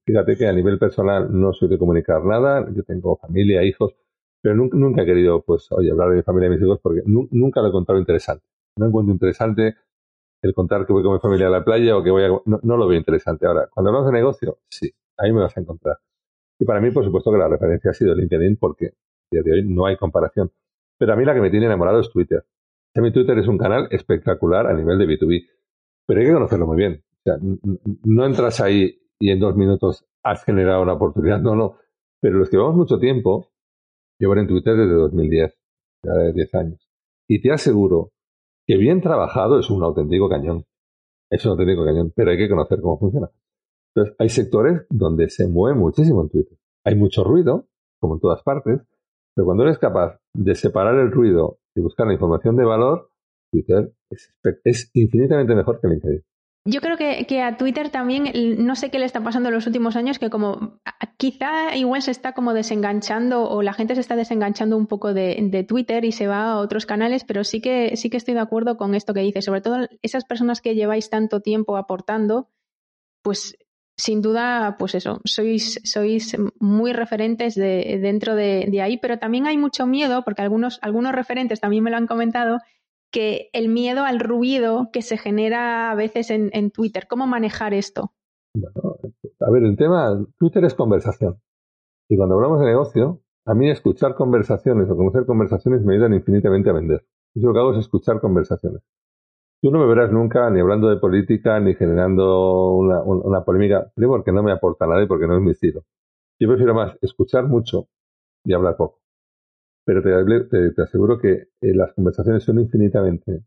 fíjate 0.04 0.36
que 0.36 0.46
a 0.46 0.52
nivel 0.52 0.78
personal 0.78 1.28
no 1.30 1.52
soy 1.52 1.68
de 1.68 1.78
comunicar 1.78 2.24
nada, 2.24 2.66
yo 2.74 2.82
tengo 2.82 3.16
familia, 3.16 3.62
hijos, 3.62 3.94
pero 4.42 4.54
nunca, 4.54 5.02
he 5.02 5.06
querido, 5.06 5.42
pues, 5.42 5.68
oye, 5.72 5.90
hablar 5.90 6.10
de 6.10 6.16
mi 6.16 6.22
familia 6.22 6.48
y 6.48 6.50
mis 6.50 6.60
hijos 6.60 6.78
porque 6.82 7.02
nunca 7.06 7.60
lo 7.60 7.66
he 7.66 7.70
encontrado 7.70 7.98
interesante. 7.98 8.44
No 8.76 8.86
encuentro 8.86 9.14
interesante 9.14 9.76
el 10.42 10.52
contar 10.52 10.84
que 10.86 10.92
voy 10.92 11.02
con 11.02 11.14
mi 11.14 11.18
familia 11.18 11.46
a 11.46 11.50
la 11.50 11.64
playa 11.64 11.96
o 11.96 12.02
que 12.02 12.10
voy 12.10 12.24
a... 12.24 12.28
No, 12.28 12.76
lo 12.76 12.86
veo 12.86 12.98
interesante. 12.98 13.46
Ahora, 13.46 13.68
cuando 13.72 13.88
hablamos 13.88 14.12
de 14.12 14.18
negocio, 14.18 14.58
sí, 14.68 14.92
ahí 15.16 15.32
me 15.32 15.40
vas 15.40 15.56
a 15.56 15.60
encontrar. 15.60 15.96
Y 16.58 16.64
para 16.64 16.80
mí, 16.80 16.90
por 16.90 17.04
supuesto, 17.04 17.30
que 17.32 17.38
la 17.38 17.48
referencia 17.48 17.90
ha 17.90 17.94
sido 17.94 18.14
LinkedIn 18.14 18.56
porque 18.56 18.86
a 18.86 18.90
día 19.30 19.42
de 19.42 19.52
hoy 19.52 19.68
no 19.68 19.86
hay 19.86 19.96
comparación. 19.96 20.52
Pero 20.98 21.12
a 21.12 21.16
mí 21.16 21.24
la 21.24 21.34
que 21.34 21.40
me 21.40 21.50
tiene 21.50 21.66
enamorado 21.66 22.00
es 22.00 22.10
Twitter. 22.10 22.44
mi 22.96 23.12
Twitter 23.12 23.38
es 23.38 23.48
un 23.48 23.58
canal 23.58 23.88
espectacular 23.90 24.66
a 24.66 24.74
nivel 24.74 24.98
de 24.98 25.06
B2B, 25.06 25.48
pero 26.06 26.20
hay 26.20 26.26
que 26.26 26.32
conocerlo 26.32 26.66
muy 26.66 26.76
bien. 26.76 27.02
O 27.18 27.22
sea, 27.24 27.38
no 28.04 28.26
entras 28.26 28.60
ahí 28.60 29.00
y 29.18 29.30
en 29.30 29.40
dos 29.40 29.56
minutos 29.56 30.06
has 30.22 30.44
generado 30.44 30.82
una 30.82 30.94
oportunidad. 30.94 31.40
No, 31.40 31.56
no. 31.56 31.78
Pero 32.20 32.38
los 32.38 32.48
que 32.48 32.56
llevamos 32.56 32.76
mucho 32.76 32.98
tiempo, 32.98 33.52
llevo 34.18 34.36
en 34.36 34.46
Twitter 34.46 34.76
desde 34.76 34.94
2010, 34.94 35.58
ya 36.02 36.12
de 36.12 36.32
10 36.32 36.54
años. 36.54 36.88
Y 37.28 37.40
te 37.40 37.52
aseguro 37.52 38.12
que 38.66 38.76
bien 38.76 39.00
trabajado 39.00 39.58
es 39.58 39.70
un 39.70 39.82
auténtico 39.82 40.28
cañón. 40.28 40.64
Es 41.30 41.44
un 41.44 41.52
auténtico 41.52 41.84
cañón, 41.84 42.12
pero 42.14 42.30
hay 42.30 42.38
que 42.38 42.48
conocer 42.48 42.80
cómo 42.80 42.98
funciona. 42.98 43.30
Entonces, 43.94 44.16
hay 44.18 44.28
sectores 44.28 44.86
donde 44.90 45.28
se 45.30 45.46
mueve 45.46 45.78
muchísimo 45.78 46.22
en 46.22 46.28
Twitter. 46.30 46.58
Hay 46.84 46.96
mucho 46.96 47.22
ruido, 47.22 47.68
como 48.00 48.14
en 48.14 48.20
todas 48.20 48.42
partes, 48.42 48.80
pero 49.34 49.46
cuando 49.46 49.64
eres 49.64 49.78
capaz 49.78 50.18
de 50.34 50.54
separar 50.54 50.96
el 50.96 51.10
ruido 51.10 51.58
y 51.74 51.80
buscar 51.80 52.06
la 52.06 52.12
información 52.12 52.56
de 52.56 52.64
valor, 52.64 53.10
Twitter 53.52 53.92
es, 54.64 54.90
infinitamente 54.94 55.54
mejor 55.54 55.80
que 55.80 55.88
LinkedIn. 55.88 56.22
Yo 56.66 56.80
creo 56.80 56.96
que, 56.96 57.42
a 57.42 57.58
Twitter 57.58 57.90
también, 57.90 58.24
no 58.64 58.74
sé 58.74 58.90
qué 58.90 58.98
le 58.98 59.04
está 59.04 59.22
pasando 59.22 59.50
en 59.50 59.54
los 59.54 59.66
últimos 59.66 59.96
años, 59.96 60.18
que 60.18 60.30
como 60.30 60.80
quizá 61.18 61.76
igual 61.76 62.00
se 62.00 62.10
está 62.10 62.32
como 62.32 62.54
desenganchando 62.54 63.48
o 63.50 63.60
la 63.60 63.74
gente 63.74 63.94
se 63.94 64.00
está 64.00 64.16
desenganchando 64.16 64.76
un 64.76 64.86
poco 64.86 65.12
de, 65.12 65.66
Twitter 65.68 66.06
y 66.06 66.12
se 66.12 66.26
va 66.26 66.52
a 66.52 66.58
otros 66.58 66.86
canales, 66.86 67.24
pero 67.24 67.44
sí 67.44 67.60
que, 67.60 67.96
sí 67.96 68.08
que 68.08 68.16
estoy 68.16 68.32
de 68.32 68.40
acuerdo 68.40 68.78
con 68.78 68.94
esto 68.94 69.12
que 69.12 69.20
dices, 69.20 69.44
sobre 69.44 69.60
todo 69.60 69.86
esas 70.00 70.24
personas 70.24 70.62
que 70.62 70.74
lleváis 70.74 71.10
tanto 71.10 71.40
tiempo 71.40 71.76
aportando, 71.76 72.48
pues 73.22 73.58
sin 73.96 74.22
duda, 74.22 74.76
pues 74.78 74.94
eso, 74.94 75.20
sois, 75.24 75.80
sois 75.84 76.36
muy 76.58 76.92
referentes 76.92 77.54
de, 77.54 77.98
dentro 78.00 78.34
de, 78.34 78.80
ahí, 78.82 78.98
pero 78.98 79.18
también 79.18 79.46
hay 79.46 79.56
mucho 79.56 79.86
miedo, 79.86 80.22
porque 80.24 80.42
algunos, 80.42 80.78
algunos 80.82 81.12
referentes 81.12 81.60
también 81.60 81.84
me 81.84 81.90
lo 81.90 81.96
han 81.96 82.06
comentado, 82.06 82.58
que 83.12 83.50
el 83.52 83.68
miedo 83.68 84.04
al 84.04 84.18
ruido 84.18 84.90
que 84.92 85.00
se 85.00 85.16
genera 85.16 85.92
a 85.92 85.94
veces 85.94 86.30
en, 86.30 86.70
Twitter. 86.72 87.06
¿Cómo 87.08 87.28
manejar 87.28 87.72
esto? 87.72 88.12
Bueno, 88.54 88.96
a 89.40 89.50
ver, 89.52 89.62
el 89.62 89.76
tema, 89.76 90.26
Twitter 90.36 90.64
es 90.64 90.74
conversación. 90.74 91.40
Y 92.08 92.16
cuando 92.16 92.34
hablamos 92.34 92.58
de 92.58 92.66
negocio, 92.66 93.20
a 93.46 93.54
mí 93.54 93.70
escuchar 93.70 94.16
conversaciones 94.16 94.90
o 94.90 94.96
conocer 94.96 95.26
conversaciones 95.26 95.82
me 95.84 95.94
ayudan 95.94 96.14
infinitamente 96.14 96.70
a 96.70 96.72
vender. 96.72 97.06
Yo 97.34 97.48
lo 97.48 97.54
que 97.54 97.60
hago 97.60 97.72
es 97.72 97.78
escuchar 97.78 98.20
conversaciones. 98.20 98.82
Tú 99.64 99.70
no 99.70 99.78
me 99.78 99.86
verás 99.86 100.12
nunca 100.12 100.50
ni 100.50 100.60
hablando 100.60 100.90
de 100.90 100.98
política 100.98 101.58
ni 101.58 101.74
generando 101.74 102.72
una, 102.74 103.44
polémica, 103.46 103.90
primero 103.94 104.18
porque 104.18 104.30
no 104.30 104.42
me 104.42 104.52
aporta 104.52 104.86
nada 104.86 105.02
y 105.02 105.06
porque 105.06 105.26
no 105.26 105.36
es 105.36 105.40
mi 105.40 105.52
estilo. 105.52 105.84
Yo 106.38 106.48
prefiero 106.48 106.74
más 106.74 106.98
escuchar 107.00 107.48
mucho 107.48 107.88
y 108.44 108.52
hablar 108.52 108.76
poco 108.76 109.00
pero 109.86 110.02
te, 110.02 110.82
aseguro 110.82 111.18
que 111.18 111.32
eh, 111.32 111.74
las 111.74 111.94
conversaciones 111.94 112.42
son 112.42 112.60
infinitamente 112.60 113.40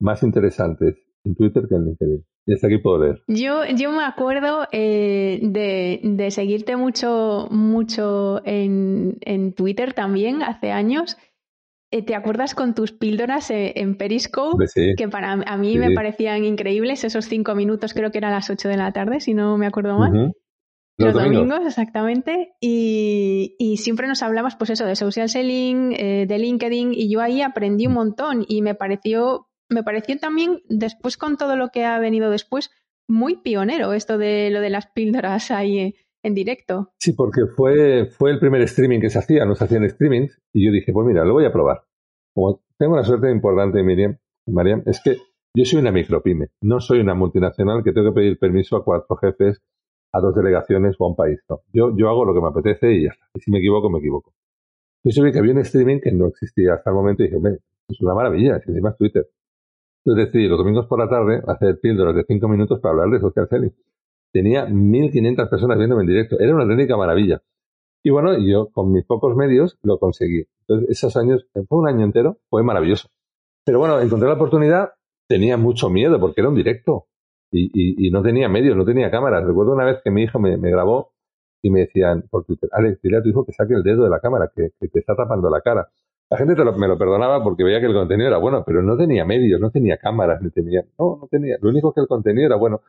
más 0.00 0.22
interesantes 0.22 0.96
en 1.24 1.34
Twitter 1.34 1.64
que 1.68 1.74
en 1.74 1.86
LinkedIn. 1.86 2.24
Y 2.46 2.54
hasta 2.54 2.66
aquí 2.68 2.78
puedo 2.78 2.98
leer. 2.98 3.22
Yo, 3.26 3.64
yo 3.76 3.92
me 3.92 4.04
acuerdo 4.04 4.66
eh, 4.72 5.40
de, 5.42 6.30
seguirte 6.30 6.76
mucho, 6.76 7.48
mucho 7.50 8.40
en, 8.44 9.52
Twitter 9.54 9.92
también 9.92 10.42
hace 10.42 10.70
años. 10.70 11.18
Eh, 11.90 12.02
¿Te 12.02 12.14
acuerdas 12.14 12.54
con 12.54 12.74
tus 12.74 12.92
píldoras 12.92 13.46
en 13.50 13.96
Periscope? 13.96 14.66
Que 14.96 15.08
para 15.08 15.32
a 15.32 15.56
mí 15.56 15.78
me 15.78 15.92
parecían 15.92 16.44
increíbles 16.44 17.04
esos 17.04 17.26
cinco 17.26 17.54
minutos, 17.54 17.94
creo 17.94 18.10
que 18.10 18.18
eran 18.18 18.32
las 18.32 18.50
ocho 18.50 18.68
de 18.68 18.76
la 18.76 18.92
tarde, 18.92 19.20
si 19.20 19.32
no 19.32 19.56
me 19.56 19.66
acuerdo 19.66 19.98
mal. 19.98 20.32
Los, 20.98 21.14
domingos. 21.14 21.60
exactamente. 21.64 22.54
Y, 22.60 23.76
siempre 23.78 24.06
nos 24.06 24.22
hablabas, 24.22 24.56
pues 24.56 24.70
eso, 24.70 24.84
de 24.84 24.96
social 24.96 25.28
selling, 25.28 25.92
eh, 25.92 26.26
de 26.26 26.38
LinkedIn, 26.38 26.92
y 26.92 27.10
yo 27.10 27.20
ahí 27.20 27.40
aprendí 27.40 27.86
un 27.86 27.94
montón 27.94 28.44
y 28.46 28.60
me 28.60 28.74
pareció, 28.74 29.48
me 29.70 29.82
pareció 29.82 30.18
también, 30.18 30.60
después 30.68 31.16
con 31.16 31.36
todo 31.36 31.56
lo 31.56 31.68
que 31.68 31.84
ha 31.84 31.98
venido 31.98 32.30
después, 32.30 32.70
muy 33.08 33.36
pionero 33.36 33.94
esto 33.94 34.18
de 34.18 34.50
lo 34.50 34.60
de 34.60 34.70
las 34.70 34.88
píldoras 34.88 35.50
ahí 35.50 35.94
en 36.22 36.34
directo. 36.34 36.90
Sí, 36.98 37.12
porque 37.12 37.46
fue, 37.56 38.06
fue 38.06 38.30
el 38.30 38.38
primer 38.38 38.62
streaming 38.62 39.00
que 39.00 39.10
se 39.10 39.18
hacía, 39.18 39.44
no 39.44 39.54
se 39.54 39.64
hacían 39.64 39.88
streamings, 39.88 40.40
y 40.52 40.66
yo 40.66 40.72
dije, 40.72 40.92
pues 40.92 41.06
mira, 41.06 41.24
lo 41.24 41.34
voy 41.34 41.44
a 41.44 41.52
probar. 41.52 41.82
Como 42.34 42.62
tengo 42.78 42.94
una 42.94 43.04
suerte 43.04 43.30
importante, 43.30 43.82
Miriam, 43.82 44.18
Mariam, 44.46 44.82
es 44.86 45.00
que 45.02 45.16
yo 45.56 45.64
soy 45.64 45.80
una 45.80 45.92
micropyme, 45.92 46.48
no 46.62 46.80
soy 46.80 47.00
una 47.00 47.14
multinacional 47.14 47.82
que 47.82 47.92
tengo 47.92 48.12
que 48.12 48.20
pedir 48.20 48.38
permiso 48.38 48.76
a 48.76 48.84
cuatro 48.84 49.16
jefes 49.16 49.62
a 50.12 50.20
dos 50.20 50.34
delegaciones 50.34 50.96
o 50.98 51.04
a 51.04 51.08
un 51.08 51.16
país. 51.16 51.40
Yo, 51.72 51.94
yo 51.96 52.08
hago 52.08 52.24
lo 52.24 52.34
que 52.34 52.40
me 52.40 52.48
apetece 52.48 52.92
y 52.92 53.04
ya 53.04 53.10
está. 53.10 53.26
Y 53.34 53.40
si 53.40 53.50
me 53.50 53.58
equivoco, 53.58 53.90
me 53.90 53.98
equivoco. 53.98 54.32
Yo 55.04 55.22
vi 55.22 55.32
que 55.32 55.38
había 55.38 55.52
un 55.52 55.58
streaming 55.58 56.00
que 56.00 56.12
no 56.12 56.26
existía 56.28 56.74
hasta 56.74 56.90
el 56.90 56.96
momento 56.96 57.22
y 57.22 57.26
dije, 57.26 57.36
hombre, 57.36 57.58
es 57.88 58.00
una 58.00 58.14
maravilla, 58.14 58.60
si 58.60 58.70
encima 58.70 58.90
es 58.90 58.96
Twitter. 58.96 59.26
Entonces 60.04 60.26
decidí 60.26 60.48
los 60.48 60.58
domingos 60.58 60.86
por 60.86 60.98
la 60.98 61.08
tarde 61.08 61.42
hacer 61.46 61.78
píldoras 61.80 62.14
de 62.14 62.24
cinco 62.26 62.48
minutos 62.48 62.80
para 62.80 62.92
hablar 62.92 63.10
de 63.10 63.20
social 63.20 63.48
selling. 63.48 63.74
Tenía 64.32 64.66
1.500 64.66 65.48
personas 65.48 65.78
viéndome 65.78 66.02
en 66.02 66.08
directo. 66.08 66.38
Era 66.38 66.54
una 66.54 66.66
técnica 66.66 66.96
maravilla. 66.96 67.42
Y 68.02 68.10
bueno, 68.10 68.38
yo 68.38 68.68
con 68.70 68.92
mis 68.92 69.04
pocos 69.04 69.34
medios 69.36 69.78
lo 69.82 69.98
conseguí. 69.98 70.44
Entonces 70.60 70.90
esos 70.90 71.16
años, 71.16 71.46
fue 71.68 71.78
un 71.78 71.88
año 71.88 72.04
entero, 72.04 72.38
fue 72.48 72.62
maravilloso. 72.62 73.08
Pero 73.64 73.80
bueno, 73.80 74.00
encontré 74.00 74.28
la 74.28 74.34
oportunidad, 74.34 74.90
tenía 75.28 75.56
mucho 75.56 75.90
miedo 75.90 76.18
porque 76.18 76.40
era 76.40 76.48
un 76.48 76.54
directo 76.54 77.06
y, 77.50 78.10
no 78.10 78.22
tenía 78.22 78.48
medios, 78.48 78.76
no 78.76 78.84
tenía 78.84 79.10
cámaras. 79.10 79.44
Recuerdo 79.44 79.72
una 79.72 79.84
vez 79.84 80.00
que 80.02 80.10
mi 80.10 80.22
hijo 80.22 80.38
me, 80.38 80.56
grabó 80.56 81.12
y 81.62 81.70
me 81.70 81.80
decían 81.80 82.24
por 82.30 82.44
Twitter, 82.44 82.68
Alex, 82.72 83.00
dile 83.02 83.18
a 83.18 83.22
tu 83.22 83.28
hijo 83.28 83.44
que 83.44 83.52
saque 83.52 83.74
el 83.74 83.82
dedo 83.82 84.04
de 84.04 84.10
la 84.10 84.20
cámara, 84.20 84.50
que, 84.54 84.70
te 84.78 84.98
está 84.98 85.14
tapando 85.14 85.50
la 85.50 85.60
cara. 85.60 85.88
La 86.30 86.36
gente 86.36 86.54
me 86.54 86.88
lo 86.88 86.98
perdonaba 86.98 87.42
porque 87.42 87.64
veía 87.64 87.80
que 87.80 87.86
el 87.86 87.94
contenido 87.94 88.28
era 88.28 88.38
bueno, 88.38 88.62
pero 88.66 88.82
no 88.82 88.98
tenía 88.98 89.24
medios, 89.24 89.60
no 89.60 89.70
tenía 89.70 89.96
cámaras, 89.96 90.42
no 90.42 90.50
tenía. 90.50 90.84
Lo 90.98 91.70
único 91.70 91.92
que 91.92 92.02
el 92.02 92.06
contenido 92.06 92.46
era 92.46 92.56
bueno. 92.56 92.82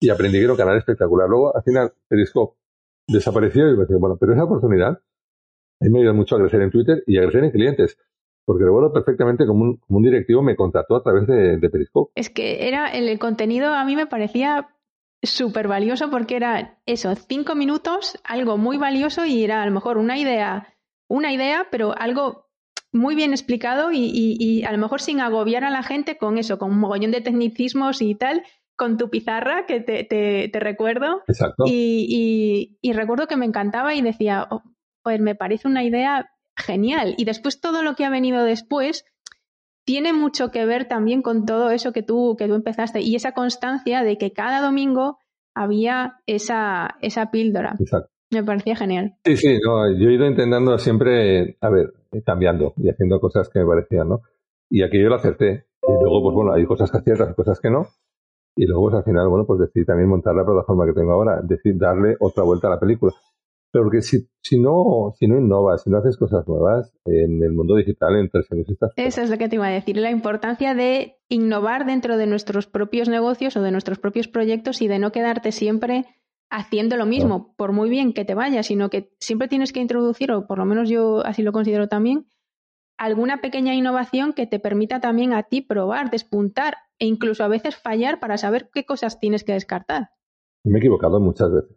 Y 0.00 0.08
aprendí 0.08 0.38
que 0.38 0.44
era 0.44 0.52
un 0.52 0.58
canal 0.58 0.78
espectacular. 0.78 1.28
Luego, 1.28 1.54
al 1.54 1.62
final, 1.62 1.92
Periscope 2.08 2.56
desapareció 3.06 3.68
y 3.68 3.76
me 3.76 3.84
dije, 3.84 3.96
bueno, 3.96 4.16
pero 4.18 4.32
esa 4.32 4.44
oportunidad 4.44 4.92
a 5.80 5.84
mí 5.84 5.90
me 5.90 6.00
ayudó 6.00 6.14
mucho 6.14 6.36
a 6.36 6.38
crecer 6.40 6.62
en 6.62 6.70
Twitter 6.70 7.04
y 7.06 7.18
a 7.18 7.22
crecer 7.22 7.44
en 7.44 7.50
clientes 7.50 7.98
porque 8.50 8.64
recuerdo 8.64 8.92
perfectamente 8.92 9.46
como 9.46 9.62
un, 9.62 9.80
un, 9.88 10.02
directivo 10.02 10.42
me 10.42 10.56
contrató 10.56 10.96
a 10.96 11.02
través 11.04 11.26
de, 11.28 11.70
Periscope. 11.70 12.10
Es 12.16 12.30
que 12.30 12.66
era 12.66 12.88
el, 12.88 13.16
contenido 13.20 13.72
a 13.72 13.84
mí 13.84 13.94
me 13.94 14.06
parecía 14.06 14.70
súper 15.22 15.68
valioso 15.68 16.10
porque 16.10 16.34
era 16.34 16.80
eso, 16.84 17.14
cinco 17.14 17.54
minutos, 17.54 18.18
algo 18.24 18.56
muy 18.56 18.76
valioso 18.76 19.24
y 19.24 19.44
era 19.44 19.62
a 19.62 19.66
lo 19.66 19.72
mejor 19.72 19.98
una 19.98 20.18
idea, 20.18 20.74
una 21.08 21.32
idea, 21.32 21.68
pero 21.70 21.94
algo 21.96 22.48
muy 22.92 23.14
bien 23.14 23.30
explicado 23.30 23.90
y, 23.92 24.64
a 24.64 24.72
lo 24.72 24.78
mejor 24.78 25.00
sin 25.00 25.20
agobiar 25.20 25.62
a 25.62 25.70
la 25.70 25.84
gente 25.84 26.16
con 26.16 26.36
eso, 26.36 26.58
con 26.58 26.72
un 26.72 26.80
mogollón 26.80 27.12
de 27.12 27.20
tecnicismos 27.20 28.02
y 28.02 28.16
tal, 28.16 28.42
con 28.80 28.96
tu 28.96 29.10
pizarra, 29.10 29.66
que 29.66 29.80
te, 29.80 30.58
recuerdo. 30.58 31.20
Exacto. 31.28 31.64
Y, 31.66 32.78
recuerdo 32.94 33.26
que 33.26 33.36
me 33.36 33.44
encantaba 33.44 33.94
y 33.94 34.00
decía, 34.00 34.48
oh, 34.50 34.62
pues 35.02 35.20
me 35.20 35.34
parece 35.34 35.68
una 35.68 35.84
idea 35.84 36.30
genial. 36.56 37.14
Y 37.18 37.26
después 37.26 37.60
todo 37.60 37.82
lo 37.82 37.94
que 37.94 38.06
ha 38.06 38.10
venido 38.10 38.42
después 38.42 39.04
tiene 39.84 40.14
mucho 40.14 40.50
que 40.50 40.64
ver 40.64 40.88
también 40.88 41.20
con 41.20 41.44
todo 41.44 41.70
eso 41.70 41.92
que 41.92 42.02
tú, 42.02 42.36
que 42.38 42.48
tú 42.48 42.54
empezaste 42.54 43.02
y 43.02 43.16
esa 43.16 43.32
constancia 43.32 44.02
de 44.02 44.16
que 44.16 44.32
cada 44.32 44.62
domingo 44.62 45.18
había 45.54 46.14
esa, 46.26 46.96
esa 47.02 47.30
píldora. 47.30 47.76
Exacto. 47.78 48.10
Me 48.30 48.42
parecía 48.42 48.76
genial. 48.76 49.16
Sí, 49.26 49.36
sí, 49.36 49.58
yo 49.62 49.84
he 49.84 50.14
ido 50.14 50.24
intentando 50.24 50.78
siempre, 50.78 51.58
a 51.60 51.68
ver, 51.68 51.92
cambiando 52.24 52.72
y 52.78 52.88
haciendo 52.88 53.20
cosas 53.20 53.50
que 53.50 53.58
me 53.58 53.66
parecían, 53.66 54.08
¿no? 54.08 54.22
Y 54.70 54.82
aquello 54.82 55.10
lo 55.10 55.16
acerté. 55.16 55.66
Y 55.82 55.92
luego, 56.02 56.22
pues 56.22 56.34
bueno, 56.34 56.54
hay 56.54 56.64
cosas 56.64 56.90
que 56.90 56.96
aciertas 56.96 57.30
y 57.30 57.34
cosas 57.34 57.60
que 57.60 57.68
no. 57.68 57.88
Y 58.56 58.66
luego, 58.66 58.90
pues 58.90 58.96
al 58.96 59.04
final, 59.04 59.28
bueno, 59.28 59.46
pues 59.46 59.60
decidí 59.60 59.84
también 59.84 60.08
montar 60.08 60.34
la 60.34 60.44
plataforma 60.44 60.86
que 60.86 60.92
tengo 60.92 61.12
ahora, 61.12 61.40
decir, 61.42 61.78
darle 61.78 62.16
otra 62.20 62.44
vuelta 62.44 62.66
a 62.66 62.70
la 62.70 62.80
película. 62.80 63.12
Pero 63.72 63.84
porque 63.84 64.02
si, 64.02 64.28
si, 64.42 64.58
no, 64.58 65.12
si 65.16 65.28
no 65.28 65.38
innovas, 65.38 65.82
si 65.84 65.90
no 65.90 65.98
haces 65.98 66.16
cosas 66.16 66.46
nuevas 66.48 66.92
en 67.04 67.42
el 67.42 67.52
mundo 67.52 67.76
digital, 67.76 68.16
en 68.16 68.28
tres 68.28 68.50
años 68.50 68.68
estás. 68.68 68.92
Eso 68.96 69.22
es 69.22 69.30
lo 69.30 69.38
que 69.38 69.48
te 69.48 69.56
iba 69.56 69.68
a 69.68 69.70
decir, 69.70 69.96
la 69.96 70.10
importancia 70.10 70.74
de 70.74 71.18
innovar 71.28 71.86
dentro 71.86 72.16
de 72.16 72.26
nuestros 72.26 72.66
propios 72.66 73.08
negocios 73.08 73.56
o 73.56 73.62
de 73.62 73.70
nuestros 73.70 73.98
propios 73.98 74.26
proyectos 74.26 74.82
y 74.82 74.88
de 74.88 74.98
no 74.98 75.12
quedarte 75.12 75.52
siempre 75.52 76.06
haciendo 76.50 76.96
lo 76.96 77.06
mismo, 77.06 77.54
por 77.56 77.70
muy 77.70 77.88
bien 77.88 78.12
que 78.12 78.24
te 78.24 78.34
vaya, 78.34 78.64
sino 78.64 78.90
que 78.90 79.12
siempre 79.20 79.46
tienes 79.46 79.72
que 79.72 79.78
introducir, 79.78 80.32
o 80.32 80.48
por 80.48 80.58
lo 80.58 80.64
menos 80.64 80.88
yo 80.88 81.24
así 81.24 81.42
lo 81.44 81.52
considero 81.52 81.86
también, 81.86 82.26
alguna 82.98 83.40
pequeña 83.40 83.74
innovación 83.74 84.32
que 84.32 84.48
te 84.48 84.58
permita 84.58 85.00
también 85.00 85.32
a 85.32 85.44
ti 85.44 85.60
probar, 85.60 86.10
despuntar 86.10 86.74
e 87.00 87.06
incluso 87.06 87.42
a 87.42 87.48
veces 87.48 87.76
fallar 87.76 88.20
para 88.20 88.36
saber 88.36 88.70
qué 88.72 88.84
cosas 88.84 89.18
tienes 89.18 89.42
que 89.42 89.54
descartar. 89.54 90.10
Me 90.64 90.76
he 90.76 90.78
equivocado 90.78 91.18
muchas 91.18 91.50
veces. 91.50 91.76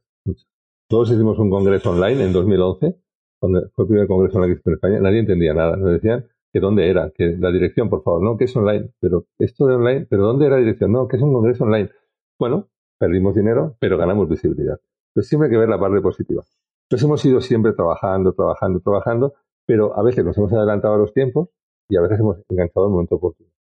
Todos 0.90 1.10
hicimos 1.10 1.40
un 1.40 1.50
congreso 1.50 1.92
online 1.92 2.26
en 2.26 2.34
2011, 2.34 3.00
cuando 3.40 3.62
fue 3.74 3.86
el 3.86 3.90
primer 3.90 4.08
congreso 4.08 4.38
online 4.38 4.56
que 4.56 4.70
en 4.70 4.74
España, 4.74 5.00
nadie 5.00 5.20
entendía 5.20 5.54
nada. 5.54 5.78
Nos 5.78 5.94
decían 5.94 6.28
que 6.52 6.60
dónde 6.60 6.90
era, 6.90 7.12
que 7.16 7.36
la 7.40 7.52
dirección, 7.52 7.90
por 7.90 8.04
favor, 8.04 8.22
no, 8.22 8.38
que 8.38 8.44
es 8.44 8.56
online, 8.56 8.92
pero 9.00 9.26
esto 9.40 9.66
de 9.66 9.76
online, 9.76 10.06
pero 10.10 10.24
¿dónde 10.24 10.46
era 10.46 10.56
la 10.56 10.62
dirección? 10.62 10.92
No, 10.92 11.08
que 11.08 11.16
es 11.16 11.24
un 11.24 11.34
congreso 11.34 11.64
online. 11.64 11.90
Bueno, 12.38 12.70
perdimos 13.00 13.34
dinero, 13.34 13.76
pero 13.80 13.98
ganamos 13.98 14.30
visibilidad. 14.30 14.80
Entonces 15.10 15.30
siempre 15.30 15.48
hay 15.48 15.52
que 15.52 15.58
ver 15.58 15.70
la 15.70 15.80
parte 15.80 16.02
positiva. 16.02 16.44
Entonces 16.86 17.06
hemos 17.06 17.24
ido 17.26 17.40
siempre 17.42 17.74
trabajando, 17.74 18.34
trabajando, 18.34 18.82
trabajando, 18.82 19.34
pero 19.66 19.98
a 19.98 20.04
veces 20.04 20.26
nos 20.26 20.38
hemos 20.38 20.52
adelantado 20.52 20.96
a 20.96 20.98
los 20.98 21.14
tiempos 21.14 21.50
y 21.90 21.96
a 21.96 22.02
veces 22.02 22.20
hemos 22.20 22.38
enganchado 22.50 22.88
el 22.88 22.92
momento 22.92 23.16
oportuno. 23.16 23.53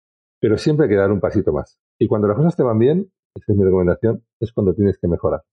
Pero 0.41 0.57
siempre 0.57 0.85
hay 0.85 0.89
que 0.89 0.97
dar 0.97 1.11
un 1.11 1.21
pasito 1.21 1.53
más. 1.53 1.79
Y 1.99 2.07
cuando 2.07 2.27
las 2.27 2.35
cosas 2.35 2.57
te 2.57 2.63
van 2.63 2.79
bien, 2.79 3.11
esa 3.35 3.53
es 3.53 3.57
mi 3.57 3.63
recomendación, 3.63 4.23
es 4.39 4.51
cuando 4.51 4.73
tienes 4.73 4.97
que 4.97 5.07
mejorar. 5.07 5.43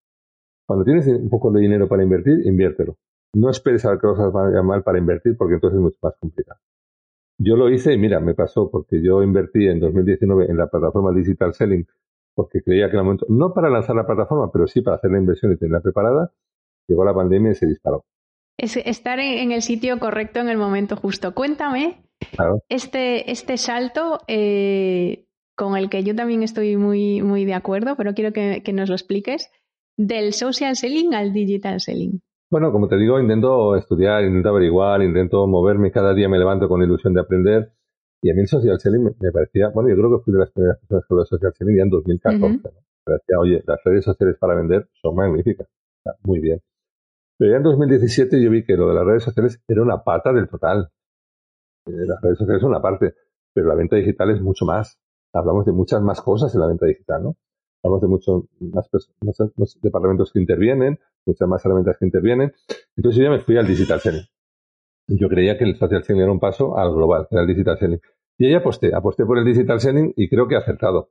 Cuando 0.67 0.85
tienes 0.85 1.07
un 1.07 1.31
poco 1.31 1.53
de 1.53 1.61
dinero 1.61 1.89
para 1.89 2.03
invertir, 2.03 2.45
inviértelo. 2.47 2.97
No 3.35 3.51
esperes 3.51 3.85
a 3.85 3.91
que 3.91 4.07
las 4.07 4.17
cosas 4.17 4.33
van 4.33 4.67
mal 4.67 4.83
para 4.83 4.99
invertir 4.99 5.37
porque 5.37 5.55
entonces 5.55 5.77
es 5.77 5.83
mucho 5.83 5.99
más 6.03 6.15
complicado. 6.19 6.59
Yo 7.39 7.57
lo 7.57 7.71
hice 7.71 7.93
y 7.93 7.99
mira, 7.99 8.19
me 8.19 8.35
pasó 8.35 8.71
porque 8.71 9.01
yo 9.01 9.23
invertí 9.23 9.69
en 9.69 9.79
2019 9.79 10.47
en 10.51 10.57
la 10.57 10.67
plataforma 10.67 11.13
Digital 11.13 11.55
Selling 11.55 11.87
porque 12.35 12.63
creía 12.63 12.87
que 12.87 12.93
era 12.93 13.01
el 13.01 13.05
momento, 13.05 13.27
no 13.29 13.53
para 13.53 13.69
lanzar 13.69 13.97
la 13.97 14.07
plataforma, 14.07 14.51
pero 14.53 14.67
sí 14.67 14.81
para 14.81 14.97
hacer 14.97 15.11
la 15.11 15.19
inversión 15.19 15.53
y 15.53 15.57
tenerla 15.57 15.81
preparada, 15.81 16.33
llegó 16.89 17.05
la 17.05 17.15
pandemia 17.15 17.53
y 17.53 17.55
se 17.55 17.67
disparó. 17.67 18.05
Es 18.57 18.77
estar 18.77 19.21
en, 19.21 19.53
el 19.53 19.63
sitio 19.63 19.99
correcto 20.01 20.41
en 20.41 20.49
el 20.49 20.57
momento 20.57 20.97
justo. 20.97 21.33
Cuéntame 21.35 22.03
este, 22.69 23.31
este 23.31 23.57
salto 23.57 24.21
eh, 24.29 25.27
con 25.57 25.77
el 25.77 25.89
que 25.89 26.05
yo 26.05 26.15
también 26.15 26.43
estoy 26.43 26.77
muy, 26.77 27.23
muy 27.23 27.45
de 27.45 27.55
acuerdo, 27.55 27.97
pero 27.97 28.15
quiero 28.15 28.33
que, 28.33 28.63
que 28.63 28.73
nos 28.73 28.89
lo 28.89 28.95
expliques, 28.95 29.51
del 29.97 30.33
social 30.33 30.77
selling 30.77 31.15
al 31.15 31.33
digital 31.33 31.81
selling. 31.81 32.21
Bueno, 32.51 32.73
como 32.73 32.89
te 32.89 32.97
digo, 32.97 33.21
intento 33.21 33.77
estudiar, 33.77 34.25
intento 34.25 34.49
averiguar, 34.49 35.03
intento 35.03 35.47
moverme, 35.47 35.91
cada 35.91 36.15
día 36.15 36.29
me 36.29 36.39
levanto 36.39 36.69
con 36.69 36.83
ilusión 36.83 37.13
de 37.13 37.21
aprender 37.21 37.73
y 38.23 38.31
a 38.31 38.35
mí 38.35 38.41
el 38.41 38.49
social 38.49 38.79
selling 38.81 39.05
me, 39.21 39.33
parecía, 39.33 39.69
bueno, 39.69 39.91
yo 39.91 39.97
creo 39.97 40.19
que 40.19 40.25
fui 40.25 40.33
de 40.33 40.41
las 40.41 40.51
primeras 40.51 40.79
personas 40.79 41.05
que 41.07 41.15
lo 41.15 41.21
de 41.21 41.27
social 41.27 41.53
selling 41.57 41.77
ya 41.77 41.83
en 41.83 41.91
2014. 41.91 42.49
Me 42.49 42.61
parecía, 43.05 43.39
oye, 43.39 43.63
las 43.67 43.79
redes 43.85 44.05
sociales 44.05 44.37
para 44.39 44.55
vender 44.55 44.89
son 45.01 45.15
magníficas. 45.15 45.69
muy 46.25 46.41
bien. 46.41 46.61
Pero 47.39 47.53
ya 47.53 47.57
en 47.59 47.63
2017 47.63 48.43
yo 48.43 48.51
vi 48.51 48.65
que 48.65 48.77
lo 48.77 48.89
de 48.89 48.95
las 48.95 49.05
redes 49.05 49.23
sociales 49.23 49.63
era 49.69 49.83
una 49.83 50.03
pata 50.03 50.33
del 50.33 50.49
total. 50.49 50.89
Eh, 51.89 52.07
las 52.07 52.21
redes 52.23 52.39
sociales 52.39 52.61
son 52.61 52.71
una 52.71 52.83
parte, 52.83 53.15
pero 53.53 53.67
la 53.67 53.75
venta 53.75 53.97
digital 53.97 54.31
es 54.31 54.41
mucho 54.41 54.65
más. 54.65 54.99
Hablamos 55.33 55.67
de 55.67 55.73
muchas 55.73 56.03
más 56.03 56.21
cosas 56.21 56.55
en 56.55 56.61
la 56.61 56.67
venta 56.67 56.87
digital, 56.87 57.23
¿no? 57.23 57.37
Hablamos 57.83 58.03
de 58.03 58.09
muchos 58.09 58.45
más, 58.61 58.89
muchos 59.21 59.81
departamentos 59.81 60.33
que 60.33 60.41
intervienen, 60.41 60.99
muchas 61.27 61.49
más 61.49 61.65
herramientas 61.65 61.97
que 61.99 62.07
intervienen. 62.07 62.53
Entonces 62.97 63.19
yo 63.19 63.25
ya 63.25 63.31
me 63.31 63.41
fui 63.41 63.57
al 63.57 63.67
digital 63.67 64.01
selling 64.01 64.27
yo 65.09 65.29
creía 65.29 65.57
que 65.57 65.65
el 65.65 65.77
social 65.77 66.05
selling 66.05 66.23
era 66.23 66.33
un 66.33 66.41
paso 66.41 66.77
al 66.77 66.93
global, 66.93 67.27
era 67.31 67.43
el 67.43 67.49
digital 67.49 67.79
selling. 67.79 68.01
Y 68.37 68.47
ahí 68.47 68.55
aposté, 68.55 68.95
aposté 68.95 69.25
por 69.25 69.39
el 69.39 69.45
digital 69.45 69.81
selling 69.81 70.13
y 70.17 70.29
creo 70.29 70.47
que 70.47 70.55
he 70.55 70.59
acertado. 70.59 71.11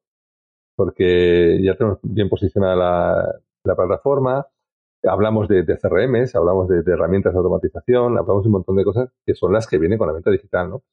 Porque 0.76 1.60
ya 1.64 1.76
tenemos 1.76 2.00
bien 2.04 2.30
posicionada 2.30 2.76
la, 3.64 3.76
plataforma, 3.76 4.46
hablamos 5.04 5.48
de, 5.48 5.66
CRMs, 5.66 6.36
hablamos 6.36 6.68
de, 6.68 6.80
herramientas 6.86 7.34
de 7.34 7.38
automatización, 7.38 8.18
hablamos 8.18 8.44
de 8.44 8.48
un 8.48 8.54
montón 8.54 8.76
de 8.76 8.84
cosas 8.84 9.10
que 9.26 9.36
son 9.36 9.54
las 9.54 9.68
que 9.68 9.78
vienen 9.78 9.98
con 9.98 10.08
la 10.08 10.14
venta 10.14 10.32
digital, 10.32 10.70
¿no? 10.70 10.84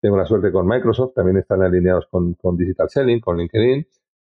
Tengo 0.00 0.16
la 0.16 0.26
suerte 0.26 0.52
con 0.52 0.66
Microsoft, 0.66 1.14
también 1.14 1.38
están 1.38 1.62
alineados 1.62 2.06
con, 2.10 2.34
con 2.34 2.56
Digital 2.56 2.90
Selling, 2.90 3.20
con 3.20 3.38
LinkedIn. 3.38 3.86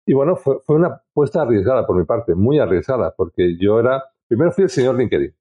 Y 0.06 0.14
bueno, 0.14 0.36
fue, 0.36 0.60
fue 0.64 0.76
una 0.76 0.88
apuesta 0.88 1.42
arriesgada 1.42 1.84
por 1.84 1.96
mi 1.96 2.04
parte, 2.04 2.36
muy 2.36 2.60
arriesgada, 2.60 3.12
porque 3.16 3.56
yo 3.60 3.80
era, 3.80 4.04
primero 4.28 4.52
fui 4.52 4.64
el 4.64 4.70
señor 4.70 4.96
LinkedIn. 4.96 5.34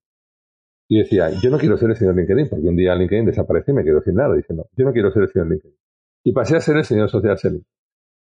Y 0.87 0.99
decía, 0.99 1.29
yo 1.41 1.49
no 1.51 1.57
quiero 1.59 1.77
ser 1.77 1.91
el 1.91 1.95
señor 1.95 2.15
LinkedIn, 2.15 2.49
porque 2.49 2.67
un 2.67 2.75
día 2.75 2.95
LinkedIn 2.95 3.25
desaparece 3.25 3.71
y 3.71 3.75
me 3.75 3.83
quedo 3.83 4.01
sin 4.01 4.15
nada. 4.15 4.35
Dice, 4.35 4.53
no, 4.53 4.65
yo 4.75 4.85
no 4.85 4.93
quiero 4.93 5.11
ser 5.11 5.23
el 5.23 5.29
señor 5.29 5.47
LinkedIn. 5.49 5.77
Y 6.23 6.31
pasé 6.31 6.57
a 6.57 6.59
ser 6.59 6.77
el 6.77 6.85
señor 6.85 7.09
social 7.09 7.37
selling. 7.37 7.65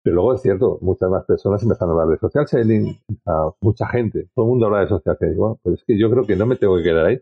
Pero 0.08 0.22
luego 0.22 0.34
es 0.36 0.40
cierto, 0.40 0.78
muchas 0.80 1.10
más 1.10 1.26
personas 1.26 1.62
empezaron 1.62 1.90
a 1.90 2.00
hablar 2.00 2.18
de 2.18 2.18
social 2.18 2.48
selling, 2.48 2.98
a 3.26 3.50
mucha 3.60 3.86
gente, 3.88 4.30
todo 4.34 4.46
el 4.46 4.50
mundo 4.52 4.64
habla 4.64 4.80
de 4.80 4.88
social 4.88 5.18
selling. 5.18 5.36
Bueno, 5.36 5.60
pero 5.62 5.74
es 5.74 5.84
que 5.84 5.98
yo 5.98 6.10
creo 6.10 6.24
que 6.24 6.34
no 6.34 6.46
me 6.46 6.56
tengo 6.56 6.78
que 6.78 6.82
quedar 6.82 7.04
ahí. 7.04 7.20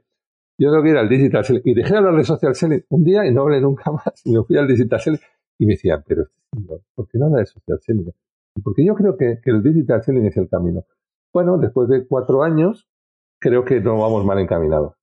Yo 0.57 0.70
tengo 0.70 0.84
que 0.84 0.91
ir 0.91 0.97
al 0.97 1.09
digital 1.09 1.45
selling. 1.45 1.62
Y 1.64 1.74
dejé 1.74 1.91
de 1.91 1.99
hablar 1.99 2.14
de 2.14 2.22
social 2.22 2.55
selling 2.55 2.84
un 2.91 3.03
día 3.03 3.26
y 3.26 3.34
no 3.34 3.43
hablé 3.43 3.61
nunca 3.61 3.91
más. 3.91 4.22
Y 4.24 4.30
me 4.30 4.45
fui 4.45 4.57
al 4.57 4.68
digital 4.68 5.01
selling 5.01 5.18
y 5.59 5.66
me 5.66 5.72
decían, 5.72 6.05
pero 6.07 6.22
este 6.22 6.41
¿por 6.95 7.09
qué 7.09 7.18
no 7.18 7.26
habla 7.26 7.41
de 7.41 7.47
social 7.47 7.80
selling? 7.80 8.12
Porque 8.62 8.87
yo 8.87 8.95
creo 8.95 9.16
que, 9.16 9.41
el 9.47 9.64
digital 9.64 10.05
selling 10.05 10.26
es 10.26 10.37
el 10.37 10.49
camino. 10.49 10.84
Bueno, 11.34 11.59
después 11.59 11.89
de 11.89 12.07
cuatro 12.07 12.45
años, 12.45 12.89
creo 13.41 13.64
que 13.64 13.80
no 13.80 13.99
vamos 13.99 14.24
mal 14.24 14.39
encaminados. 14.39 14.95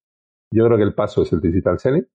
Yo 0.53 0.65
creo 0.67 0.77
que 0.77 0.83
el 0.83 0.95
paso 0.95 1.23
es 1.23 1.33
el 1.33 1.41
digital 1.41 1.79
selling 1.79 2.07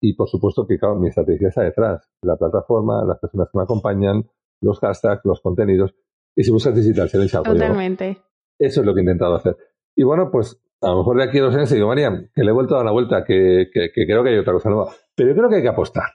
y 0.00 0.14
por 0.14 0.30
supuesto 0.30 0.66
que 0.66 0.78
mi 0.98 1.08
estrategia 1.08 1.48
está 1.48 1.60
detrás. 1.60 2.08
La 2.22 2.38
plataforma, 2.38 3.04
las 3.04 3.18
personas 3.18 3.48
que 3.52 3.58
me 3.58 3.64
acompañan, 3.64 4.24
los 4.60 4.78
hashtags, 4.80 5.24
los 5.24 5.40
contenidos. 5.40 5.94
Y 6.36 6.44
si 6.44 6.50
buscas 6.50 6.74
digital 6.74 7.08
selling, 7.08 7.28
Totalmente. 7.28 8.18
Eso 8.58 8.80
es 8.80 8.86
lo 8.86 8.94
que 8.94 9.00
he 9.00 9.02
intentado 9.02 9.34
hacer. 9.34 9.56
Y 9.94 10.04
bueno, 10.04 10.30
pues 10.30 10.60
a 10.80 10.90
lo 10.90 10.98
mejor 10.98 11.18
de 11.18 11.24
aquí 11.24 11.38
a 11.38 11.42
dos 11.42 11.54
años 11.54 11.70
digo, 11.70 11.88
María, 11.88 12.30
que 12.34 12.44
le 12.44 12.50
he 12.50 12.54
vuelto 12.54 12.74
a 12.74 12.78
dar 12.78 12.84
una 12.84 12.92
vuelta, 12.92 13.24
que, 13.24 13.68
que, 13.72 13.90
creo 13.92 14.22
que 14.22 14.30
hay 14.30 14.38
otra 14.38 14.52
cosa 14.52 14.70
nueva. 14.70 14.92
Pero 15.14 15.30
yo 15.30 15.36
creo 15.36 15.48
que 15.48 15.56
hay 15.56 15.62
que 15.62 15.68
apostar. 15.68 16.10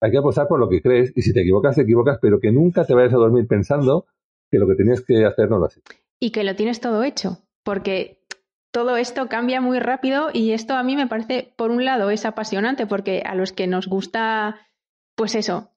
Hay 0.00 0.10
que 0.10 0.18
apostar 0.18 0.46
por 0.46 0.60
lo 0.60 0.68
que 0.68 0.80
crees 0.80 1.12
y 1.16 1.22
si 1.22 1.32
te 1.32 1.40
equivocas, 1.40 1.76
te 1.76 1.82
equivocas, 1.82 2.18
pero 2.20 2.38
que 2.40 2.52
nunca 2.52 2.84
te 2.84 2.94
vayas 2.94 3.12
a 3.12 3.16
dormir 3.16 3.46
pensando 3.46 4.06
que 4.50 4.58
lo 4.58 4.66
que 4.66 4.76
tenías 4.76 5.02
que 5.02 5.24
hacer 5.24 5.50
no 5.50 5.58
lo 5.58 5.66
has 5.66 5.76
hecho. 5.76 5.92
Y 6.20 6.30
que 6.30 6.44
lo 6.44 6.54
tienes 6.54 6.80
todo 6.80 7.02
hecho, 7.02 7.38
porque 7.64 8.22
todo 8.70 8.96
esto 8.96 9.28
cambia 9.28 9.60
muy 9.60 9.80
rápido 9.80 10.28
y 10.32 10.52
esto 10.52 10.74
a 10.74 10.82
mí 10.82 10.96
me 10.96 11.06
parece, 11.06 11.52
por 11.56 11.70
un 11.70 11.84
lado, 11.84 12.10
es 12.10 12.24
apasionante 12.24 12.86
porque 12.86 13.22
a 13.26 13.34
los 13.34 13.52
que 13.52 13.66
nos 13.66 13.88
gusta, 13.88 14.60
pues 15.16 15.34
eso, 15.34 15.70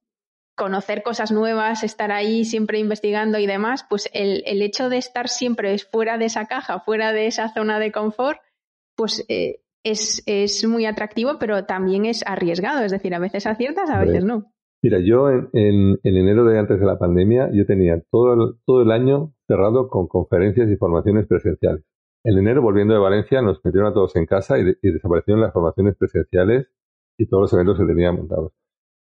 conocer 0.56 1.04
cosas 1.04 1.32
nuevas, 1.32 1.84
estar 1.84 2.12
ahí 2.12 2.46
siempre 2.46 2.80
investigando 2.80 3.40
y 3.40 3.48
demás, 3.48 3.86
pues 3.90 4.10
el, 4.14 4.44
hecho 4.62 4.90
de 4.90 4.98
estar 4.98 5.28
siempre 5.28 5.78
fuera 5.80 6.18
de 6.18 6.26
esa 6.26 6.46
caja, 6.46 6.80
fuera 6.80 7.14
de 7.14 7.28
esa 7.28 7.54
zona 7.54 7.80
de 7.80 7.92
confort, 7.92 8.40
pues 8.96 9.26
eh, 9.30 9.62
es, 9.84 10.24
es, 10.26 10.68
muy 10.68 10.86
atractivo, 10.86 11.38
pero 11.40 11.66
también 11.66 12.06
es 12.06 12.24
arriesgado. 12.26 12.84
Es 12.84 12.92
decir, 12.92 13.16
a 13.16 13.20
veces 13.20 13.48
aciertas, 13.48 13.90
a 13.90 14.00
veces 14.00 14.24
no. 14.24 14.52
Mira, 14.84 15.00
yo 15.00 15.30
en, 15.30 15.50
en, 15.54 16.00
enero 16.04 16.44
de 16.46 16.58
antes 16.58 16.80
de 16.80 16.86
la 16.86 16.98
pandemia, 16.98 17.50
yo 17.54 17.66
tenía 17.66 18.02
todo 18.10 18.34
el, 18.34 18.56
todo 18.66 18.82
el 18.82 18.92
año 18.92 19.34
cerrado 19.48 19.88
con 19.90 20.08
conferencias 20.08 20.70
y 20.70 20.76
formaciones 20.76 21.28
presenciales. 21.28 21.84
En 22.24 22.38
enero, 22.38 22.62
volviendo 22.62 22.94
de 22.94 23.00
Valencia, 23.00 23.42
nos 23.42 23.64
metieron 23.64 23.90
a 23.90 23.94
todos 23.94 24.16
en 24.16 24.26
casa 24.26 24.58
y, 24.60 24.76
desaparecieron 24.82 25.42
las 25.42 25.54
formaciones 25.54 25.96
presenciales 25.98 26.68
y 27.18 27.28
todos 27.28 27.42
los 27.42 27.54
eventos 27.54 27.80
que 27.80 27.86
tenían 27.86 28.16
montados. 28.16 28.54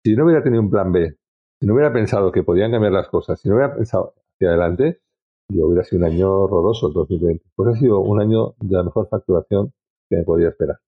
Si 0.04 0.16
no 0.16 0.26
hubiera 0.26 0.44
tenido 0.44 0.62
un 0.62 0.70
plan 0.70 0.92
B, 0.92 1.18
si 1.62 1.68
no 1.68 1.76
hubiera 1.76 1.94
pensado 1.94 2.32
que 2.32 2.42
podían 2.42 2.72
cambiar 2.72 2.92
las 2.92 3.08
cosas, 3.08 3.40
si 3.40 3.48
no 3.48 3.54
hubiera 3.54 3.76
pensado 3.76 4.16
hacia 4.34 4.50
adelante, 4.50 5.00
yo 5.48 5.68
hubiera 5.68 5.84
sido 5.84 6.00
un 6.00 6.12
año 6.12 6.32
horroroso 6.32 6.88
el 6.88 6.94
2020. 6.94 7.46
Pues 7.56 7.70
ha 7.70 7.80
sido 7.80 8.00
un 8.00 8.20
año 8.20 8.56
de 8.60 8.78
la 8.78 8.84
mejor 8.84 9.08
facturación 9.08 9.72
que 10.10 10.18
me 10.18 10.24
podía 10.24 10.50
esperar. 10.50 10.80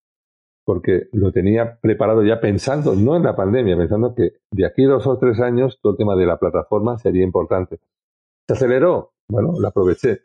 porque 0.65 1.09
lo 1.11 1.31
tenía 1.31 1.77
preparado 1.79 2.23
ya 2.23 2.39
pensando, 2.39 2.95
no 2.95 3.17
en 3.17 3.23
la 3.23 3.35
pandemia, 3.35 3.77
pensando 3.77 4.15
que 4.15 4.37
de 4.51 4.65
aquí 4.65 4.83
dos 4.85 5.05
o 5.05 5.19
tres 5.19 5.39
años 5.41 5.77
todo 5.81 5.93
el 5.93 5.97
tema 5.97 6.15
de 6.15 6.25
la 6.25 6.37
plataforma 6.39 6.97
sería 6.97 7.23
importante. 7.23 7.79
¿Se 8.47 8.53
aceleró? 8.53 9.13
Bueno, 9.29 9.53
lo 9.59 9.67
aproveché, 9.67 10.21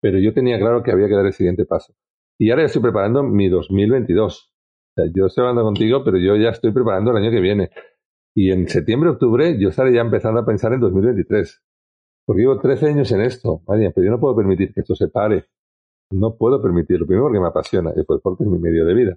pero 0.00 0.18
yo 0.18 0.32
tenía 0.32 0.58
claro 0.58 0.82
que 0.82 0.92
había 0.92 1.08
que 1.08 1.16
dar 1.16 1.26
el 1.26 1.32
siguiente 1.34 1.66
paso. 1.66 1.94
Y 2.38 2.50
ahora 2.50 2.62
ya 2.62 2.66
estoy 2.66 2.82
preparando 2.82 3.22
mi 3.24 3.48
2022. 3.48 4.52
O 4.96 5.02
sea, 5.02 5.12
yo 5.14 5.26
estoy 5.26 5.42
hablando 5.42 5.64
contigo, 5.64 6.02
pero 6.04 6.18
yo 6.18 6.36
ya 6.36 6.50
estoy 6.50 6.72
preparando 6.72 7.10
el 7.10 7.18
año 7.18 7.30
que 7.30 7.40
viene. 7.40 7.70
Y 8.36 8.50
en 8.52 8.68
septiembre, 8.68 9.08
octubre, 9.08 9.58
yo 9.58 9.70
estaré 9.70 9.94
ya 9.94 10.02
empezando 10.02 10.38
a 10.38 10.44
pensar 10.44 10.70
en 10.74 10.80
2023. 10.80 11.62
Porque 12.26 12.42
llevo 12.42 12.60
13 12.60 12.88
años 12.88 13.10
en 13.12 13.22
esto, 13.22 13.62
María, 13.66 13.92
pero 13.94 14.04
yo 14.04 14.10
no 14.10 14.20
puedo 14.20 14.36
permitir 14.36 14.74
que 14.74 14.80
esto 14.80 14.94
se 14.94 15.08
pare. 15.08 15.46
No 16.10 16.36
puedo 16.36 16.60
permitirlo. 16.60 17.06
Primero 17.06 17.24
porque 17.24 17.40
me 17.40 17.46
apasiona, 17.46 17.92
y 17.92 17.96
después 17.96 18.20
porque 18.22 18.44
es 18.44 18.50
mi 18.50 18.58
medio 18.58 18.84
de 18.84 18.92
vida. 18.92 19.16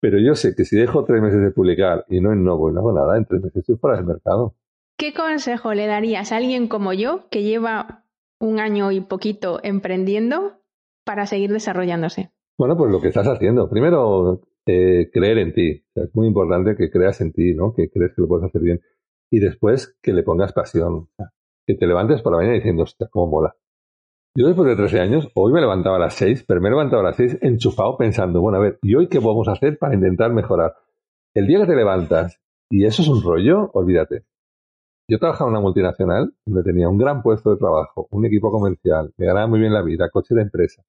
Pero 0.00 0.18
yo 0.18 0.34
sé 0.34 0.54
que 0.56 0.64
si 0.64 0.76
dejo 0.76 1.04
tres 1.04 1.20
meses 1.20 1.42
de 1.42 1.50
publicar 1.50 2.06
y 2.08 2.22
no 2.22 2.32
innovo 2.32 2.70
y 2.70 2.72
no 2.72 2.80
hago 2.80 2.92
nada, 2.92 3.18
en 3.18 3.26
tres 3.26 3.42
meses 3.42 3.56
estoy 3.58 3.76
fuera 3.76 3.98
del 3.98 4.06
mercado. 4.06 4.54
¿Qué 4.96 5.12
consejo 5.12 5.74
le 5.74 5.86
darías 5.86 6.32
a 6.32 6.36
alguien 6.36 6.68
como 6.68 6.94
yo 6.94 7.28
que 7.30 7.42
lleva 7.42 8.06
un 8.40 8.60
año 8.60 8.92
y 8.92 9.02
poquito 9.02 9.60
emprendiendo 9.62 10.62
para 11.04 11.26
seguir 11.26 11.52
desarrollándose? 11.52 12.30
Bueno, 12.56 12.78
pues 12.78 12.90
lo 12.90 13.02
que 13.02 13.08
estás 13.08 13.26
haciendo. 13.26 13.68
Primero, 13.68 14.40
eh, 14.70 15.10
creer 15.10 15.38
en 15.38 15.54
ti. 15.54 15.82
es 15.94 16.14
muy 16.14 16.26
importante 16.26 16.76
que 16.76 16.90
creas 16.90 17.22
en 17.22 17.32
ti, 17.32 17.54
¿no? 17.54 17.72
Que 17.72 17.88
crees 17.88 18.14
que 18.14 18.20
lo 18.20 18.28
puedes 18.28 18.44
hacer 18.44 18.60
bien. 18.60 18.80
Y 19.30 19.40
después 19.40 19.96
que 20.02 20.12
le 20.12 20.22
pongas 20.22 20.52
pasión. 20.52 21.08
que 21.66 21.74
te 21.74 21.86
levantes 21.86 22.20
por 22.22 22.32
la 22.32 22.38
mañana 22.38 22.56
diciendo, 22.56 22.82
hostia, 22.82 23.08
cómo 23.10 23.28
mola. 23.28 23.56
Yo 24.36 24.46
después 24.46 24.68
de 24.68 24.76
13 24.76 25.00
años, 25.00 25.28
hoy 25.34 25.52
me 25.52 25.60
levantaba 25.60 25.96
a 25.96 26.00
las 26.00 26.14
6, 26.14 26.44
pero 26.46 26.60
me 26.60 26.68
levantaba 26.68 27.02
a 27.02 27.06
las 27.06 27.16
6 27.16 27.38
enchufado 27.40 27.96
pensando, 27.96 28.42
bueno, 28.42 28.58
a 28.58 28.60
ver, 28.60 28.78
¿y 28.82 28.94
hoy 28.94 29.08
qué 29.08 29.20
podemos 29.20 29.48
hacer 29.48 29.78
para 29.78 29.94
intentar 29.94 30.32
mejorar? 30.32 30.74
El 31.34 31.46
día 31.46 31.60
que 31.60 31.66
te 31.66 31.76
levantas 31.76 32.38
y 32.70 32.84
eso 32.84 33.02
es 33.02 33.08
un 33.08 33.22
rollo, 33.22 33.70
olvídate. 33.72 34.26
Yo 35.10 35.18
trabajaba 35.18 35.48
en 35.48 35.56
una 35.56 35.62
multinacional 35.62 36.34
donde 36.44 36.62
tenía 36.62 36.88
un 36.90 36.98
gran 36.98 37.22
puesto 37.22 37.50
de 37.50 37.56
trabajo, 37.56 38.06
un 38.10 38.26
equipo 38.26 38.50
comercial, 38.50 39.12
me 39.16 39.26
ganaba 39.26 39.46
muy 39.46 39.60
bien 39.60 39.72
la 39.72 39.82
vida, 39.82 40.10
coche 40.10 40.34
de 40.34 40.42
empresa. 40.42 40.84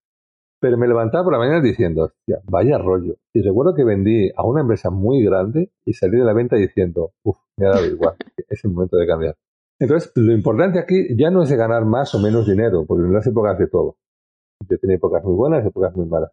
Pero 0.61 0.77
me 0.77 0.87
levantaba 0.87 1.23
por 1.23 1.33
la 1.33 1.39
mañana 1.39 1.61
diciendo, 1.61 2.11
vaya 2.43 2.77
rollo. 2.77 3.15
Y 3.33 3.41
recuerdo 3.41 3.73
que 3.73 3.85
vendí 3.85 4.29
a 4.35 4.45
una 4.45 4.61
empresa 4.61 4.89
muy 4.89 5.23
grande 5.23 5.71
y 5.85 5.93
salí 5.93 6.17
de 6.17 6.25
la 6.25 6.33
venta 6.33 6.57
diciendo, 6.57 7.13
uff, 7.23 7.37
me 7.57 7.67
ha 7.67 7.69
dado 7.69 7.85
igual, 7.85 8.15
es 8.49 8.65
el 8.65 8.71
momento 8.71 8.97
de 8.97 9.07
cambiar. 9.07 9.37
Entonces, 9.79 10.11
lo 10.15 10.33
importante 10.33 10.77
aquí 10.77 11.15
ya 11.17 11.31
no 11.31 11.43
es 11.43 11.49
de 11.49 11.55
ganar 11.55 11.85
más 11.85 12.13
o 12.13 12.19
menos 12.19 12.45
dinero, 12.45 12.85
porque 12.85 13.05
en 13.05 13.13
las 13.13 13.25
épocas 13.25 13.57
de 13.57 13.67
todo. 13.67 13.95
Yo 14.69 14.77
tenía 14.77 14.97
épocas 14.97 15.23
muy 15.23 15.35
buenas, 15.35 15.65
épocas 15.65 15.95
muy 15.95 16.05
malas. 16.05 16.31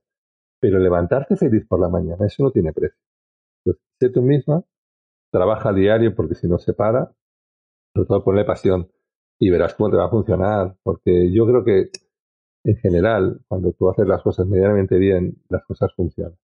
Pero 0.61 0.81
levantarte 0.81 1.37
feliz 1.37 1.65
por 1.69 1.81
la 1.81 1.89
mañana, 1.89 2.27
eso 2.27 2.43
no 2.43 2.51
tiene 2.51 2.73
precio. 2.73 2.99
Entonces, 3.65 3.85
sé 4.01 4.11
tú 4.11 4.23
misma, 4.23 4.65
trabaja 5.31 5.69
a 5.69 5.73
diario 5.73 6.15
porque 6.15 6.35
si 6.35 6.49
no 6.49 6.59
se 6.59 6.73
para, 6.73 7.13
sobre 7.95 8.09
todo 8.09 8.25
ponle 8.25 8.45
pasión 8.45 8.91
y 9.39 9.51
verás 9.51 9.75
cómo 9.75 9.91
te 9.91 9.97
va 9.97 10.07
a 10.07 10.11
funcionar. 10.11 10.77
Porque 10.83 11.33
yo 11.33 11.47
creo 11.47 11.65
que, 11.65 11.91
en 12.67 12.77
general, 12.77 13.41
cuando 13.47 13.73
tú 13.73 13.89
haces 13.89 14.07
las 14.09 14.23
cosas 14.23 14.47
medianamente 14.47 14.99
bien, 14.99 15.37
las 15.49 15.65
cosas 15.65 15.93
funcionan. 15.95 16.37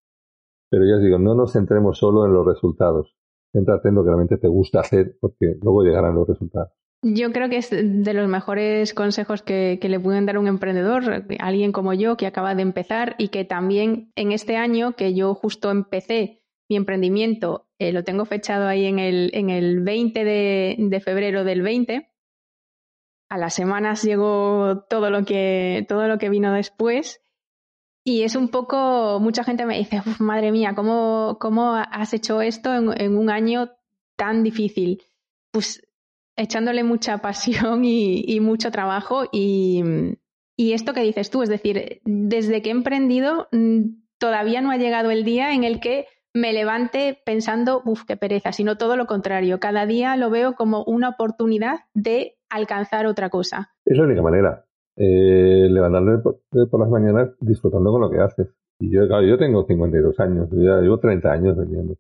Pero 0.71 0.87
ya 0.87 0.97
os 0.97 1.03
digo, 1.03 1.19
no 1.19 1.35
nos 1.35 1.53
centremos 1.53 1.99
solo 1.99 2.25
en 2.25 2.33
los 2.33 2.47
resultados. 2.47 3.17
Céntrate 3.53 3.89
en 3.89 3.97
lo 3.97 4.05
que 4.05 4.09
realmente 4.09 4.39
te 4.39 4.49
gusta 4.49 4.81
hacer 4.81 5.17
porque 5.21 5.57
luego 5.61 5.83
llegarán 5.83 6.15
los 6.15 6.29
resultados. 6.29 6.71
Yo 7.03 7.33
creo 7.33 7.49
que 7.49 7.57
es 7.57 7.71
de 7.71 8.15
los 8.15 8.29
mejores 8.29 8.95
consejos 8.95 9.43
que, 9.43 9.79
le 9.83 10.01
pueden 10.01 10.25
dar 10.25 10.39
un 10.39 10.47
emprendedor, 10.47 11.27
alguien 11.41 11.73
como 11.73 11.93
yo 11.93 12.17
que 12.17 12.29
acaba 12.29 12.55
de 12.55 12.63
empezar 12.63 13.17
y 13.19 13.29
que 13.29 13.45
también 13.45 14.13
en 14.15 14.31
este 14.31 14.57
año 14.57 14.93
que 14.93 15.13
yo 15.13 15.35
justo 15.35 15.73
empecé 15.73 16.45
mi 16.71 16.77
emprendimiento, 16.77 17.67
eh, 17.81 17.91
lo 17.91 18.05
tengo 18.05 18.25
fechado 18.25 18.69
ahí 18.69 18.87
en 18.87 19.01
el, 19.01 19.31
en 19.35 19.51
el 19.51 19.81
20 19.81 20.25
de, 20.25 20.77
de, 20.79 21.01
febrero 21.01 21.43
del 21.43 21.63
20. 21.63 22.12
A 23.33 23.39
las 23.39 23.55
semanas 23.55 24.03
llegó 24.03 24.85
todo 24.91 25.09
lo 25.09 25.25
que, 25.25 25.87
todo 25.89 26.07
lo 26.07 26.19
que 26.19 26.29
vino 26.29 26.53
después. 26.53 27.23
Y 28.05 28.25
es 28.25 28.37
un 28.37 28.49
poco, 28.49 29.21
mucha 29.21 29.43
gente 29.43 29.65
me 29.65 29.79
dice, 29.79 30.03
madre 30.19 30.53
mía, 30.53 30.75
¿cómo, 30.75 31.39
¿cómo 31.41 31.73
has 31.73 32.13
hecho 32.13 32.43
esto 32.43 32.75
en, 32.75 33.17
un 33.17 33.31
año 33.31 33.71
tan 34.17 34.43
difícil? 34.43 35.03
Pues 35.51 35.83
echándole 36.37 36.85
mucha 36.85 37.23
pasión 37.23 37.87
y, 37.87 38.39
mucho 38.41 38.71
trabajo 38.71 39.25
y, 39.33 39.83
esto 40.59 40.93
que 40.93 41.01
dices 41.01 41.31
tú, 41.31 41.43
es 41.43 41.49
decir, 41.49 42.03
desde 42.05 42.61
que 42.61 42.69
he 42.69 42.73
emprendido 42.73 43.49
mm, 43.51 44.03
todavía 44.19 44.61
no 44.61 44.71
ha 44.71 44.77
llegado 44.77 45.11
el 45.11 45.25
día 45.25 45.55
en 45.55 45.65
el 45.65 45.81
que 45.81 46.07
me 46.35 46.53
levante 46.53 47.19
pensando, 47.25 47.81
uff, 47.87 48.05
qué 48.05 48.19
pereza, 48.19 48.53
sino 48.53 48.77
todo 48.77 48.97
lo 48.97 49.07
contrario. 49.07 49.59
Cada 49.59 49.87
día 49.87 50.17
lo 50.17 50.29
veo 50.29 50.55
como 50.55 50.85
una 50.85 51.09
oportunidad 51.09 51.81
de 51.95 52.37
alcanzar 52.53 53.07
otra 53.07 53.31
cosa. 53.31 53.71
Es 53.85 53.97
la 53.97 54.05
única 54.05 54.23
manera. 54.23 54.65
Eh, 54.97 55.69
levantarme 55.71 56.19
por, 56.19 56.41
las 56.53 56.91
mañanas 56.91 57.31
disfrutando 57.41 57.91
con 57.91 58.01
lo 58.01 58.11
que 58.11 58.21
haces. 58.21 58.49
Y 58.79 58.91
yo, 58.91 59.05
yo 59.23 59.39
tengo 59.39 59.65
52 59.65 60.21
años, 60.21 60.49
ya 60.51 60.81
llevo 60.81 60.99
30 60.99 61.33
años 61.33 61.57
vendiendo. 61.57 61.97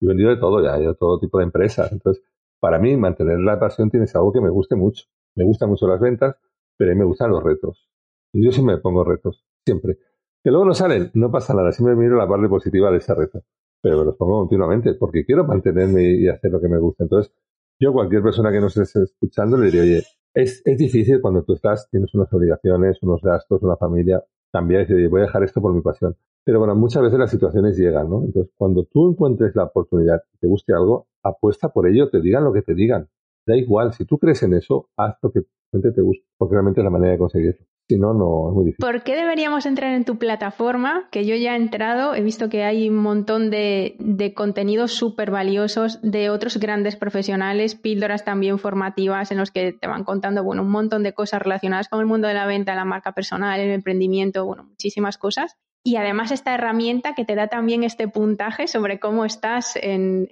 He 0.00 0.06
vendido 0.06 0.30
de 0.30 0.36
todo 0.36 0.62
ya, 0.62 0.76
de 0.76 0.94
todo 0.94 1.18
tipo 1.18 1.38
de 1.38 1.44
empresas. 1.44 1.90
Entonces, 1.92 2.22
para 2.60 2.78
mí, 2.78 2.96
mantener 2.96 3.38
la 3.40 3.58
pasión 3.58 3.90
tiene 3.90 4.06
algo 4.14 4.32
que 4.32 4.40
me 4.40 4.50
guste 4.50 4.76
mucho. 4.76 5.04
Me 5.34 5.44
gustan 5.44 5.70
mucho 5.70 5.86
las 5.86 6.00
ventas, 6.00 6.36
pero 6.76 6.92
a 6.92 6.94
me 6.94 7.04
gustan 7.04 7.30
los 7.30 7.42
retos. 7.42 7.88
Y 8.32 8.44
yo 8.44 8.52
siempre 8.52 8.76
me 8.76 8.82
pongo 8.82 9.04
retos, 9.04 9.44
siempre. 9.64 9.98
Que 10.42 10.50
luego 10.50 10.66
no 10.66 10.74
salen, 10.74 11.10
no 11.14 11.30
pasa 11.30 11.54
nada, 11.54 11.72
siempre 11.72 11.96
miro 11.96 12.16
la 12.16 12.28
parte 12.28 12.48
positiva 12.48 12.90
de 12.90 12.98
ese 12.98 13.14
reto. 13.14 13.42
Pero 13.82 13.98
me 13.98 14.04
los 14.04 14.16
pongo 14.16 14.40
continuamente 14.40 14.94
porque 14.94 15.24
quiero 15.24 15.44
mantenerme 15.44 16.02
y 16.02 16.28
hacer 16.28 16.50
lo 16.50 16.60
que 16.60 16.68
me 16.68 16.78
gusta. 16.78 17.04
Entonces, 17.04 17.32
yo 17.78 17.92
cualquier 17.92 18.22
persona 18.22 18.50
que 18.50 18.60
nos 18.60 18.76
esté 18.76 19.02
escuchando 19.02 19.56
le 19.56 19.66
diría, 19.66 19.82
oye, 19.82 20.02
es, 20.34 20.62
es 20.64 20.78
difícil 20.78 21.20
cuando 21.20 21.42
tú 21.42 21.54
estás, 21.54 21.88
tienes 21.90 22.14
unas 22.14 22.32
obligaciones, 22.32 23.02
unos 23.02 23.22
gastos, 23.22 23.62
una 23.62 23.76
familia, 23.76 24.22
cambiar 24.52 24.82
y 24.82 24.86
decir, 24.86 25.08
voy 25.08 25.22
a 25.22 25.24
dejar 25.24 25.42
esto 25.44 25.60
por 25.60 25.74
mi 25.74 25.80
pasión. 25.80 26.16
Pero 26.44 26.58
bueno, 26.58 26.74
muchas 26.76 27.02
veces 27.02 27.18
las 27.18 27.30
situaciones 27.30 27.76
llegan, 27.76 28.08
¿no? 28.08 28.22
Entonces, 28.24 28.52
cuando 28.56 28.84
tú 28.84 29.10
encuentres 29.10 29.56
la 29.56 29.64
oportunidad 29.64 30.22
y 30.34 30.38
te 30.38 30.46
guste 30.46 30.72
algo, 30.72 31.08
apuesta 31.22 31.70
por 31.70 31.88
ello, 31.88 32.08
te 32.08 32.20
digan 32.20 32.44
lo 32.44 32.52
que 32.52 32.62
te 32.62 32.74
digan. 32.74 33.08
Da 33.46 33.56
igual, 33.56 33.92
si 33.92 34.04
tú 34.04 34.18
crees 34.18 34.42
en 34.42 34.54
eso, 34.54 34.88
haz 34.96 35.16
lo 35.22 35.32
que 35.32 35.42
te 35.70 36.00
guste, 36.00 36.24
porque 36.38 36.54
realmente 36.54 36.80
es 36.80 36.84
la 36.84 36.90
manera 36.90 37.12
de 37.12 37.18
conseguirlo. 37.18 37.66
Si 37.88 37.96
no, 37.96 38.14
no 38.14 38.48
es 38.48 38.54
muy 38.54 38.64
difícil. 38.66 38.84
¿Por 38.84 39.02
qué 39.04 39.14
deberíamos 39.14 39.64
entrar 39.64 39.94
en 39.94 40.04
tu 40.04 40.18
plataforma? 40.18 41.08
Que 41.10 41.24
yo 41.24 41.36
ya 41.36 41.52
he 41.52 41.56
entrado, 41.56 42.14
he 42.14 42.22
visto 42.22 42.48
que 42.48 42.64
hay 42.64 42.88
un 42.88 42.96
montón 42.96 43.50
de, 43.50 43.94
de 44.00 44.34
contenidos 44.34 44.92
súper 44.92 45.30
valiosos 45.30 46.00
de 46.02 46.30
otros 46.30 46.58
grandes 46.58 46.96
profesionales, 46.96 47.76
píldoras 47.76 48.24
también 48.24 48.58
formativas 48.58 49.30
en 49.30 49.38
los 49.38 49.52
que 49.52 49.72
te 49.72 49.86
van 49.86 50.02
contando, 50.04 50.42
bueno, 50.42 50.62
un 50.62 50.70
montón 50.70 51.04
de 51.04 51.14
cosas 51.14 51.42
relacionadas 51.42 51.88
con 51.88 52.00
el 52.00 52.06
mundo 52.06 52.26
de 52.26 52.34
la 52.34 52.46
venta, 52.46 52.74
la 52.74 52.84
marca 52.84 53.12
personal, 53.12 53.60
el 53.60 53.70
emprendimiento, 53.70 54.44
bueno, 54.44 54.64
muchísimas 54.64 55.16
cosas 55.16 55.56
y 55.86 55.94
además 55.94 56.32
esta 56.32 56.52
herramienta 56.52 57.14
que 57.14 57.24
te 57.24 57.36
da 57.36 57.46
también 57.46 57.84
este 57.84 58.08
puntaje 58.08 58.66
sobre 58.66 58.98
cómo 58.98 59.24
estás 59.24 59.78
en, 59.80 60.26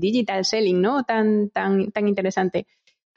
digital 0.00 0.44
selling, 0.44 0.80
¿no? 0.80 1.04
Tan, 1.04 1.50
tan, 1.50 1.92
tan 1.92 2.08
interesante. 2.08 2.66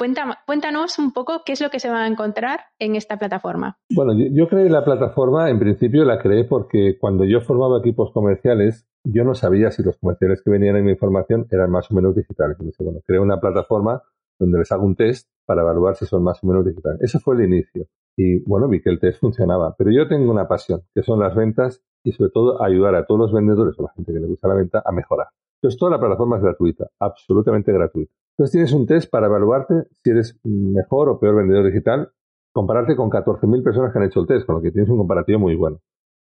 Cuéntanos 0.01 0.97
un 0.97 1.13
poco 1.13 1.43
qué 1.45 1.51
es 1.51 1.61
lo 1.61 1.69
que 1.69 1.79
se 1.79 1.87
va 1.87 2.05
a 2.05 2.07
encontrar 2.07 2.61
en 2.79 2.95
esta 2.95 3.17
plataforma. 3.17 3.77
Bueno, 3.93 4.13
yo, 4.15 4.47
creé 4.47 4.67
la 4.67 4.83
plataforma, 4.83 5.51
en 5.51 5.59
principio 5.59 6.03
la 6.05 6.17
creé 6.17 6.45
porque 6.45 6.97
cuando 6.99 7.23
yo 7.23 7.39
formaba 7.41 7.77
equipos 7.77 8.11
comerciales, 8.11 8.87
yo 9.03 9.23
no 9.23 9.35
sabía 9.35 9.69
si 9.69 9.83
los 9.83 9.97
comerciales 9.99 10.41
que 10.41 10.49
venían 10.49 10.75
en 10.77 10.85
mi 10.85 10.91
información 10.93 11.45
eran 11.51 11.69
más 11.69 11.91
o 11.91 11.93
menos 11.93 12.15
digitales. 12.15 12.57
Entonces, 12.59 12.83
bueno, 12.83 12.99
creé 13.05 13.19
una 13.19 13.39
plataforma 13.39 14.01
donde 14.39 14.57
les 14.57 14.71
hago 14.71 14.85
un 14.87 14.95
test 14.95 15.29
para 15.45 15.61
evaluar 15.61 15.95
si 15.95 16.07
son 16.07 16.23
más 16.23 16.43
o 16.43 16.47
menos 16.47 16.65
digitales. 16.65 16.99
Ese 17.01 17.19
fue 17.19 17.35
el 17.35 17.43
inicio. 17.43 17.85
Y 18.17 18.39
bueno, 18.49 18.67
vi 18.67 18.81
que 18.81 18.89
el 18.89 18.99
test 18.99 19.19
funcionaba. 19.19 19.75
Pero 19.77 19.91
yo 19.91 20.07
tengo 20.07 20.31
una 20.31 20.47
pasión, 20.47 20.81
que 20.95 21.03
son 21.03 21.19
las 21.19 21.35
ventas 21.35 21.83
y 22.03 22.11
sobre 22.13 22.31
todo 22.31 22.63
ayudar 22.63 22.95
a 22.95 23.05
todos 23.05 23.19
los 23.19 23.33
vendedores 23.33 23.75
o 23.77 23.83
la 23.83 23.93
gente 23.95 24.11
que 24.11 24.19
le 24.19 24.25
gusta 24.25 24.47
la 24.47 24.55
venta 24.55 24.81
a 24.83 24.91
mejorar. 24.91 25.27
Entonces 25.61 25.77
toda 25.77 25.91
la 25.91 25.99
plataforma 25.99 26.37
es 26.37 26.41
gratuita, 26.41 26.87
absolutamente 26.99 27.71
gratuita. 27.71 28.11
Entonces 28.37 28.51
tienes 28.51 28.73
un 28.73 28.85
test 28.87 29.09
para 29.09 29.27
evaluarte 29.27 29.87
si 30.03 30.09
eres 30.09 30.39
mejor 30.43 31.09
o 31.09 31.19
peor 31.19 31.35
vendedor 31.35 31.65
digital, 31.65 32.11
compararte 32.53 32.95
con 32.95 33.09
14.000 33.09 33.63
personas 33.63 33.91
que 33.91 33.99
han 33.99 34.05
hecho 34.05 34.21
el 34.21 34.27
test, 34.27 34.45
con 34.45 34.55
lo 34.55 34.61
que 34.61 34.71
tienes 34.71 34.89
un 34.89 34.97
comparativo 34.97 35.39
muy 35.39 35.55
bueno. 35.55 35.79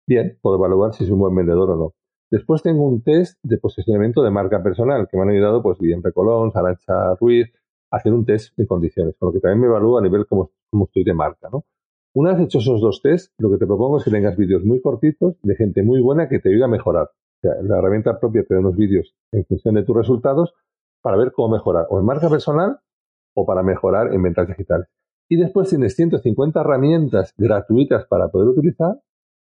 Bien, 0.06 0.38
puedo 0.42 0.56
evaluar 0.56 0.92
si 0.92 1.04
soy 1.04 1.14
un 1.14 1.20
buen 1.20 1.34
vendedor 1.34 1.70
o 1.70 1.76
no. 1.76 1.94
Después 2.30 2.62
tengo 2.62 2.86
un 2.86 3.02
test 3.02 3.38
de 3.42 3.58
posicionamiento 3.58 4.22
de 4.22 4.30
marca 4.30 4.62
personal 4.62 5.08
que 5.08 5.16
me 5.16 5.22
han 5.22 5.30
ayudado 5.30 5.62
pues 5.62 5.78
Guillem 5.78 6.02
Recolón, 6.02 6.52
Sarancha 6.52 7.14
Ruiz, 7.20 7.52
hacer 7.90 8.12
un 8.12 8.24
test 8.24 8.56
de 8.56 8.66
condiciones, 8.66 9.14
con 9.18 9.28
lo 9.28 9.32
que 9.32 9.40
también 9.40 9.60
me 9.60 9.66
evalúa 9.66 10.00
a 10.00 10.02
nivel 10.02 10.26
como, 10.26 10.50
estoy 10.84 11.04
de 11.04 11.14
marca, 11.14 11.48
¿no? 11.50 11.64
Una 12.12 12.32
vez 12.32 12.46
hechos 12.46 12.64
esos 12.64 12.80
dos 12.80 13.02
tests, 13.02 13.32
lo 13.38 13.50
que 13.50 13.56
te 13.56 13.66
propongo 13.66 13.98
es 13.98 14.04
que 14.04 14.10
tengas 14.10 14.36
vídeos 14.36 14.64
muy 14.64 14.80
cortitos 14.80 15.36
de 15.42 15.56
gente 15.56 15.82
muy 15.82 16.00
buena 16.00 16.28
que 16.28 16.38
te 16.38 16.48
ayude 16.48 16.64
a 16.64 16.68
mejorar. 16.68 17.06
O 17.06 17.40
sea, 17.40 17.54
la 17.62 17.78
herramienta 17.78 18.18
propia 18.20 18.44
te 18.44 18.54
da 18.54 18.60
unos 18.60 18.76
vídeos 18.76 19.14
en 19.32 19.44
función 19.44 19.74
de 19.74 19.84
tus 19.84 19.96
resultados 19.96 20.54
para 21.04 21.18
ver 21.18 21.32
cómo 21.32 21.50
mejorar, 21.50 21.86
o 21.90 22.00
en 22.00 22.06
marca 22.06 22.30
personal 22.30 22.78
o 23.36 23.44
para 23.44 23.62
mejorar 23.62 24.14
en 24.14 24.22
ventas 24.22 24.48
digitales. 24.48 24.88
Y 25.28 25.36
después 25.36 25.68
tienes 25.68 25.94
150 25.96 26.58
herramientas 26.58 27.34
gratuitas 27.36 28.06
para 28.06 28.28
poder 28.28 28.48
utilizar 28.48 29.02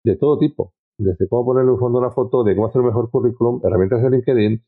de 0.05 0.16
todo 0.16 0.38
tipo, 0.38 0.74
desde 0.96 1.28
cómo 1.28 1.46
ponerle 1.46 1.72
un 1.72 1.78
fondo 1.80 1.98
a 1.98 2.03
una 2.03 2.11
foto, 2.12 2.44
de 2.44 2.55
cómo 2.55 2.68
hacer 2.68 2.80
un 2.82 2.86
mejor 2.86 3.11
currículum, 3.11 3.61
herramientas 3.64 4.01
de 4.01 4.11
LinkedIn, 4.11 4.64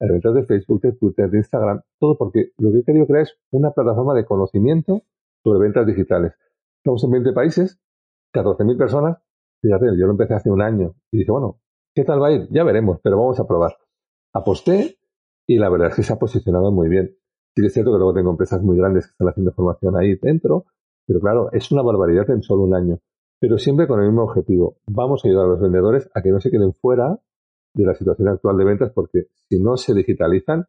herramientas 0.00 0.34
de 0.34 0.44
Facebook, 0.44 0.80
de 0.80 0.92
Twitter, 0.92 1.30
de 1.30 1.36
Instagram, 1.36 1.82
todo 2.00 2.16
porque 2.16 2.52
lo 2.56 2.72
que 2.72 2.78
he 2.78 2.84
querido 2.84 3.06
crear 3.06 3.24
es 3.24 3.36
una 3.50 3.72
plataforma 3.72 4.14
de 4.14 4.24
conocimiento 4.24 5.02
sobre 5.44 5.58
ventas 5.58 5.86
digitales. 5.86 6.32
Estamos 6.78 7.04
en 7.04 7.10
20 7.10 7.32
países, 7.34 7.78
14.000 8.32 8.78
personas. 8.78 9.18
Fíjate, 9.60 9.84
yo 9.98 10.06
lo 10.06 10.12
empecé 10.12 10.32
hace 10.32 10.50
un 10.50 10.62
año 10.62 10.94
y 11.10 11.18
dije, 11.18 11.30
bueno, 11.30 11.60
¿qué 11.94 12.04
tal 12.04 12.22
va 12.22 12.28
a 12.28 12.32
ir? 12.32 12.48
Ya 12.50 12.64
veremos, 12.64 13.00
pero 13.02 13.18
vamos 13.18 13.38
a 13.38 13.46
probar. 13.46 13.76
Aposté 14.32 14.96
y 15.52 15.58
la 15.58 15.68
verdad 15.68 15.88
es 15.88 15.96
que 15.96 16.02
se 16.02 16.12
ha 16.12 16.18
posicionado 16.18 16.72
muy 16.72 16.88
bien. 16.88 17.16
Sí 17.54 17.64
es 17.64 17.72
cierto 17.72 17.92
que 17.92 17.98
luego 17.98 18.14
tengo 18.14 18.30
empresas 18.30 18.62
muy 18.62 18.76
grandes 18.76 19.06
que 19.06 19.10
están 19.12 19.28
haciendo 19.28 19.52
formación 19.52 19.96
ahí 19.96 20.14
dentro, 20.20 20.64
pero 21.06 21.20
claro, 21.20 21.52
es 21.52 21.70
una 21.70 21.82
barbaridad 21.82 22.30
en 22.30 22.42
solo 22.42 22.62
un 22.62 22.74
año. 22.74 22.98
Pero 23.38 23.58
siempre 23.58 23.86
con 23.86 24.00
el 24.00 24.06
mismo 24.06 24.22
objetivo. 24.22 24.76
Vamos 24.86 25.24
a 25.24 25.28
ayudar 25.28 25.46
a 25.46 25.48
los 25.48 25.60
vendedores 25.60 26.08
a 26.14 26.22
que 26.22 26.30
no 26.30 26.40
se 26.40 26.50
queden 26.50 26.72
fuera 26.74 27.18
de 27.74 27.84
la 27.84 27.94
situación 27.94 28.28
actual 28.28 28.56
de 28.56 28.64
ventas 28.64 28.92
porque 28.94 29.26
si 29.48 29.58
no 29.58 29.76
se 29.76 29.94
digitalizan, 29.94 30.66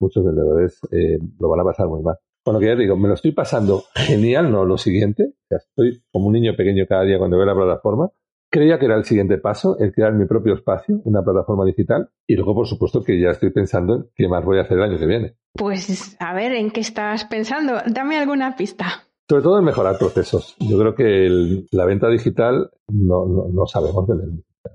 muchos 0.00 0.24
vendedores 0.24 0.80
eh, 0.90 1.18
lo 1.38 1.48
van 1.48 1.60
a 1.60 1.64
pasar 1.64 1.86
muy 1.88 2.02
mal. 2.02 2.16
Bueno, 2.44 2.60
que 2.60 2.66
ya 2.66 2.76
digo, 2.76 2.96
me 2.96 3.08
lo 3.08 3.14
estoy 3.14 3.32
pasando 3.32 3.84
genial, 3.94 4.50
no 4.50 4.64
lo 4.64 4.76
siguiente. 4.76 5.34
Ya 5.50 5.56
estoy 5.56 6.02
como 6.12 6.26
un 6.26 6.34
niño 6.34 6.54
pequeño 6.56 6.84
cada 6.88 7.04
día 7.04 7.18
cuando 7.18 7.36
veo 7.36 7.46
la 7.46 7.54
plataforma. 7.54 8.10
Creía 8.50 8.78
que 8.78 8.86
era 8.86 8.96
el 8.96 9.04
siguiente 9.04 9.38
paso, 9.38 9.76
el 9.78 9.92
crear 9.92 10.12
mi 10.14 10.26
propio 10.26 10.54
espacio, 10.54 11.00
una 11.04 11.22
plataforma 11.22 11.64
digital. 11.64 12.10
Y 12.26 12.36
luego, 12.36 12.54
por 12.54 12.66
supuesto, 12.66 13.02
que 13.02 13.20
ya 13.20 13.30
estoy 13.30 13.50
pensando 13.50 13.94
en 13.94 14.10
qué 14.14 14.28
más 14.28 14.44
voy 14.44 14.58
a 14.58 14.62
hacer 14.62 14.78
el 14.78 14.84
año 14.84 14.98
que 14.98 15.06
viene. 15.06 15.36
Pues, 15.52 16.16
a 16.20 16.34
ver, 16.34 16.52
¿en 16.52 16.70
qué 16.70 16.80
estás 16.80 17.24
pensando? 17.24 17.74
Dame 17.86 18.18
alguna 18.18 18.56
pista. 18.56 18.86
Sobre 19.28 19.42
todo 19.42 19.58
en 19.58 19.64
mejorar 19.64 19.98
procesos. 19.98 20.56
Yo 20.60 20.78
creo 20.78 20.94
que 20.94 21.64
la 21.72 21.84
venta 21.84 22.08
digital 22.08 22.70
no, 22.88 23.48
no, 23.52 23.66
sabemos 23.66 24.06
vender. 24.06 24.28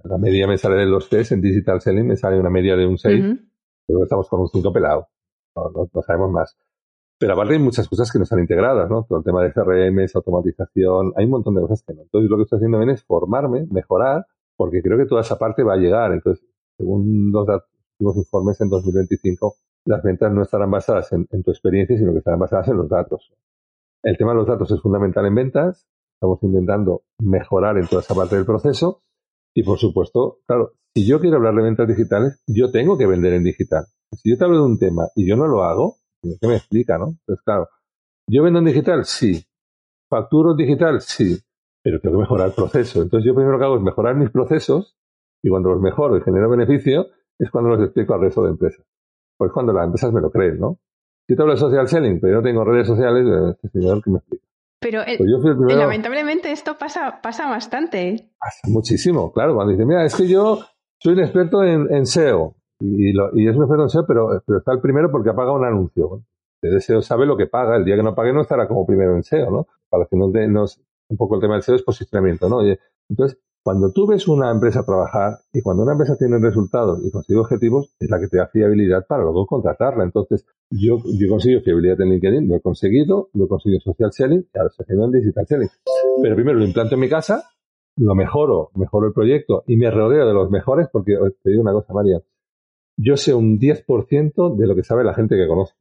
La 0.03 0.17
media 0.17 0.47
me 0.47 0.57
sale 0.57 0.75
de 0.75 0.85
los 0.85 1.09
test, 1.09 1.31
en 1.31 1.41
Digital 1.41 1.79
Selling 1.79 2.07
me 2.07 2.17
sale 2.17 2.39
una 2.39 2.49
media 2.49 2.75
de 2.75 2.85
un 2.85 2.97
6, 2.97 3.25
pero 3.87 4.03
estamos 4.03 4.27
con 4.27 4.41
un 4.41 4.49
5 4.49 4.73
pelado. 4.73 5.07
no 5.55 6.01
sabemos 6.01 6.31
más. 6.31 6.57
Pero 7.21 7.33
aparte 7.33 7.53
hay 7.53 7.59
muchas 7.59 7.87
cosas 7.87 8.11
que 8.11 8.17
no 8.17 8.23
están 8.23 8.39
integradas, 8.39 8.89
¿no? 8.89 9.03
Todo 9.03 9.19
el 9.19 9.23
tema 9.23 9.43
de 9.43 9.53
CRM, 9.53 10.07
automatización, 10.11 11.13
hay 11.15 11.25
un 11.25 11.29
montón 11.29 11.53
de 11.53 11.61
cosas 11.61 11.83
que 11.83 11.93
no. 11.93 12.01
Entonces 12.01 12.27
lo 12.27 12.35
que 12.37 12.41
estoy 12.41 12.57
haciendo 12.57 12.79
bien 12.79 12.89
es 12.89 13.03
formarme, 13.03 13.67
mejorar, 13.69 14.25
porque 14.57 14.81
creo 14.81 14.97
que 14.97 15.05
toda 15.05 15.21
esa 15.21 15.37
parte 15.37 15.61
va 15.61 15.75
a 15.75 15.77
llegar. 15.77 16.13
Entonces, 16.13 16.43
según 16.75 17.31
los 17.31 17.47
últimos 17.99 18.17
informes 18.17 18.59
en 18.61 18.69
2025, 18.69 19.53
las 19.85 20.01
ventas 20.01 20.33
no 20.33 20.41
estarán 20.41 20.71
basadas 20.71 21.11
en, 21.13 21.27
tu 21.43 21.51
experiencia, 21.51 21.95
sino 21.95 22.11
que 22.11 22.17
estarán 22.17 22.39
basadas 22.39 22.69
en 22.69 22.77
los 22.77 22.89
datos. 22.89 23.31
El 24.01 24.17
tema 24.17 24.31
de 24.31 24.37
los 24.37 24.47
datos 24.47 24.71
es 24.71 24.81
fundamental 24.81 25.23
en 25.27 25.35
ventas. 25.35 25.87
Estamos 26.15 26.41
intentando 26.41 27.03
mejorar 27.19 27.77
en 27.77 27.85
toda 27.85 28.01
esa 28.01 28.15
parte 28.15 28.35
del 28.35 28.47
proceso. 28.47 29.03
Y 29.53 29.61
por 29.61 29.77
supuesto, 29.77 30.39
claro, 30.47 30.71
si 30.95 31.05
yo 31.05 31.19
quiero 31.19 31.37
hablar 31.37 31.53
de 31.53 31.61
ventas 31.61 31.87
digitales, 31.87 32.41
yo 32.47 32.71
tengo 32.71 32.97
que 32.97 33.05
vender 33.05 33.33
en 33.33 33.43
digital. 33.43 33.85
Si 34.11 34.31
yo 34.31 34.39
te 34.39 34.43
hablo 34.43 34.57
de 34.57 34.65
un 34.65 34.79
tema 34.79 35.03
y 35.15 35.29
yo 35.29 35.35
no 35.35 35.45
lo 35.45 35.63
hago, 35.63 36.00
¿Qué 36.21 36.47
me 36.47 36.55
explica, 36.55 36.97
no? 36.97 37.15
Pues 37.25 37.41
claro, 37.41 37.69
¿yo 38.27 38.43
vendo 38.43 38.59
en 38.59 38.65
digital? 38.65 39.05
Sí. 39.05 39.43
¿Facturo 40.09 40.51
en 40.51 40.57
digital? 40.57 41.01
Sí. 41.01 41.39
Pero 41.83 41.99
tengo 41.99 42.17
que 42.17 42.21
mejorar 42.21 42.47
el 42.47 42.53
proceso. 42.53 43.01
Entonces 43.01 43.25
yo 43.25 43.33
primero 43.33 43.53
lo 43.53 43.59
que 43.59 43.65
hago 43.65 43.77
es 43.77 43.81
mejorar 43.81 44.15
mis 44.15 44.29
procesos 44.29 44.97
y 45.41 45.49
cuando 45.49 45.69
los 45.69 45.81
mejoro 45.81 46.17
y 46.17 46.21
genero 46.21 46.49
beneficio 46.49 47.07
es 47.39 47.49
cuando 47.49 47.71
los 47.71 47.81
explico 47.83 48.13
al 48.13 48.21
resto 48.21 48.43
de 48.43 48.51
empresas. 48.51 48.85
Pues 49.37 49.51
cuando 49.51 49.73
las 49.73 49.85
empresas 49.85 50.13
me 50.13 50.21
lo 50.21 50.29
creen, 50.29 50.59
¿no? 50.59 50.79
Si 51.27 51.35
te 51.35 51.41
hablo 51.41 51.53
de 51.53 51.59
social 51.59 51.87
selling, 51.87 52.19
pero 52.19 52.33
yo 52.33 52.37
no 52.37 52.43
tengo 52.43 52.63
redes 52.63 52.87
sociales, 52.87 53.25
eh, 53.25 53.51
este 53.55 53.69
señor 53.69 54.03
que 54.03 54.11
me 54.11 54.17
explica. 54.19 54.45
Pero 54.79 55.01
eh, 55.01 55.15
pues 55.17 55.29
lamentablemente 55.77 56.51
esto 56.51 56.77
pasa, 56.77 57.19
pasa 57.21 57.47
bastante. 57.47 58.31
Pasa 58.39 58.61
muchísimo, 58.67 59.31
claro. 59.31 59.53
Cuando 59.55 59.71
dice, 59.71 59.85
mira, 59.85 60.03
es 60.03 60.15
que 60.15 60.27
yo 60.27 60.59
soy 60.99 61.13
un 61.13 61.19
experto 61.19 61.63
en, 61.63 61.93
en 61.93 62.05
SEO. 62.05 62.55
Y, 62.81 63.13
lo, 63.13 63.29
y 63.33 63.47
es 63.47 63.55
un 63.55 63.63
efecto 63.63 63.87
SEO, 63.87 64.05
pero, 64.07 64.41
pero 64.45 64.59
está 64.59 64.73
el 64.73 64.81
primero 64.81 65.11
porque 65.11 65.29
ha 65.29 65.35
pagado 65.35 65.55
un 65.55 65.65
anuncio. 65.65 66.23
El 66.61 66.81
SEO 66.81 67.01
sabe 67.01 67.25
lo 67.25 67.37
que 67.37 67.47
paga, 67.47 67.75
el 67.75 67.85
día 67.85 67.95
que 67.95 68.03
no 68.03 68.15
pague 68.15 68.33
no 68.33 68.41
estará 68.41 68.67
como 68.67 68.85
primero 68.85 69.15
en 69.15 69.23
SEO, 69.23 69.49
¿no? 69.49 69.67
Para 69.89 70.05
que 70.05 70.15
nos, 70.17 70.81
un 71.09 71.17
poco 71.17 71.35
el 71.35 71.41
tema 71.41 71.55
del 71.55 71.63
SEO 71.63 71.75
es 71.75 71.83
posicionamiento, 71.83 72.49
¿no? 72.49 72.61
Entonces, 73.09 73.39
cuando 73.63 73.91
tú 73.91 74.07
ves 74.07 74.27
una 74.27 74.51
empresa 74.51 74.83
trabajar 74.83 75.37
y 75.53 75.61
cuando 75.61 75.83
una 75.83 75.91
empresa 75.91 76.15
tiene 76.17 76.39
resultados 76.39 76.99
y 77.03 77.11
consigue 77.11 77.39
objetivos, 77.39 77.95
es 77.99 78.09
la 78.09 78.19
que 78.19 78.27
te 78.27 78.37
da 78.37 78.47
fiabilidad 78.47 79.05
para 79.07 79.21
luego 79.21 79.45
contratarla. 79.45 80.03
Entonces, 80.03 80.45
yo, 80.71 80.97
yo 81.05 81.29
consigo 81.29 81.61
fiabilidad 81.61 82.01
en 82.01 82.09
LinkedIn, 82.09 82.47
lo 82.47 82.55
he 82.55 82.61
conseguido, 82.61 83.29
lo 83.33 83.45
he 83.45 83.47
conseguido 83.47 83.77
en 83.77 83.81
social 83.81 84.11
selling 84.11 84.47
y 84.51 84.57
ahora 84.57 84.69
estoy 84.69 84.83
haciendo 84.83 85.05
en 85.05 85.11
digital 85.11 85.45
selling. 85.45 85.69
Pero 86.23 86.35
primero 86.35 86.57
lo 86.57 86.65
implanto 86.65 86.95
en 86.95 87.01
mi 87.01 87.09
casa, 87.09 87.43
lo 87.97 88.15
mejoro, 88.15 88.71
mejoro 88.75 89.07
el 89.07 89.13
proyecto 89.13 89.63
y 89.67 89.77
me 89.77 89.91
rodeo 89.91 90.25
de 90.25 90.33
los 90.33 90.49
mejores 90.49 90.87
porque 90.91 91.17
te 91.43 91.49
digo 91.51 91.61
una 91.61 91.73
cosa, 91.73 91.93
María, 91.93 92.19
yo 93.03 93.17
sé 93.17 93.33
un 93.33 93.57
10% 93.57 94.55
de 94.55 94.67
lo 94.67 94.75
que 94.75 94.83
sabe 94.83 95.03
la 95.03 95.13
gente 95.13 95.35
que 95.35 95.47
conozco. 95.47 95.79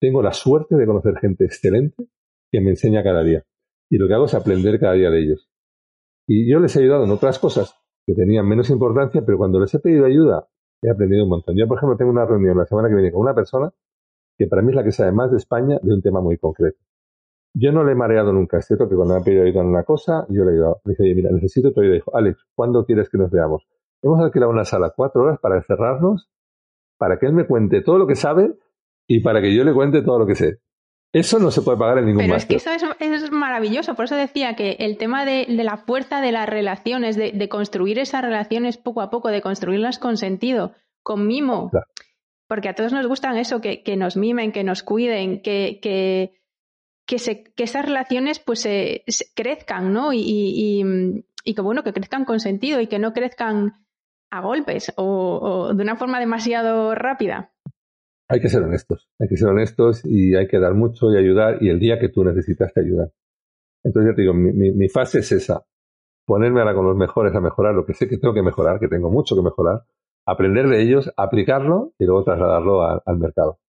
Tengo 0.00 0.22
la 0.22 0.32
suerte 0.32 0.76
de 0.76 0.86
conocer 0.86 1.16
gente 1.16 1.44
excelente 1.44 2.08
que 2.50 2.60
me 2.60 2.70
enseña 2.70 3.02
cada 3.02 3.22
día. 3.22 3.44
Y 3.90 3.96
lo 3.96 4.06
que 4.06 4.14
hago 4.14 4.26
es 4.26 4.34
aprender 4.34 4.78
cada 4.78 4.92
día 4.92 5.10
de 5.10 5.22
ellos. 5.22 5.48
Y 6.26 6.50
yo 6.50 6.60
les 6.60 6.76
he 6.76 6.80
ayudado 6.80 7.04
en 7.04 7.10
otras 7.10 7.38
cosas 7.38 7.74
que 8.06 8.14
tenían 8.14 8.46
menos 8.46 8.68
importancia, 8.70 9.22
pero 9.24 9.38
cuando 9.38 9.58
les 9.60 9.72
he 9.74 9.78
pedido 9.78 10.04
ayuda, 10.04 10.46
he 10.82 10.90
aprendido 10.90 11.24
un 11.24 11.30
montón. 11.30 11.56
Yo, 11.56 11.66
por 11.66 11.78
ejemplo, 11.78 11.96
tengo 11.96 12.10
una 12.10 12.26
reunión 12.26 12.56
la 12.58 12.66
semana 12.66 12.88
que 12.88 12.94
viene 12.94 13.12
con 13.12 13.22
una 13.22 13.34
persona 13.34 13.72
que 14.36 14.46
para 14.46 14.62
mí 14.62 14.70
es 14.70 14.76
la 14.76 14.84
que 14.84 14.92
sabe 14.92 15.10
más 15.12 15.30
de 15.30 15.38
España 15.38 15.78
de 15.82 15.92
un 15.92 16.02
tema 16.02 16.20
muy 16.20 16.36
concreto. 16.36 16.78
Yo 17.54 17.72
no 17.72 17.82
le 17.82 17.92
he 17.92 17.94
mareado 17.94 18.32
nunca. 18.32 18.58
Es 18.58 18.66
cierto 18.66 18.88
que 18.88 18.94
cuando 18.94 19.14
me 19.14 19.20
ha 19.20 19.24
pedido 19.24 19.42
ayuda 19.42 19.62
en 19.62 19.68
una 19.68 19.84
cosa, 19.84 20.26
yo 20.28 20.44
le 20.44 20.50
he 20.50 20.54
ayudado. 20.54 20.80
Le 20.84 20.94
dije, 20.96 21.14
mira, 21.14 21.30
necesito 21.32 21.72
tu 21.72 21.80
ayuda. 21.80 21.94
Dijo, 21.94 22.14
Alex, 22.14 22.46
¿cuándo 22.54 22.84
quieres 22.84 23.08
que 23.08 23.18
nos 23.18 23.30
veamos? 23.30 23.66
Hemos 24.02 24.20
alquilado 24.20 24.52
una 24.52 24.64
sala 24.64 24.92
cuatro 24.94 25.22
horas 25.22 25.40
para 25.40 25.56
encerrarnos 25.56 26.28
para 26.98 27.18
que 27.18 27.26
él 27.26 27.32
me 27.32 27.46
cuente 27.46 27.80
todo 27.80 27.98
lo 27.98 28.06
que 28.06 28.16
sabe 28.16 28.52
y 29.06 29.20
para 29.20 29.40
que 29.40 29.54
yo 29.54 29.64
le 29.64 29.72
cuente 29.72 30.02
todo 30.02 30.18
lo 30.18 30.26
que 30.26 30.34
sé. 30.34 30.58
Eso 31.12 31.38
no 31.38 31.50
se 31.50 31.62
puede 31.62 31.78
pagar 31.78 31.98
en 31.98 32.06
ningún 32.06 32.24
Pero 32.24 32.36
es 32.36 32.44
que 32.44 32.56
eso 32.56 32.70
es, 32.70 33.30
maravilloso. 33.30 33.94
Por 33.94 34.04
eso 34.04 34.14
decía 34.14 34.56
que 34.56 34.76
el 34.80 34.98
tema 34.98 35.24
de, 35.24 35.46
la 35.48 35.78
fuerza 35.78 36.20
de 36.20 36.32
las 36.32 36.46
relaciones, 36.46 37.16
de, 37.16 37.48
construir 37.48 37.98
esas 37.98 38.20
relaciones 38.20 38.76
poco 38.76 39.00
a 39.00 39.08
poco, 39.08 39.30
de 39.30 39.40
construirlas 39.40 39.98
con 39.98 40.18
sentido, 40.18 40.72
con 41.02 41.26
mimo. 41.26 41.70
Porque 42.46 42.68
a 42.68 42.74
todos 42.74 42.92
nos 42.92 43.06
gustan 43.06 43.38
eso, 43.38 43.62
que, 43.62 43.96
nos 43.96 44.18
mimen, 44.18 44.52
que 44.52 44.64
nos 44.64 44.82
cuiden, 44.82 45.40
que, 45.40 45.78
que, 45.80 46.34
que, 47.06 47.64
esas 47.64 47.86
relaciones 47.86 48.38
pues 48.38 48.60
se, 48.60 49.04
crezcan, 49.34 49.94
¿no? 49.94 50.12
Y, 50.12 50.20
y, 50.20 50.84
y, 51.42 51.54
que 51.54 51.62
bueno, 51.62 51.84
que 51.84 51.94
crezcan 51.94 52.26
con 52.26 52.38
sentido 52.38 52.82
y 52.82 52.86
que 52.86 52.98
no 52.98 53.14
crezcan 53.14 53.87
a 54.30 54.40
golpes 54.40 54.92
o, 54.96 55.72
de 55.74 55.82
una 55.82 55.96
forma 55.96 56.20
demasiado 56.20 56.94
rápida? 56.94 57.52
Hay 58.28 58.40
que 58.40 58.48
ser 58.48 58.62
honestos, 58.62 59.08
hay 59.18 59.28
que 59.28 59.36
ser 59.36 59.48
honestos 59.48 60.04
y 60.04 60.34
hay 60.34 60.48
que 60.48 60.58
dar 60.58 60.74
mucho 60.74 61.10
y 61.10 61.16
ayudar 61.16 61.62
y 61.62 61.70
el 61.70 61.78
día 61.78 61.98
que 61.98 62.10
tú 62.10 62.24
necesitas 62.24 62.72
te 62.74 62.80
ayudar. 62.80 63.10
Entonces 63.82 64.12
ya 64.12 64.16
te 64.16 64.22
digo, 64.22 64.34
mi, 64.34 64.88
fase 64.88 65.20
es 65.20 65.32
esa, 65.32 65.64
ponerme 66.26 66.60
ahora 66.60 66.74
con 66.74 66.84
los 66.84 66.96
mejores 66.96 67.34
a 67.34 67.40
mejorar 67.40 67.74
lo 67.74 67.86
que 67.86 67.94
sé 67.94 68.06
que 68.06 68.18
tengo 68.18 68.34
que 68.34 68.42
mejorar, 68.42 68.78
que 68.80 68.88
tengo 68.88 69.10
mucho 69.10 69.34
que 69.34 69.42
mejorar, 69.42 69.84
aprender 70.26 70.68
de 70.68 70.82
ellos, 70.82 71.10
aplicarlo 71.16 71.94
y 71.98 72.04
luego 72.04 72.24
trasladarlo 72.24 72.82
al 72.82 73.18
mercado. 73.18 73.60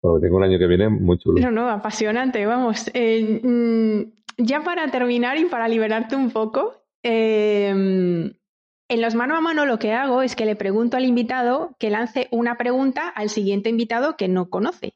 Porque 0.00 0.26
tengo 0.26 0.36
un 0.36 0.44
año 0.44 0.58
que 0.58 0.66
viene 0.66 0.88
muy 0.88 1.18
chulo. 1.18 1.40
No, 1.40 1.50
no, 1.50 1.68
apasionante, 1.68 2.44
vamos. 2.46 2.90
Eh, 2.94 3.40
mm, 3.42 4.44
ya 4.44 4.62
para 4.62 4.90
terminar 4.90 5.38
y 5.38 5.46
para 5.46 5.68
liberarte 5.68 6.14
un 6.16 6.30
poco, 6.30 6.74
eh, 7.02 8.32
en 8.88 9.02
los 9.02 9.14
mano 9.14 9.36
a 9.36 9.40
mano 9.40 9.66
lo 9.66 9.78
que 9.78 9.92
hago 9.92 10.22
es 10.22 10.34
que 10.34 10.46
le 10.46 10.56
pregunto 10.56 10.96
al 10.96 11.04
invitado 11.04 11.76
que 11.78 11.90
lance 11.90 12.28
una 12.30 12.56
pregunta 12.56 13.08
al 13.08 13.28
siguiente 13.28 13.68
invitado 13.68 14.16
que 14.16 14.28
no 14.28 14.48
conoce. 14.48 14.94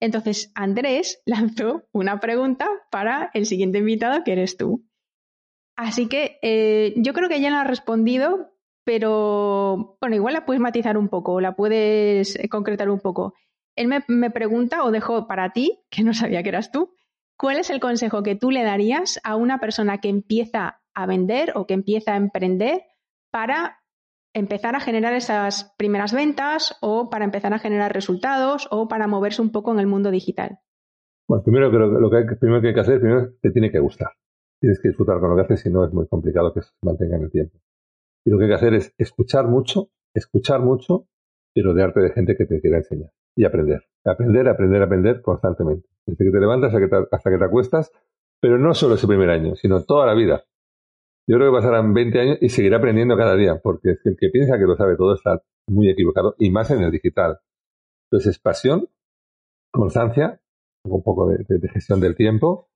Entonces, 0.00 0.52
Andrés 0.54 1.22
lanzó 1.26 1.84
una 1.92 2.20
pregunta 2.20 2.68
para 2.90 3.30
el 3.34 3.46
siguiente 3.46 3.78
invitado 3.78 4.24
que 4.24 4.32
eres 4.32 4.56
tú. 4.56 4.84
Así 5.76 6.08
que 6.08 6.38
eh, 6.42 6.94
yo 6.96 7.12
creo 7.14 7.28
que 7.28 7.40
ya 7.40 7.50
la 7.50 7.60
ha 7.60 7.64
respondido, 7.64 8.52
pero 8.84 9.96
bueno, 10.00 10.16
igual 10.16 10.34
la 10.34 10.44
puedes 10.44 10.60
matizar 10.60 10.98
un 10.98 11.08
poco, 11.08 11.40
la 11.40 11.54
puedes 11.54 12.34
eh, 12.34 12.48
concretar 12.48 12.90
un 12.90 12.98
poco. 12.98 13.34
Él 13.76 13.86
me, 13.86 14.02
me 14.08 14.30
pregunta, 14.30 14.82
o 14.82 14.90
dejó 14.90 15.28
para 15.28 15.52
ti, 15.52 15.78
que 15.90 16.02
no 16.02 16.14
sabía 16.14 16.42
que 16.42 16.48
eras 16.48 16.72
tú, 16.72 16.92
¿cuál 17.36 17.58
es 17.58 17.70
el 17.70 17.78
consejo 17.78 18.24
que 18.24 18.34
tú 18.34 18.50
le 18.50 18.64
darías 18.64 19.20
a 19.22 19.36
una 19.36 19.60
persona 19.60 19.98
que 19.98 20.08
empieza 20.08 20.80
a 20.94 21.06
vender 21.06 21.52
o 21.54 21.66
que 21.66 21.74
empieza 21.74 22.14
a 22.14 22.16
emprender 22.16 22.82
para 23.38 23.78
empezar 24.34 24.74
a 24.74 24.80
generar 24.80 25.14
esas 25.14 25.72
primeras 25.78 26.12
ventas 26.12 26.76
o 26.80 27.08
para 27.08 27.24
empezar 27.24 27.54
a 27.54 27.60
generar 27.60 27.92
resultados 27.92 28.66
o 28.72 28.88
para 28.88 29.06
moverse 29.06 29.40
un 29.40 29.52
poco 29.52 29.70
en 29.70 29.78
el 29.78 29.86
mundo 29.86 30.10
digital? 30.10 30.58
Bueno, 31.28 31.44
primero 31.44 31.70
que 31.70 31.78
lo 31.78 32.10
que 32.10 32.16
hay, 32.16 32.24
primero 32.36 32.60
que 32.60 32.68
hay 32.68 32.74
que 32.74 32.80
hacer 32.80 32.98
primero 32.98 33.28
te 33.40 33.52
tiene 33.52 33.70
que 33.70 33.78
gustar. 33.78 34.08
Tienes 34.60 34.80
que 34.80 34.88
disfrutar 34.88 35.20
con 35.20 35.30
lo 35.30 35.36
que 35.36 35.42
haces, 35.42 35.60
si 35.60 35.70
no 35.70 35.84
es 35.84 35.92
muy 35.92 36.08
complicado 36.08 36.52
que 36.52 36.62
se 36.62 36.70
mantenga 36.82 37.14
en 37.14 37.22
el 37.22 37.30
tiempo. 37.30 37.60
Y 38.24 38.30
lo 38.30 38.38
que 38.38 38.44
hay 38.44 38.50
que 38.50 38.56
hacer 38.56 38.74
es 38.74 38.92
escuchar 38.98 39.46
mucho, 39.46 39.90
escuchar 40.14 40.60
mucho 40.60 41.06
y 41.54 41.62
rodearte 41.62 42.00
de 42.00 42.10
gente 42.10 42.36
que 42.36 42.44
te 42.44 42.60
quiera 42.60 42.78
enseñar 42.78 43.12
y 43.36 43.44
aprender. 43.44 43.84
Aprender, 44.04 44.48
aprender, 44.48 44.82
aprender 44.82 45.22
constantemente. 45.22 45.88
Desde 46.06 46.24
que 46.24 46.32
te 46.32 46.40
levantas 46.40 46.74
hasta 46.74 46.88
que 46.88 47.06
hasta 47.12 47.30
que 47.30 47.38
te 47.38 47.44
acuestas, 47.44 47.92
pero 48.40 48.58
no 48.58 48.74
solo 48.74 48.96
ese 48.96 49.06
primer 49.06 49.30
año, 49.30 49.54
sino 49.54 49.84
toda 49.84 50.06
la 50.06 50.14
vida. 50.14 50.42
Yo 51.28 51.36
creo 51.36 51.52
que 51.52 51.58
pasarán 51.58 51.92
20 51.92 52.20
años 52.20 52.38
y 52.40 52.48
seguirá 52.48 52.78
aprendiendo 52.78 53.14
cada 53.14 53.36
día, 53.36 53.60
porque 53.62 53.96
el 54.02 54.16
que 54.18 54.30
piensa 54.30 54.56
que 54.56 54.64
lo 54.64 54.76
sabe 54.76 54.96
todo 54.96 55.14
está 55.14 55.42
muy 55.68 55.90
equivocado, 55.90 56.34
y 56.38 56.50
más 56.50 56.70
en 56.70 56.82
el 56.82 56.90
digital. 56.90 57.38
Entonces 58.10 58.36
es 58.36 58.38
pasión, 58.38 58.88
constancia, 59.70 60.40
un 60.84 61.02
poco 61.02 61.28
de, 61.28 61.44
gestión 61.68 62.00
del 62.00 62.16
tiempo 62.16 62.70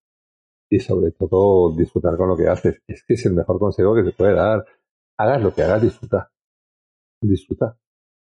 y 0.70 0.80
sobre 0.80 1.12
todo 1.12 1.74
disfrutar 1.74 2.18
con 2.18 2.28
lo 2.28 2.36
que 2.36 2.48
haces. 2.48 2.82
Es 2.86 3.03
que 3.05 3.14
es 3.14 3.24
el 3.24 3.32
mejor 3.32 3.59
consejo 3.59 3.94
que 3.94 4.05
se 4.05 4.12
puede 4.12 4.34
dar. 4.34 4.66
Hagas 5.18 5.42
lo 5.42 5.55
que 5.55 5.62
hagas, 5.62 5.80
disfruta. 5.80 6.30
Disfruta. 7.22 7.78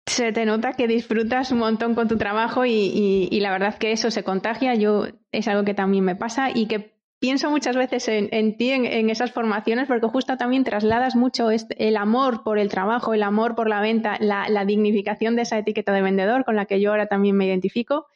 Se 0.05 0.31
te 0.31 0.45
nota 0.45 0.73
que 0.73 0.87
disfrutas 0.87 1.51
un 1.51 1.59
montón 1.59 1.95
con 1.95 2.07
tu 2.07 2.17
trabajo 2.17 2.65
y, 2.65 3.27
y, 3.29 3.39
la 3.41 3.51
verdad 3.51 3.77
que 3.77 3.91
eso 3.91 4.11
se 4.11 4.23
contagia. 4.23 4.75
Yo 4.75 5.05
es 5.31 5.47
algo 5.47 5.63
que 5.63 5.73
también 5.73 6.03
me 6.03 6.15
pasa 6.15 6.49
y 6.53 6.67
que 6.67 6.92
pienso 7.23 7.49
muchas 7.49 7.77
veces 7.77 8.09
en, 8.09 8.57
ti, 8.57 8.71
en, 8.71 9.09
esas 9.09 9.31
formaciones, 9.31 9.87
porque 9.87 10.07
justo 10.07 10.35
también 10.35 10.65
trasladas 10.65 11.15
mucho 11.15 11.47
el 11.51 11.95
amor 11.95 12.43
por 12.43 12.59
el 12.59 12.67
trabajo, 12.67 13.13
el 13.13 13.23
amor 13.23 13.55
por 13.55 13.69
la 13.69 13.79
venta, 13.79 14.17
la, 14.19 14.65
dignificación 14.65 15.37
de 15.37 15.43
esa 15.43 15.57
etiqueta 15.57 15.93
de 15.93 16.01
vendedor 16.01 16.43
con 16.43 16.57
la 16.57 16.65
que 16.65 16.81
yo 16.81 16.91
ahora 16.91 17.07
también 17.07 17.37
me 17.37 17.45
identifico. 17.45 18.07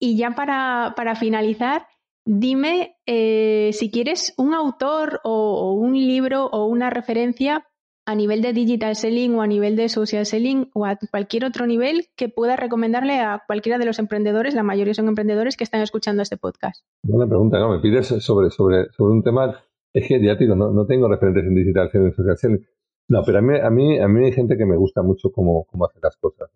Y 0.00 0.16
ya 0.16 0.32
para, 0.32 1.14
finalizar, 1.14 1.86
dime 2.24 2.96
eh, 3.06 3.70
si 3.72 3.92
quieres 3.92 4.34
un 4.38 4.54
autor 4.54 5.20
o, 5.22 5.74
un 5.74 5.92
libro 5.92 6.46
o 6.46 6.66
una 6.66 6.90
referencia 6.90 7.64
a 8.06 8.14
nivel 8.14 8.42
de 8.42 8.52
digital 8.52 8.96
selling 8.96 9.34
o 9.34 9.42
a 9.42 9.46
nivel 9.46 9.76
de 9.76 9.88
social 9.88 10.26
selling 10.26 10.70
o 10.74 10.84
a 10.84 10.98
cualquier 11.10 11.44
otro 11.44 11.66
nivel 11.66 12.06
que 12.16 12.28
pueda 12.28 12.56
recomendarle 12.56 13.20
a 13.20 13.42
cualquiera 13.46 13.78
de 13.78 13.86
los 13.86 13.98
emprendedores, 13.98 14.54
la 14.54 14.62
mayoría 14.62 14.94
son 14.94 15.08
emprendedores 15.08 15.56
que 15.56 15.64
están 15.64 15.80
escuchando 15.80 16.22
este 16.22 16.36
podcast? 16.36 16.84
Buena 17.02 17.26
pregunta, 17.26 17.58
¿no? 17.58 17.70
Me 17.70 17.80
pides 17.80 18.06
sobre, 18.06 18.50
sobre, 18.50 18.90
sobre 18.92 19.12
un 19.12 19.22
tema, 19.22 19.58
es 19.92 20.06
que 20.06 20.22
ya 20.22 20.36
te 20.36 20.44
digo, 20.44 20.54
no, 20.54 20.70
no 20.70 20.86
tengo 20.86 21.08
referentes 21.08 21.44
en 21.44 21.54
digital 21.54 21.90
selling, 21.90 22.12
social 22.12 22.36
selling. 22.36 22.66
No, 23.08 23.22
pero 23.24 23.38
a 23.38 23.42
mí, 23.42 23.58
a 23.58 23.70
mí, 23.70 23.98
a 23.98 24.08
mí 24.08 24.24
hay 24.24 24.32
gente 24.32 24.56
que 24.56 24.64
me 24.64 24.76
gusta 24.76 25.02
mucho 25.02 25.30
cómo, 25.30 25.64
cómo 25.64 25.86
hacer 25.86 26.02
las 26.02 26.16
cosas. 26.16 26.50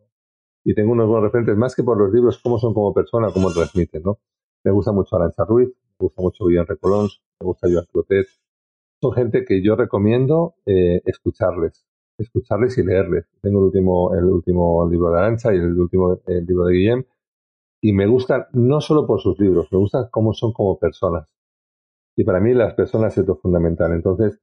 Y 0.64 0.74
tengo 0.74 0.92
unos 0.92 1.06
buenos 1.06 1.24
referentes, 1.24 1.56
más 1.56 1.74
que 1.74 1.82
por 1.82 1.98
los 1.98 2.12
libros, 2.12 2.40
cómo 2.42 2.58
son 2.58 2.74
como 2.74 2.92
persona, 2.92 3.28
cómo 3.32 3.50
transmiten, 3.52 4.02
¿no? 4.02 4.18
Me 4.64 4.72
gusta 4.72 4.92
mucho 4.92 5.16
Arancha 5.16 5.44
Ruiz, 5.44 5.68
me 5.68 6.04
gusta 6.04 6.20
mucho 6.20 6.46
Guillaume 6.46 6.66
Recolons, 6.68 7.22
me 7.40 7.46
gusta 7.46 7.68
Joan 7.70 7.86
Clotet, 7.90 8.26
son 9.00 9.12
gente 9.12 9.44
que 9.44 9.62
yo 9.62 9.76
recomiendo 9.76 10.54
eh, 10.66 11.00
escucharles, 11.04 11.86
escucharles 12.18 12.76
y 12.78 12.84
leerles. 12.84 13.26
Tengo 13.40 13.60
el 13.60 13.64
último, 13.66 14.14
el 14.14 14.24
último 14.24 14.88
libro 14.90 15.10
de 15.10 15.18
Arancha 15.18 15.54
y 15.54 15.58
el 15.58 15.78
último 15.78 16.20
el 16.26 16.44
libro 16.46 16.64
de 16.66 16.74
Guillem 16.74 17.04
y 17.80 17.92
me 17.92 18.06
gustan 18.06 18.46
no 18.52 18.80
solo 18.80 19.06
por 19.06 19.20
sus 19.20 19.38
libros, 19.38 19.68
me 19.70 19.78
gustan 19.78 20.08
cómo 20.10 20.32
son 20.32 20.52
como 20.52 20.78
personas. 20.78 21.28
Y 22.16 22.24
para 22.24 22.40
mí 22.40 22.52
las 22.52 22.74
personas 22.74 23.16
es 23.16 23.26
lo 23.26 23.36
fundamental. 23.36 23.92
Entonces, 23.92 24.40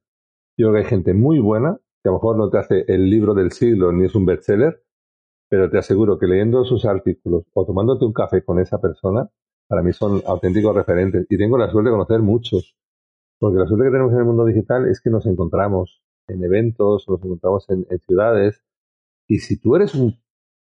yo 0.56 0.68
creo 0.68 0.72
que 0.72 0.78
hay 0.78 0.84
gente 0.86 1.12
muy 1.12 1.38
buena, 1.38 1.78
que 2.02 2.08
a 2.08 2.12
lo 2.12 2.14
mejor 2.14 2.38
no 2.38 2.48
te 2.48 2.58
hace 2.58 2.84
el 2.88 3.10
libro 3.10 3.34
del 3.34 3.52
siglo 3.52 3.92
ni 3.92 4.06
es 4.06 4.14
un 4.14 4.24
bestseller, 4.24 4.82
pero 5.50 5.70
te 5.70 5.78
aseguro 5.78 6.18
que 6.18 6.26
leyendo 6.26 6.64
sus 6.64 6.86
artículos 6.86 7.44
o 7.52 7.66
tomándote 7.66 8.06
un 8.06 8.12
café 8.14 8.42
con 8.42 8.58
esa 8.58 8.80
persona, 8.80 9.28
para 9.68 9.82
mí 9.82 9.92
son 9.92 10.22
auténticos 10.26 10.74
referentes. 10.74 11.26
Y 11.28 11.36
tengo 11.36 11.58
la 11.58 11.70
suerte 11.70 11.90
de 11.90 11.94
conocer 11.94 12.20
muchos. 12.20 12.74
Porque 13.38 13.58
la 13.58 13.66
suerte 13.66 13.86
que 13.86 13.90
tenemos 13.90 14.12
en 14.12 14.18
el 14.18 14.24
mundo 14.24 14.44
digital 14.44 14.88
es 14.88 15.00
que 15.00 15.10
nos 15.10 15.26
encontramos 15.26 16.02
en 16.28 16.42
eventos, 16.42 17.06
nos 17.08 17.22
encontramos 17.22 17.68
en, 17.68 17.86
ciudades, 18.06 18.62
y 19.28 19.38
si 19.38 19.58
tú 19.60 19.76
eres 19.76 19.94
una 19.94 20.18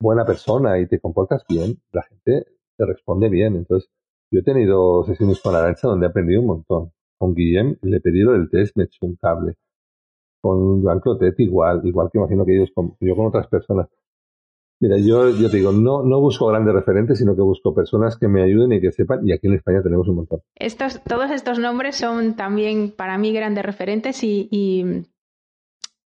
buena 0.00 0.24
persona 0.24 0.78
y 0.78 0.86
te 0.86 1.00
comportas 1.00 1.44
bien, 1.48 1.80
la 1.92 2.02
gente 2.02 2.46
te 2.76 2.86
responde 2.86 3.28
bien. 3.28 3.56
Entonces, 3.56 3.90
yo 4.30 4.40
he 4.40 4.42
tenido 4.42 5.04
sesiones 5.04 5.40
con 5.40 5.54
Arancha 5.54 5.88
donde 5.88 6.06
he 6.06 6.08
aprendido 6.08 6.40
un 6.40 6.46
montón. 6.48 6.92
Con 7.18 7.34
Guillem 7.34 7.76
le 7.82 7.98
he 7.98 8.00
pedido 8.00 8.34
el 8.34 8.50
test, 8.50 8.76
me 8.76 8.84
he 8.84 8.86
hecho 8.86 9.06
un 9.06 9.16
cable. 9.16 9.56
Con 10.40 10.82
Joan 10.82 11.00
Clotet 11.00 11.38
igual, 11.40 11.80
igual 11.84 12.10
que 12.12 12.18
imagino 12.18 12.44
que 12.44 12.56
ellos, 12.56 12.70
yo 13.00 13.16
con 13.16 13.26
otras 13.26 13.48
personas. 13.48 13.88
Mira, 14.84 14.98
yo, 14.98 15.50
te 15.50 15.56
digo, 15.56 15.72
no, 15.72 16.20
busco 16.20 16.46
grandes 16.48 16.74
referentes, 16.74 17.18
sino 17.18 17.34
que 17.34 17.40
busco 17.40 17.74
personas 17.74 18.18
que 18.18 18.28
me 18.28 18.42
ayuden 18.42 18.70
y 18.70 18.82
que 18.82 18.92
sepan, 18.92 19.26
y 19.26 19.32
aquí 19.32 19.46
en 19.46 19.54
España 19.54 19.80
tenemos 19.82 20.06
un 20.08 20.16
montón. 20.16 20.40
Estos, 20.56 21.02
todos 21.04 21.30
estos 21.30 21.58
nombres 21.58 21.96
son 21.96 22.36
también 22.36 22.92
para 22.94 23.16
mí 23.16 23.32
grandes 23.32 23.64
referentes 23.64 24.22
y, 24.22 25.06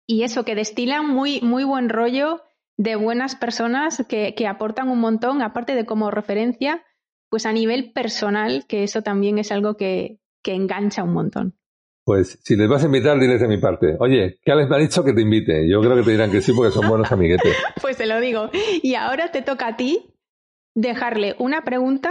eso, 0.07 0.45
que 0.45 0.55
destilan 0.55 1.09
muy, 1.09 1.41
muy 1.41 1.65
buen 1.65 1.89
rollo 1.89 2.43
de 2.77 2.95
buenas 2.95 3.35
personas 3.35 4.07
que, 4.09 4.47
aportan 4.47 4.91
un 4.91 5.01
montón, 5.01 5.43
aparte 5.43 5.75
de 5.75 5.85
como 5.85 6.13
referencia, 6.13 6.85
pues 7.31 7.47
a 7.47 7.53
nivel 7.53 7.91
personal, 7.93 8.65
que 8.69 8.85
eso 8.85 9.03
también 9.03 9.39
es 9.39 9.51
algo 9.51 9.77
que 9.77 10.21
engancha 10.45 11.03
un 11.03 11.15
montón. 11.15 11.58
Pues 12.09 12.39
si 12.43 12.57
les 12.57 12.67
vas 12.67 12.83
a 12.83 12.87
invitar, 12.87 13.21
diles 13.21 13.39
de 13.39 13.49
mi 13.49 13.59
parte. 13.59 13.95
Oye, 14.01 14.39
¿qué 14.43 14.53
Alex 14.53 14.71
me 14.71 14.77
ha 14.77 14.79
dicho 14.79 15.05
que 15.05 15.13
te 15.13 15.21
invite. 15.21 15.69
Yo 15.69 15.83
creo 15.83 15.95
que 15.95 16.05
te 16.05 16.13
dirán 16.13 16.31
que 16.31 16.41
sí 16.41 16.55
porque 16.55 16.73
son 16.73 16.89
buenos 16.89 17.13
amiguetes. 17.13 17.55
pues 17.83 17.99
te 17.99 18.07
lo 18.07 18.19
digo. 18.19 18.49
Y 18.83 18.95
ahora 18.95 19.31
te 19.31 19.43
toca 19.43 19.69
a 19.69 19.77
ti 19.77 20.15
dejarle 20.75 21.37
una 21.39 21.65
pregunta 21.65 22.11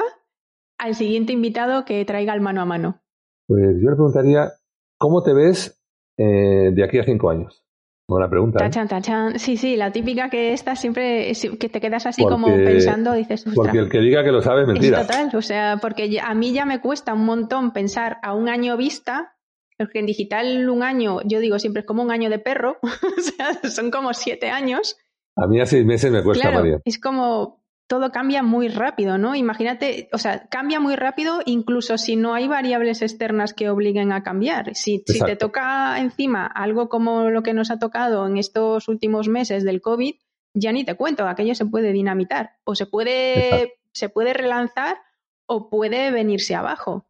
al 0.78 0.94
siguiente 0.94 1.34
invitado 1.34 1.84
que 1.84 2.06
traiga 2.06 2.36
el 2.36 2.42
mano 2.42 2.62
a 2.62 2.66
mano. 2.66 3.02
Pues 3.48 3.78
yo 3.82 3.90
le 3.90 3.96
preguntaría, 3.96 4.52
¿cómo 5.00 5.24
te 5.24 5.34
ves 5.34 5.84
eh, 6.20 6.70
de 6.74 6.84
aquí 6.84 7.00
a 7.00 7.04
cinco 7.04 7.32
años? 7.32 7.66
Buena 8.08 8.30
pregunta. 8.30 8.60
¿eh? 8.60 8.68
Tachan, 8.68 8.88
tachan. 8.88 9.40
Sí, 9.40 9.58
sí, 9.58 9.78
la 9.78 9.92
típica 9.92 10.30
que 10.30 10.54
estás 10.54 10.80
siempre, 10.80 11.32
que 11.60 11.70
te 11.70 11.82
quedas 11.82 12.06
así 12.06 12.24
como 12.24 12.46
pensando, 12.46 13.14
dices, 13.14 13.46
Porque 13.56 13.80
el 13.80 13.90
que 13.90 13.98
diga 13.98 14.24
que 14.24 14.32
lo 14.32 14.44
sabe 14.44 14.62
es 14.62 14.68
mentira. 14.68 15.02
total, 15.02 15.32
o 15.34 15.42
sea, 15.42 15.80
porque 15.82 16.20
a 16.24 16.36
mí 16.36 16.54
ya 16.54 16.68
me 16.68 16.82
cuesta 16.82 17.16
un 17.16 17.26
montón 17.26 17.72
pensar 17.74 18.20
a 18.22 18.36
un 18.36 18.48
año 18.48 18.78
vista 18.78 19.34
porque 19.78 20.00
en 20.00 20.06
digital 20.06 20.70
un 20.70 20.84
año, 20.84 21.20
yo 21.26 21.40
digo 21.40 21.60
siempre 21.60 21.82
es 21.82 21.86
como 21.86 22.04
un 22.04 22.12
año 22.12 22.30
de 22.30 22.40
perro, 22.40 22.78
o 22.84 23.22
sea, 23.22 23.70
son 23.70 23.92
como 23.92 24.14
siete 24.14 24.50
años. 24.50 24.98
A 25.36 25.48
mí 25.48 25.60
a 25.62 25.66
seis 25.66 25.86
meses 25.86 26.12
me 26.12 26.24
cuesta, 26.24 26.50
claro, 26.50 26.82
Es 26.84 27.00
como 27.00 27.62
todo 27.88 28.12
cambia 28.12 28.44
muy 28.44 28.68
rápido, 28.68 29.18
¿no? 29.18 29.36
Imagínate, 29.36 30.10
o 30.12 30.18
sea, 30.18 30.48
cambia 30.50 30.80
muy 30.80 30.96
rápido 30.96 31.40
incluso 31.46 31.98
si 31.98 32.18
no 32.18 32.34
hay 32.34 32.48
variables 32.48 33.02
externas 33.02 33.54
que 33.54 33.70
obliguen 33.70 34.12
a 34.12 34.24
cambiar. 34.24 34.76
Si, 34.76 35.04
si 35.08 35.20
te 35.20 35.38
toca 35.38 35.98
encima 36.00 36.46
algo 36.46 36.90
como 36.90 37.30
lo 37.30 37.44
que 37.44 37.54
nos 37.54 37.72
ha 37.72 37.80
tocado 37.80 38.28
en 38.28 38.38
estos 38.38 38.90
últimos 38.90 39.30
meses 39.30 39.64
del 39.64 39.82
COVID, 39.82 40.16
ya 40.54 40.72
ni 40.74 40.84
te 40.84 40.96
cuento, 40.96 41.28
aquello 41.28 41.56
se 41.56 41.66
puede 41.66 41.94
dinamitar 41.94 42.58
o 42.66 42.76
se 42.76 42.88
puede, 42.88 43.76
se 43.94 44.10
puede 44.10 44.34
relanzar 44.34 44.98
o 45.46 45.70
puede 45.70 46.12
venirse 46.12 46.56
abajo. 46.56 47.06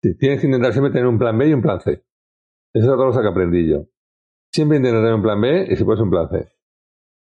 Tienes 0.00 0.40
que 0.40 0.46
intentar 0.46 0.72
siempre 0.72 0.92
tener 0.92 1.06
un 1.06 1.18
plan 1.18 1.36
B 1.36 1.48
y 1.48 1.52
un 1.52 1.62
plan 1.62 1.80
C. 1.80 2.02
Esa 2.72 2.86
es 2.86 2.90
otra 2.90 3.06
cosa 3.06 3.22
que 3.22 3.28
aprendí 3.28 3.68
yo. 3.68 3.86
Siempre 4.52 4.78
intentar 4.78 5.02
tener 5.02 5.14
un 5.14 5.22
plan 5.22 5.40
B 5.40 5.66
y 5.70 5.76
si 5.76 5.84
puedes 5.84 6.00
un 6.00 6.10
plan 6.10 6.28
C. 6.30 6.48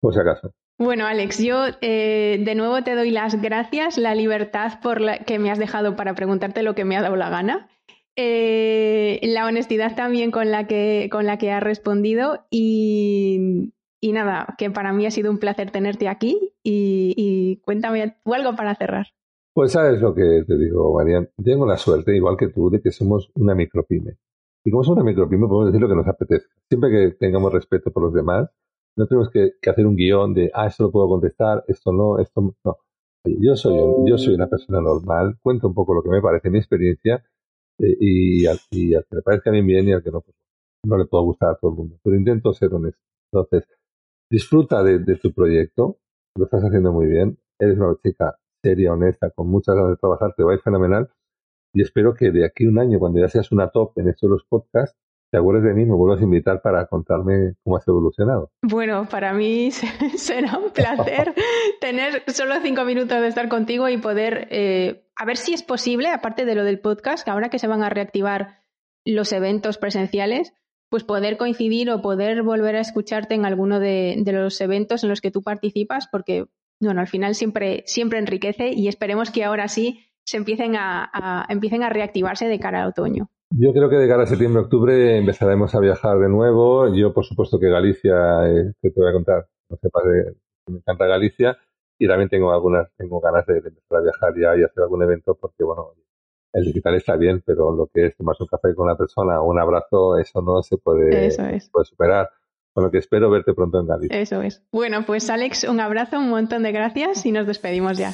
Por 0.02 0.14
si 0.14 0.20
acaso. 0.20 0.52
Bueno, 0.80 1.08
Alex, 1.08 1.40
yo 1.40 1.66
eh, 1.82 2.40
de 2.44 2.56
nuevo 2.56 2.84
te 2.84 2.94
doy 2.94 3.10
las 3.10 3.42
gracias, 3.42 3.98
la 3.98 4.14
libertad 4.14 4.80
por 4.84 5.02
la 5.02 5.20
que 5.20 5.40
me 5.40 5.50
has 5.50 5.58
dejado 5.58 5.96
para 5.96 6.14
preguntarte 6.14 6.62
lo 6.62 6.76
que 6.76 6.86
me 6.86 6.96
ha 6.96 7.02
dado 7.02 7.16
la 7.16 7.30
gana. 7.30 7.68
Eh, 8.16 9.20
la 9.24 9.46
honestidad 9.46 9.96
también 9.96 10.30
con 10.30 10.52
la 10.52 10.68
que, 10.68 11.08
con 11.12 11.26
la 11.26 11.38
que 11.38 11.52
has 11.52 11.64
respondido 11.64 12.46
y, 12.52 13.74
y, 14.02 14.12
nada, 14.12 14.56
que 14.58 14.70
para 14.70 14.94
mí 14.94 15.06
ha 15.06 15.12
sido 15.12 15.32
un 15.32 15.40
placer 15.40 15.72
tenerte 15.72 16.08
aquí 16.08 16.54
y, 16.64 17.14
y 17.16 17.58
cuéntame 17.62 18.16
algo 18.26 18.56
para 18.56 18.76
cerrar. 18.76 19.08
Pues 19.58 19.72
sabes 19.72 20.00
lo 20.02 20.14
que 20.14 20.44
te 20.46 20.56
digo, 20.56 20.94
Marian. 20.94 21.30
Tengo 21.44 21.66
la 21.66 21.78
suerte, 21.78 22.16
igual 22.16 22.38
que 22.38 22.50
tú, 22.50 22.70
de 22.70 22.80
que 22.80 22.92
somos 22.92 23.32
una 23.34 23.56
micropyme. 23.56 24.16
Y 24.64 24.70
como 24.70 24.84
somos 24.84 25.00
una 25.00 25.10
micropyme, 25.10 25.48
podemos 25.48 25.74
decir 25.74 25.82
lo 25.82 25.90
que 25.90 25.96
nos 25.96 26.08
apetece. 26.08 26.46
Siempre 26.70 26.92
que 26.92 27.16
tengamos 27.18 27.52
respeto 27.52 27.92
por 27.92 28.04
los 28.04 28.14
demás, 28.14 28.52
no 28.96 29.08
tenemos 29.08 29.32
que, 29.32 29.54
hacer 29.68 29.88
un 29.88 29.96
guion 29.96 30.36
de, 30.36 30.52
ah, 30.54 30.68
esto 30.68 30.84
lo 30.84 30.92
puedo 30.92 31.08
contestar, 31.08 31.64
esto 31.68 31.92
no, 31.92 32.20
esto 32.20 32.54
no. 32.64 32.78
yo 33.26 33.56
soy, 33.56 33.74
yo 34.08 34.20
soy 34.20 34.36
una 34.36 34.48
persona 34.48 34.80
normal, 34.80 35.40
cuento 35.42 35.70
un 35.70 35.74
poco 35.74 35.96
lo 35.96 36.04
que 36.04 36.10
me 36.10 36.22
parece 36.22 36.52
mi 36.52 36.60
experiencia 36.60 37.26
eh, 37.80 37.98
y, 38.00 38.46
al, 38.46 38.60
que 38.70 39.02
le 39.10 39.22
parezca 39.24 39.50
bien 39.50 39.66
bien 39.66 39.88
y 39.88 39.94
al 39.94 40.04
que 40.04 40.12
no, 40.12 40.22
pues, 40.22 40.38
no 40.86 41.00
le 41.00 41.06
puedo 41.06 41.24
gustar 41.24 41.50
a 41.54 41.56
todo 41.56 41.72
el 41.72 41.78
mundo. 41.78 41.98
Pero 42.04 42.16
intento 42.16 42.54
ser 42.54 42.72
honesto. 42.76 43.02
Entonces, 43.34 43.68
disfruta 44.30 44.84
de 44.84 45.16
tu 45.16 45.34
proyecto, 45.34 45.98
lo 46.36 46.46
estás 46.46 46.64
haciendo 46.64 46.94
muy 46.94 47.08
bien, 47.08 47.40
eres 47.58 47.80
una 47.80 47.96
chica 48.04 48.38
seria, 48.62 48.94
honesta, 48.94 49.30
con 49.32 49.50
muchas 49.50 49.76
ganas 49.76 49.92
de 49.92 49.98
trabajar, 49.98 50.34
te 50.36 50.44
va 50.44 50.52
a 50.52 50.56
ir 50.56 50.62
fenomenal. 50.62 51.10
Y 51.74 51.82
espero 51.82 52.14
que 52.14 52.32
de 52.32 52.46
aquí 52.46 52.66
a 52.66 52.70
un 52.70 52.80
año, 52.80 53.00
cuando 53.00 53.20
ya 53.20 53.28
seas 53.28 53.52
una 53.52 53.70
top 53.70 53.98
en 53.98 54.10
estos 54.10 54.30
los 54.30 54.44
podcasts, 54.46 54.98
te 55.32 55.38
acuerdes 55.38 55.64
de 55.64 55.74
mí 55.74 55.84
y 55.84 55.86
me 55.86 55.96
vuelvas 55.96 56.22
a 56.22 56.24
invitar 56.24 56.62
para 56.62 56.86
contarme 56.88 57.56
cómo 57.64 57.76
has 57.76 57.88
evolucionado. 57.88 58.52
Bueno, 58.62 59.08
para 59.10 59.34
mí 59.34 59.72
será 60.16 60.58
un 60.58 60.72
placer 60.72 61.34
tener 61.82 62.24
solo 62.28 62.56
cinco 62.62 62.86
minutos 62.86 63.20
de 63.20 63.28
estar 63.28 63.50
contigo 63.50 63.90
y 63.90 63.98
poder, 63.98 64.48
eh, 64.52 65.06
a 65.16 65.26
ver 65.26 65.38
si 65.38 65.54
es 65.54 65.64
posible, 65.64 66.10
aparte 66.10 66.46
de 66.46 66.56
lo 66.56 66.64
del 66.64 66.80
podcast, 66.80 67.26
que 67.26 67.32
ahora 67.32 67.50
que 67.50 67.60
se 67.60 67.68
van 67.68 67.84
a 67.84 67.90
reactivar 67.90 68.60
los 69.06 69.32
eventos 69.32 69.78
presenciales, 69.78 70.54
pues 70.90 71.04
poder 71.04 71.38
coincidir 71.38 71.92
o 71.92 72.02
poder 72.02 72.44
volver 72.44 72.78
a 72.78 72.82
escucharte 72.82 73.36
en 73.36 73.46
alguno 73.46 73.80
de, 73.80 74.16
de 74.24 74.32
los 74.32 74.60
eventos 74.62 75.04
en 75.04 75.10
los 75.10 75.20
que 75.20 75.32
tú 75.32 75.44
participas, 75.44 76.08
porque 76.10 76.46
bueno, 76.80 77.02
al 77.02 77.08
final 77.08 77.36
siempre, 77.36 77.84
siempre 77.86 78.20
enriquece 78.20 78.72
y 78.74 78.88
esperemos 78.88 79.32
que 79.32 79.44
ahora 79.44 79.68
sí 79.68 80.00
se 80.26 80.38
empiecen 80.38 80.76
a, 80.76 81.46
empiecen 81.50 81.84
a 81.84 81.90
reactivarse 81.90 82.48
de 82.48 82.60
cara 82.60 82.84
al 82.84 82.90
otoño. 82.90 83.30
Yo 83.52 83.72
creo 83.72 83.90
que 83.90 83.96
de 83.96 84.10
cara 84.10 84.24
a 84.24 84.28
septiembre-octubre 84.28 85.18
empezaremos 85.18 85.74
a 85.74 85.80
viajar 85.80 86.20
de 86.20 86.28
nuevo. 86.28 86.94
Yo, 86.94 87.14
por 87.14 87.24
supuesto, 87.24 87.60
que 87.60 87.70
Galicia, 87.70 88.46
eh, 88.46 88.74
que 88.82 88.90
te 88.92 89.00
voy 89.00 89.10
a 89.10 89.14
contar, 89.14 89.48
no 89.70 89.78
sepas, 89.78 90.04
me 90.68 90.78
encanta 90.80 91.06
Galicia 91.06 91.58
y 91.98 92.08
también 92.08 92.30
tengo 92.30 92.52
algunas, 92.52 92.90
tengo 92.98 93.22
ganas 93.22 93.46
de, 93.46 93.58
empezar 93.58 94.00
a 94.00 94.02
viajar 94.02 94.34
ya 94.36 94.58
y 94.58 94.64
hacer 94.64 94.84
algún 94.84 95.02
evento 95.02 95.36
porque, 95.40 95.64
bueno, 95.64 95.94
el 96.54 96.66
digital 96.66 96.96
está 96.96 97.16
bien, 97.16 97.42
pero 97.46 97.72
lo 97.72 97.88
que 97.88 98.08
es 98.08 98.18
tomarse 98.18 98.44
un 98.44 98.50
café 98.50 98.76
con 98.76 98.86
una 98.86 98.98
persona 98.98 99.42
o 99.42 99.50
un 99.50 99.60
abrazo, 99.60 100.18
eso 100.18 100.42
no 100.42 100.62
se 100.62 100.78
puede, 100.78 101.30
puede 101.72 101.86
superar. 101.86 102.30
Con 102.78 102.84
lo 102.84 102.92
que 102.92 103.00
espero 103.00 103.32
verte 103.32 103.56
pronto 103.56 103.80
en 103.80 103.88
Galicia. 103.88 104.20
Eso 104.20 104.44
es. 104.44 104.62
Bueno, 104.72 105.04
pues 105.04 105.32
Alex, 105.32 105.64
un 105.64 105.80
abrazo, 105.80 106.20
un 106.20 106.30
montón 106.30 106.62
de 106.62 106.72
gracias 106.72 107.26
y 107.26 107.32
nos 107.32 107.48
despedimos 107.48 107.98
ya. 107.98 108.14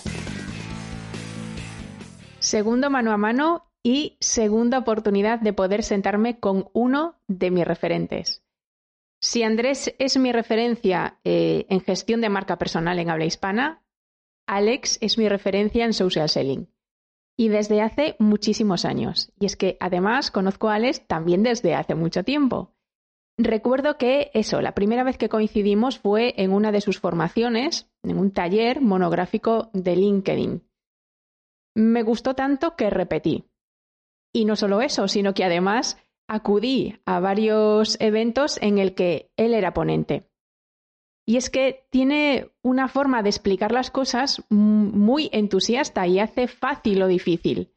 Segundo 2.39 2.89
mano 2.89 3.11
a 3.11 3.17
mano 3.17 3.65
y 3.83 4.15
segunda 4.21 4.77
oportunidad 4.77 5.41
de 5.41 5.51
poder 5.51 5.83
sentarme 5.83 6.39
con 6.39 6.69
uno 6.71 7.19
de 7.27 7.51
mis 7.51 7.67
referentes. 7.67 8.41
Si 9.19 9.43
Andrés 9.43 9.93
es 9.99 10.15
mi 10.15 10.31
referencia 10.31 11.19
eh, 11.25 11.65
en 11.67 11.81
gestión 11.81 12.21
de 12.21 12.29
marca 12.29 12.57
personal 12.57 12.97
en 12.99 13.09
habla 13.09 13.25
hispana, 13.25 13.83
Alex 14.47 14.97
es 15.01 15.17
mi 15.17 15.27
referencia 15.27 15.83
en 15.83 15.91
social 15.91 16.29
selling. 16.29 16.69
Y 17.35 17.49
desde 17.49 17.81
hace 17.81 18.15
muchísimos 18.17 18.85
años. 18.85 19.33
Y 19.37 19.45
es 19.45 19.57
que 19.57 19.75
además 19.81 20.31
conozco 20.31 20.69
a 20.69 20.75
Alex 20.75 21.05
también 21.05 21.43
desde 21.43 21.75
hace 21.75 21.95
mucho 21.95 22.23
tiempo. 22.23 22.72
Recuerdo 23.37 23.97
que 23.97 24.29
eso, 24.33 24.61
la 24.61 24.75
primera 24.75 25.03
vez 25.03 25.17
que 25.17 25.29
coincidimos 25.29 25.97
fue 25.97 26.35
en 26.37 26.51
una 26.51 26.71
de 26.71 26.81
sus 26.81 26.99
formaciones, 26.99 27.89
en 28.03 28.19
un 28.19 28.31
taller 28.31 28.79
monográfico 28.79 29.69
de 29.73 29.95
LinkedIn. 29.95 30.61
Me 31.75 32.03
gustó 32.03 32.35
tanto 32.35 32.75
que 32.75 32.91
repetí. 32.91 33.45
Y 34.31 34.45
no 34.45 34.55
solo 34.55 34.81
eso, 34.81 35.07
sino 35.07 35.33
que 35.33 35.43
además 35.43 35.97
acudí 36.27 36.99
a 37.05 37.19
varios 37.19 37.99
eventos 37.99 38.59
en 38.61 38.77
el 38.77 38.93
que 38.93 39.31
él 39.35 39.53
era 39.53 39.73
ponente. 39.73 40.29
Y 41.25 41.37
es 41.37 41.49
que 41.49 41.87
tiene 41.89 42.51
una 42.61 42.87
forma 42.87 43.23
de 43.23 43.29
explicar 43.29 43.71
las 43.71 43.91
cosas 43.91 44.43
muy 44.49 45.29
entusiasta 45.31 46.05
y 46.05 46.19
hace 46.19 46.47
fácil 46.47 46.99
lo 46.99 47.07
difícil. 47.07 47.73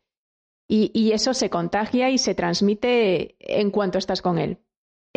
Y, 0.69 1.13
eso 1.13 1.33
se 1.33 1.49
contagia 1.49 2.11
y 2.11 2.19
se 2.19 2.35
transmite 2.35 3.37
en 3.39 3.71
cuanto 3.71 3.99
estás 3.99 4.21
con 4.21 4.39
él. 4.39 4.59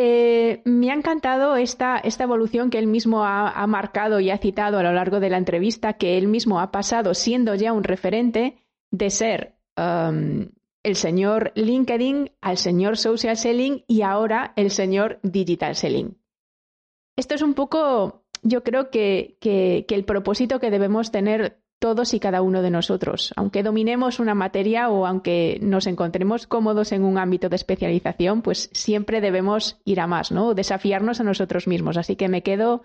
Eh, 0.01 0.61
me 0.63 0.91
ha 0.91 0.93
encantado 0.93 1.57
esta, 1.57 2.01
evolución 2.19 2.69
que 2.69 2.79
él 2.79 2.87
mismo 2.87 3.25
ha, 3.25 3.67
marcado 3.67 4.21
y 4.21 4.29
ha 4.29 4.37
citado 4.37 4.77
a 4.77 4.83
lo 4.83 4.93
largo 4.93 5.19
de 5.19 5.29
la 5.29 5.37
entrevista, 5.37 5.97
que 5.97 6.17
él 6.17 6.29
mismo 6.29 6.61
ha 6.61 6.71
pasado 6.71 7.13
siendo 7.13 7.53
ya 7.53 7.73
un 7.73 7.83
referente 7.83 8.63
de 8.91 9.09
ser 9.09 9.57
um, 9.75 10.47
el 10.83 10.95
señor 10.95 11.51
LinkedIn 11.55 12.31
al 12.39 12.55
señor 12.55 12.95
social 12.95 13.35
selling 13.35 13.83
y 13.87 14.03
ahora 14.03 14.53
el 14.55 14.71
señor 14.71 15.19
digital 15.21 15.75
selling. 15.75 16.17
Esto 17.17 17.35
es 17.35 17.41
un 17.41 17.53
poco, 17.53 18.23
yo 18.41 18.63
creo 18.63 18.91
que, 18.91 19.37
el 19.41 20.05
propósito 20.05 20.61
que 20.61 20.71
debemos 20.71 21.11
tener 21.11 21.61
todos 21.79 22.13
y 22.13 22.19
cada 22.19 22.41
uno 22.41 22.61
de 22.61 22.69
nosotros. 22.69 23.33
Aunque 23.35 23.63
dominemos 23.63 24.19
una 24.19 24.35
materia 24.35 24.89
o 24.89 25.05
aunque 25.05 25.57
nos 25.61 25.87
encontremos 25.87 26.45
cómodos 26.45 26.91
en 26.91 27.03
un 27.03 27.17
ámbito 27.17 27.49
de 27.49 27.55
especialización, 27.55 28.41
pues 28.41 28.69
siempre 28.73 29.21
debemos 29.21 29.79
ir 29.85 30.01
a 30.01 30.07
más, 30.07 30.31
¿no? 30.31 30.53
Desafiarnos 30.53 31.19
a 31.19 31.23
nosotros 31.23 31.67
mismos. 31.67 31.97
Así 31.97 32.15
que 32.15 32.27
me 32.27 32.43
quedo 32.43 32.83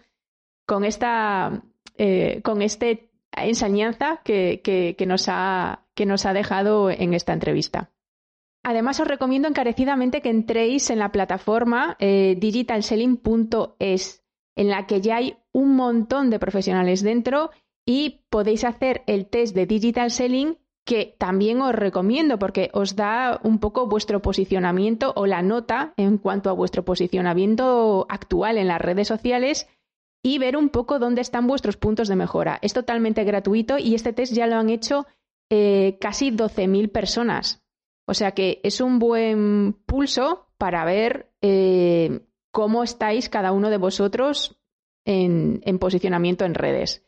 con 0.66 0.84
esta, 0.84 1.62
eh, 1.98 2.40
con 2.42 2.62
este 2.62 3.10
enseñanza 3.32 4.20
que, 4.24 4.60
que, 4.62 5.06
nos 5.06 5.28
ha, 5.28 5.84
que 5.94 6.06
nos 6.06 6.24
ha 6.24 6.32
dejado 6.32 6.90
en 6.90 7.14
esta 7.14 7.32
entrevista. 7.32 7.90
Además, 8.62 8.98
os 9.00 9.08
recomiendo 9.08 9.48
encarecidamente 9.48 10.22
que 10.22 10.30
entréis 10.30 10.88
en 10.88 10.98
la 10.98 11.12
plataforma 11.12 11.96
eh, 11.98 12.36
digitalselling.es, 12.38 14.24
en 14.56 14.68
la 14.68 14.86
que 14.86 15.00
ya 15.00 15.16
hay 15.16 15.36
un 15.52 15.76
montón 15.76 16.30
de 16.30 16.38
profesionales 16.38 17.02
dentro 17.02 17.50
y 17.86 18.24
podéis 18.30 18.64
hacer 18.64 19.02
el 19.06 19.26
test 19.26 19.54
de 19.54 19.66
Digital 19.66 20.10
Selling 20.10 20.58
que 20.84 21.16
también 21.18 21.62
os 21.62 21.74
recomiendo 21.74 22.38
porque 22.38 22.70
os 22.74 22.94
da 22.94 23.40
un 23.42 23.58
poco 23.58 23.86
vuestro 23.86 24.20
posicionamiento 24.20 25.12
o 25.16 25.26
la 25.26 25.40
nota 25.40 25.94
en 25.96 26.18
cuanto 26.18 26.50
a 26.50 26.52
vuestro 26.52 26.84
posicionamiento 26.84 28.06
actual 28.08 28.58
en 28.58 28.68
las 28.68 28.80
redes 28.80 29.08
sociales 29.08 29.66
y 30.22 30.38
ver 30.38 30.56
un 30.56 30.68
poco 30.68 30.98
dónde 30.98 31.20
están 31.20 31.46
vuestros 31.46 31.76
puntos 31.76 32.08
de 32.08 32.16
mejora. 32.16 32.58
Es 32.62 32.72
totalmente 32.72 33.24
gratuito 33.24 33.78
y 33.78 33.94
este 33.94 34.12
test 34.12 34.34
ya 34.34 34.46
lo 34.46 34.56
han 34.56 34.70
hecho 34.70 35.06
eh, 35.50 35.98
casi 36.00 36.30
12.000 36.30 36.90
personas. 36.90 37.62
O 38.06 38.14
sea 38.14 38.32
que 38.32 38.60
es 38.62 38.80
un 38.80 38.98
buen 38.98 39.74
pulso 39.86 40.48
para 40.58 40.84
ver 40.84 41.30
eh, 41.40 42.20
cómo 42.50 42.82
estáis 42.82 43.28
cada 43.28 43.52
uno 43.52 43.70
de 43.70 43.78
vosotros 43.78 44.58
en, 45.04 45.60
posicionamiento 45.78 46.44
en 46.44 46.54
redes. 46.54 47.06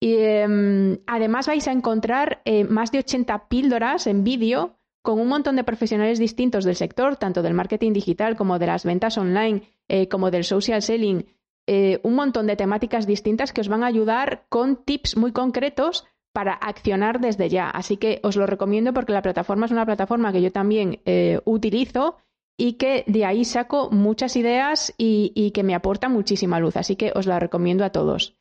Y 0.00 0.16
em, 0.16 0.98
además 1.06 1.46
vais 1.46 1.66
a 1.68 1.72
encontrar 1.72 2.42
eh, 2.44 2.64
más 2.64 2.92
de 2.92 2.98
80 2.98 3.48
píldoras 3.48 4.06
en 4.06 4.24
vídeo 4.24 4.76
con 5.02 5.20
un 5.20 5.28
montón 5.28 5.56
de 5.56 5.64
profesionales 5.64 6.18
distintos 6.18 6.64
del 6.64 6.76
sector, 6.76 7.16
tanto 7.16 7.42
del 7.42 7.54
marketing 7.54 7.92
digital 7.92 8.36
como 8.36 8.58
de 8.58 8.66
las 8.66 8.84
ventas 8.84 9.16
online, 9.16 9.62
como 10.10 10.32
del 10.32 10.42
social 10.42 10.82
selling, 10.82 11.24
eh, 11.68 11.98
un 12.04 12.14
montón 12.14 12.46
de 12.46 12.54
temáticas 12.54 13.06
distintas 13.06 13.52
que 13.52 13.60
os 13.60 13.68
van 13.68 13.82
a 13.82 13.88
ayudar 13.88 14.46
con 14.48 14.76
tips 14.84 15.16
muy 15.16 15.32
concretos 15.32 16.04
para 16.32 16.52
accionar 16.52 17.20
desde 17.20 17.48
ya. 17.48 17.68
Así 17.68 17.96
que 17.96 18.20
os 18.22 18.36
lo 18.36 18.46
recomiendo 18.46 18.92
porque 18.92 19.12
la 19.12 19.22
plataforma 19.22 19.66
es 19.66 19.72
una 19.72 19.86
plataforma 19.86 20.32
que 20.32 20.42
yo 20.42 20.52
también 20.52 21.00
eh, 21.06 21.40
utilizo 21.44 22.18
y 22.56 22.74
que 22.74 23.04
de 23.08 23.24
ahí 23.24 23.44
saco 23.44 23.90
muchas 23.90 24.36
ideas 24.36 24.94
y, 24.96 25.50
que 25.52 25.62
me 25.64 25.74
aporta 25.74 26.08
muchísima 26.08 26.60
luz. 26.60 26.76
Así 26.76 26.94
que 26.94 27.12
os 27.14 27.26
la 27.26 27.40
recomiendo 27.40 27.84
a 27.84 27.90
todos. 27.90 28.35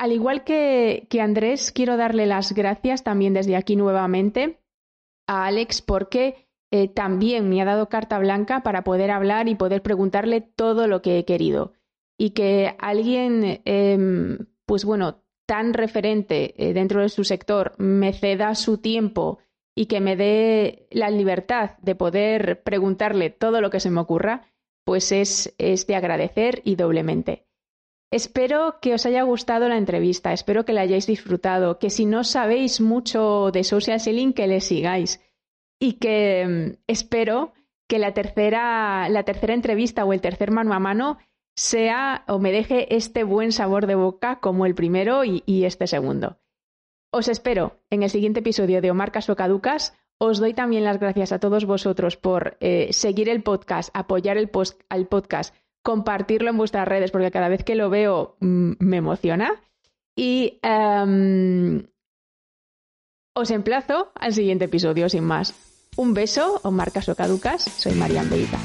Al 0.00 0.12
igual 0.12 0.44
que, 0.44 1.06
Andrés, 1.20 1.72
quiero 1.72 1.98
darle 1.98 2.24
las 2.24 2.54
gracias 2.54 3.04
también 3.04 3.34
desde 3.34 3.54
aquí 3.54 3.76
nuevamente 3.76 4.58
a 5.26 5.44
Alex 5.44 5.82
porque 5.82 6.48
eh, 6.70 6.88
también 6.88 7.50
me 7.50 7.60
ha 7.60 7.66
dado 7.66 7.90
carta 7.90 8.18
blanca 8.18 8.62
para 8.62 8.82
poder 8.82 9.10
hablar 9.10 9.46
y 9.50 9.56
poder 9.56 9.82
preguntarle 9.82 10.40
todo 10.40 10.86
lo 10.86 11.02
que 11.02 11.18
he 11.18 11.26
querido 11.26 11.74
y 12.16 12.30
que 12.30 12.74
alguien, 12.78 13.60
em, 13.66 14.38
pues 14.64 14.86
bueno, 14.86 15.22
tan 15.44 15.74
referente 15.74 16.54
eh, 16.56 16.72
dentro 16.72 17.02
de 17.02 17.10
su 17.10 17.22
sector 17.22 17.74
me 17.76 18.14
ceda 18.14 18.54
su 18.54 18.78
tiempo 18.78 19.40
y 19.74 19.84
que 19.84 20.00
me 20.00 20.16
dé 20.16 20.88
la 20.90 21.10
libertad 21.10 21.72
de 21.82 21.94
poder 21.94 22.62
preguntarle 22.62 23.28
todo 23.28 23.60
lo 23.60 23.68
que 23.68 23.80
se 23.80 23.90
me 23.90 24.00
ocurra, 24.00 24.50
pues 24.82 25.12
es, 25.12 25.54
es 25.58 25.86
de 25.86 25.96
agradecer 25.96 26.62
y 26.64 26.76
doblemente. 26.76 27.49
Espero 28.12 28.80
que 28.80 28.94
os 28.94 29.06
haya 29.06 29.22
gustado 29.22 29.68
la 29.68 29.76
entrevista, 29.76 30.32
espero 30.32 30.64
que 30.64 30.72
la 30.72 30.80
hayáis 30.80 31.06
disfrutado, 31.06 31.78
que 31.78 31.90
si 31.90 32.06
no 32.06 32.24
sabéis 32.24 32.80
mucho 32.80 33.50
de 33.52 33.62
social 33.62 34.00
selling, 34.00 34.32
que 34.32 34.48
le 34.48 34.60
sigáis 34.60 35.20
y 35.80 35.94
que 35.94 36.40
em, 36.40 36.76
espero 36.88 37.52
que 37.88 37.98
la 37.98 38.12
tercera, 38.12 39.08
la 39.08 39.22
tercera 39.22 39.54
entrevista 39.54 40.04
o 40.04 40.12
el 40.12 40.20
tercer 40.20 40.50
mano 40.50 40.74
a 40.74 40.80
mano 40.80 41.18
sea 41.56 42.24
o 42.28 42.38
me 42.38 42.52
deje 42.52 42.94
este 42.94 43.24
buen 43.24 43.52
sabor 43.52 43.86
de 43.86 43.94
boca 43.94 44.40
como 44.40 44.66
el 44.66 44.74
primero 44.74 45.24
y, 45.24 45.64
este 45.64 45.86
segundo. 45.86 46.38
Os 47.12 47.28
espero 47.28 47.80
en 47.90 48.02
el 48.02 48.10
siguiente 48.10 48.40
episodio 48.40 48.80
de 48.80 48.90
Omar 48.90 49.12
o 49.28 49.36
Caducas. 49.36 49.94
Os 50.18 50.38
doy 50.38 50.54
también 50.54 50.84
las 50.84 51.00
gracias 51.00 51.32
a 51.32 51.40
todos 51.40 51.64
vosotros 51.64 52.16
por 52.16 52.56
eh, 52.60 52.92
seguir 52.92 53.28
el 53.28 53.42
podcast, 53.42 53.90
apoyar 53.94 54.36
el 54.36 54.50
al 54.88 55.06
podcast, 55.06 55.54
compartirlo 55.82 56.50
en 56.50 56.56
vuestras 56.56 56.86
redes, 56.86 57.10
porque 57.10 57.30
cada 57.30 57.48
vez 57.48 57.64
que 57.64 57.74
lo 57.74 57.90
veo 57.90 58.36
mm, 58.40 58.72
me 58.78 58.98
emociona. 58.98 59.52
Y 60.16 60.58
em, 60.62 61.86
os 63.34 63.50
emplazo 63.50 64.12
al 64.14 64.34
siguiente 64.34 64.66
episodio, 64.66 65.08
sin 65.08 65.24
más. 65.24 65.54
Un 65.96 66.14
beso, 66.14 66.60
Omar 66.62 66.92
o 67.08 67.14
Caducas. 67.14 67.62
Soy 67.62 67.94
Marian 67.94 68.28
Beita. 68.30 68.58